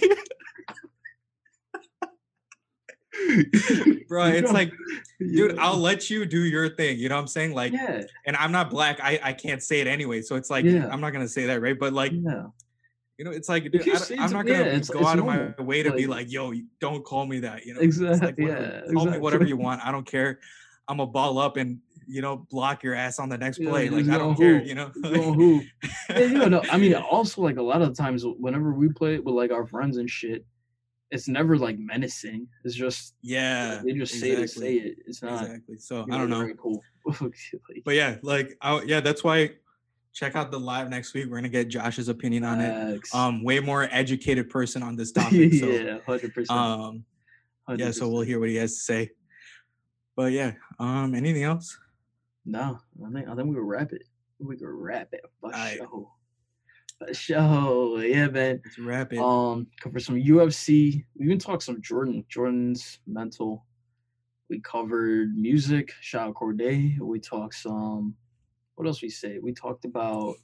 [4.08, 4.26] bro.
[4.26, 4.72] It's like,
[5.20, 5.62] dude, Yeah.
[5.64, 6.98] I'll let you do your thing.
[6.98, 7.54] You know what I'm saying?
[7.54, 8.98] Like, yeah, and I'm not black.
[9.02, 10.22] I I can't say it anyway.
[10.22, 10.88] So it's like, Yeah.
[10.90, 11.78] I'm not gonna say that, right?
[11.78, 12.44] But like, yeah.
[13.18, 15.24] you know, it's like, dude, I, am not gonna yeah, it's- go it's out of
[15.26, 17.64] my way to be Like- like, yo, don't call me that.
[17.66, 18.82] You know, Exactly, like, whatever.
[18.86, 19.84] yeah, Call me whatever you want.
[19.84, 20.38] I don't care.
[20.88, 23.88] I'm a ball up and you know block your ass on the next Yeah, play.
[23.88, 24.58] Like I don't care.
[24.60, 24.68] hoop.
[24.68, 24.88] You know.
[25.34, 25.62] Who?
[26.08, 29.18] Yeah, you know, no, I mean, also like a lot of times whenever we play
[29.18, 30.44] with like our friends and shit,
[31.10, 32.48] it's never like menacing.
[32.64, 33.80] It's just yeah.
[33.84, 34.98] they just say to say it.
[35.06, 35.42] It's not.
[35.42, 35.78] Exactly.
[35.78, 36.40] So you I don't know.
[36.40, 36.82] Very cool.
[37.84, 39.50] But yeah, like I, yeah, that's why
[40.12, 41.26] check out the live next week.
[41.30, 43.00] We're gonna get Josh's opinion on it.
[43.14, 45.54] Um, way more educated person on this topic.
[45.54, 46.58] So yeah, hundred percent.
[46.58, 47.04] um,
[47.76, 49.10] yeah, so we'll hear what he has to say.
[50.16, 51.78] But yeah, um, anything else?
[52.44, 54.02] No, I think I think we wrap it.
[54.40, 56.08] We could wrap it for sure.
[57.02, 58.02] Special.
[58.02, 58.60] Yeah, man.
[58.64, 59.18] Let's wrap it.
[59.18, 61.04] Um, cover some UFC.
[61.16, 62.24] We even talked some Jordan.
[62.28, 63.66] Jordan's mental.
[64.48, 65.92] We covered music.
[66.00, 66.98] Shout out Cordae.
[67.00, 68.14] We talked some.
[68.76, 69.38] What else we say?
[69.38, 70.36] We talked about.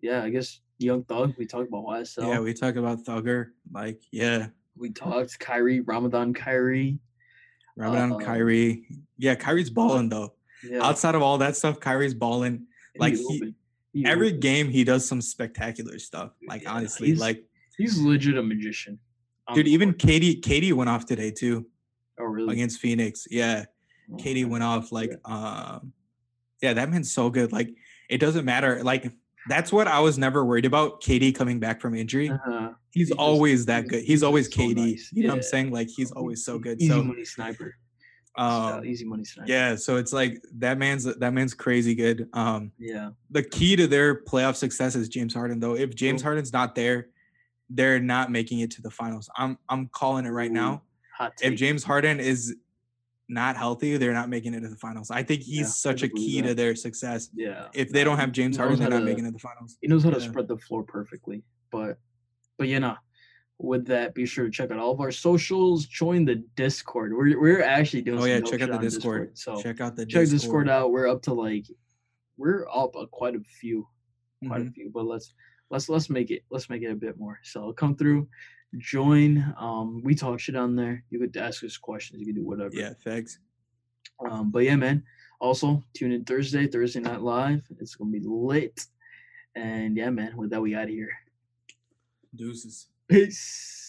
[0.00, 1.34] Yeah, I guess Young Thug.
[1.38, 2.28] We talked about YSL.
[2.28, 3.48] yeah, we talked about Thugger.
[3.72, 6.98] Like, yeah, we talked Kyrie, Ramadan Kyrie.
[7.76, 8.86] Ramadan Uh, Kyrie.
[9.16, 10.34] Yeah, Kyrie's balling though.
[10.62, 12.66] Yeah, Outside of all that stuff, Kyrie's balling.
[12.98, 13.54] like, he-.
[13.94, 14.40] He Every open.
[14.40, 16.32] game he does some spectacular stuff.
[16.46, 17.44] Like Yeah, honestly, he's like
[17.78, 18.98] he's legit a magician.
[19.48, 19.94] on dude, even.
[19.94, 21.66] KD KD went off today too
[22.20, 23.26] oh really against Phoenix.
[23.30, 23.64] Yeah.
[24.12, 25.72] Oh, KD went off like Yeah.
[25.72, 25.92] um
[26.60, 27.52] yeah, that man's so good.
[27.52, 27.70] Like
[28.10, 28.82] it doesn't matter.
[28.82, 29.10] Like
[29.48, 31.00] that's what I was never worried about.
[31.02, 32.30] KD coming back from injury.
[32.30, 32.70] Uh-huh.
[32.90, 34.00] He's He just- always that he's- good.
[34.00, 34.74] he's He's always so KD.
[34.76, 35.10] nice.
[35.12, 35.70] You know what I'm saying?
[35.70, 36.80] Like he's always so good.
[36.80, 37.76] Easy So money sniper.
[38.36, 39.50] Um easy money sniper.
[39.50, 42.28] yeah, so it's like that man's that man's crazy good.
[42.32, 43.10] Um Yeah.
[43.30, 45.76] the key to their playoff success is James Harden though.
[45.76, 46.28] If James True.
[46.30, 47.08] Harden's not there,
[47.70, 49.30] they're not making it to the finals.
[49.36, 50.82] I'm I'm calling it right Ooh, now.
[51.16, 51.54] Hot If.
[51.54, 52.56] James Harden is
[53.28, 55.10] not healthy, they're not making it to the finals.
[55.10, 57.30] I think he's Yeah, such a key to their success.
[57.34, 57.68] yeah.
[57.72, 59.78] If they don't have James Harden, they're not to- making it to the finals.
[59.80, 61.42] He knows how to spread the floor perfectly.
[61.70, 61.98] But
[62.58, 62.96] but you know,
[63.58, 65.86] with that, be sure to check out all of our socials.
[65.86, 67.12] Join the Discord.
[67.14, 68.18] We're we're actually doing.
[68.20, 69.38] Oh yeah, check out the on Discord.
[69.38, 70.40] So check out the check Discord.
[70.40, 70.90] Discord out.
[70.92, 71.66] We're up to like
[72.36, 73.86] we're up a, quite a few,
[74.46, 74.68] quite Mhm.
[74.68, 74.90] a few.
[74.92, 75.32] But let's
[75.70, 77.38] let's let's make it let's make it a bit more.
[77.44, 78.28] So come through,
[78.78, 79.54] join.
[79.58, 81.04] Um, we talk shit on there.
[81.10, 82.20] You could ask us questions.
[82.20, 82.74] You could do whatever.
[82.74, 83.38] Yeah, thanks.
[84.28, 85.04] Um, but yeah, man.
[85.40, 87.62] Also, tune in Thursday, Thursday Night Live.
[87.78, 88.86] It's gonna be lit.
[89.54, 90.36] And yeah, man.
[90.36, 91.12] With that, we out of here.
[92.34, 92.88] Deuces.
[93.08, 93.83] Peace.